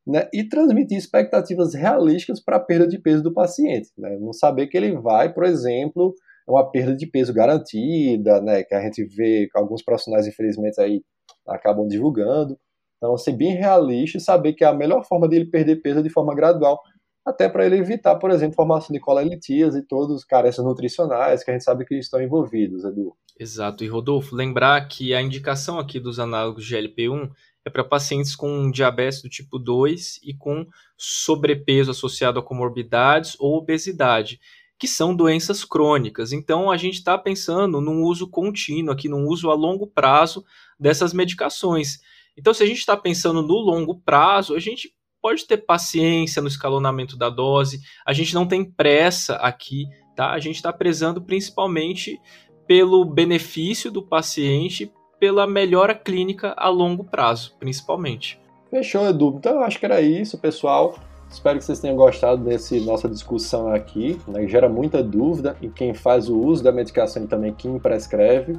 né? 0.06 0.28
E 0.32 0.48
transmitir 0.48 0.96
expectativas 0.96 1.74
realísticas 1.74 2.42
para 2.42 2.56
a 2.56 2.60
perda 2.60 2.88
de 2.88 2.98
peso 2.98 3.22
do 3.22 3.32
paciente, 3.34 3.90
né? 3.98 4.16
Não 4.18 4.32
saber 4.32 4.68
que 4.68 4.76
ele 4.76 4.96
vai, 4.96 5.32
por 5.32 5.44
exemplo, 5.44 6.14
uma 6.48 6.70
perda 6.70 6.96
de 6.96 7.06
peso 7.06 7.34
garantida, 7.34 8.40
né? 8.40 8.62
Que 8.62 8.74
a 8.74 8.80
gente 8.82 9.04
vê 9.04 9.48
alguns 9.54 9.82
profissionais, 9.82 10.26
infelizmente, 10.26 10.80
aí 10.80 11.02
acabam 11.46 11.86
divulgando. 11.86 12.58
Então, 12.96 13.16
ser 13.16 13.32
bem 13.32 13.54
realista 13.54 14.18
e 14.18 14.20
saber 14.20 14.54
que 14.54 14.64
a 14.64 14.74
melhor 14.74 15.04
forma 15.04 15.28
dele 15.28 15.44
perder 15.46 15.76
peso 15.82 16.00
é 16.00 16.02
de 16.02 16.10
forma 16.10 16.34
gradual, 16.34 16.80
até 17.28 17.48
para 17.48 17.66
ele 17.66 17.76
evitar, 17.76 18.16
por 18.16 18.30
exemplo, 18.30 18.56
formação 18.56 18.92
de 18.92 19.00
colelitias 19.00 19.74
e 19.76 19.82
todos 19.82 20.16
os 20.16 20.24
carências 20.24 20.64
nutricionais 20.64 21.44
que 21.44 21.50
a 21.50 21.54
gente 21.54 21.64
sabe 21.64 21.84
que 21.84 21.94
estão 21.94 22.22
envolvidos, 22.22 22.84
Edu. 22.84 23.14
Exato. 23.38 23.84
E 23.84 23.86
Rodolfo, 23.86 24.34
lembrar 24.34 24.88
que 24.88 25.14
a 25.14 25.22
indicação 25.22 25.78
aqui 25.78 26.00
dos 26.00 26.18
análogos 26.18 26.64
de 26.64 26.74
GLP-1 26.74 27.30
é 27.64 27.70
para 27.70 27.84
pacientes 27.84 28.34
com 28.34 28.70
diabetes 28.70 29.22
do 29.22 29.28
tipo 29.28 29.58
2 29.58 30.20
e 30.24 30.34
com 30.34 30.66
sobrepeso 30.96 31.90
associado 31.90 32.38
a 32.38 32.42
comorbidades 32.42 33.36
ou 33.38 33.56
obesidade, 33.56 34.40
que 34.78 34.88
são 34.88 35.14
doenças 35.14 35.64
crônicas. 35.64 36.32
Então, 36.32 36.70
a 36.70 36.76
gente 36.76 36.94
está 36.94 37.18
pensando 37.18 37.80
num 37.80 38.02
uso 38.02 38.28
contínuo 38.28 38.92
aqui, 38.92 39.08
num 39.08 39.26
uso 39.26 39.50
a 39.50 39.54
longo 39.54 39.86
prazo 39.86 40.44
dessas 40.80 41.12
medicações. 41.12 41.98
Então, 42.36 42.54
se 42.54 42.62
a 42.62 42.66
gente 42.66 42.78
está 42.78 42.96
pensando 42.96 43.42
no 43.42 43.54
longo 43.54 44.00
prazo, 44.00 44.54
a 44.54 44.60
gente 44.60 44.94
pode 45.28 45.46
ter 45.46 45.58
paciência 45.58 46.40
no 46.40 46.48
escalonamento 46.48 47.14
da 47.14 47.28
dose. 47.28 47.82
A 48.06 48.14
gente 48.14 48.34
não 48.34 48.46
tem 48.46 48.64
pressa 48.64 49.34
aqui, 49.34 49.84
tá? 50.16 50.30
A 50.30 50.38
gente 50.38 50.56
está 50.56 50.72
prezando 50.72 51.20
principalmente 51.20 52.18
pelo 52.66 53.04
benefício 53.04 53.90
do 53.90 54.02
paciente, 54.02 54.90
pela 55.20 55.46
melhora 55.46 55.94
clínica 55.94 56.54
a 56.56 56.70
longo 56.70 57.04
prazo, 57.04 57.54
principalmente. 57.60 58.40
Fechou, 58.70 59.06
Edu. 59.06 59.34
Então 59.36 59.56
eu 59.56 59.64
acho 59.64 59.78
que 59.78 59.84
era 59.84 60.00
isso, 60.00 60.38
pessoal. 60.38 60.98
Espero 61.30 61.58
que 61.58 61.64
vocês 61.66 61.78
tenham 61.78 61.94
gostado 61.94 62.42
dessa 62.42 62.74
nossa 62.76 63.06
discussão 63.06 63.68
aqui, 63.68 64.18
né, 64.26 64.48
gera 64.48 64.66
muita 64.66 65.02
dúvida 65.02 65.58
em 65.60 65.68
quem 65.68 65.92
faz 65.92 66.30
o 66.30 66.38
uso 66.38 66.64
da 66.64 66.72
medicação 66.72 67.24
e 67.24 67.26
também 67.26 67.52
quem 67.52 67.78
prescreve. 67.78 68.58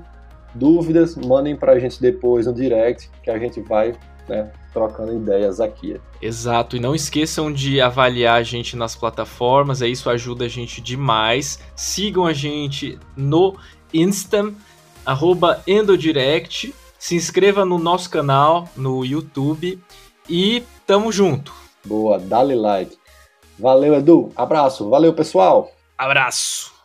Dúvidas, 0.53 1.15
mandem 1.15 1.55
para 1.55 1.71
a 1.71 1.79
gente 1.79 1.99
depois 1.99 2.45
no 2.45 2.53
direct, 2.53 3.09
que 3.23 3.31
a 3.31 3.39
gente 3.39 3.59
vai 3.59 3.95
né, 4.27 4.51
trocando 4.73 5.13
ideias 5.13 5.59
aqui. 5.59 5.99
Exato, 6.21 6.75
e 6.75 6.79
não 6.79 6.93
esqueçam 6.93 7.51
de 7.51 7.81
avaliar 7.81 8.39
a 8.39 8.43
gente 8.43 8.75
nas 8.75 8.95
plataformas, 8.95 9.81
isso 9.81 10.09
ajuda 10.09 10.45
a 10.45 10.49
gente 10.49 10.81
demais. 10.81 11.59
Sigam 11.75 12.25
a 12.25 12.33
gente 12.33 12.99
no 13.15 13.55
Insta, 13.93 14.53
arroba 15.05 15.63
Endodirect, 15.67 16.73
se 16.97 17.15
inscreva 17.15 17.65
no 17.65 17.79
nosso 17.79 18.09
canal 18.09 18.67
no 18.75 19.05
YouTube 19.05 19.81
e 20.29 20.63
tamo 20.85 21.11
junto. 21.11 21.53
Boa, 21.85 22.19
dá-lhe 22.19 22.55
like. 22.55 22.97
Valeu, 23.57 23.95
Edu. 23.95 24.31
Abraço. 24.35 24.89
Valeu, 24.89 25.13
pessoal. 25.13 25.71
Abraço. 25.97 26.78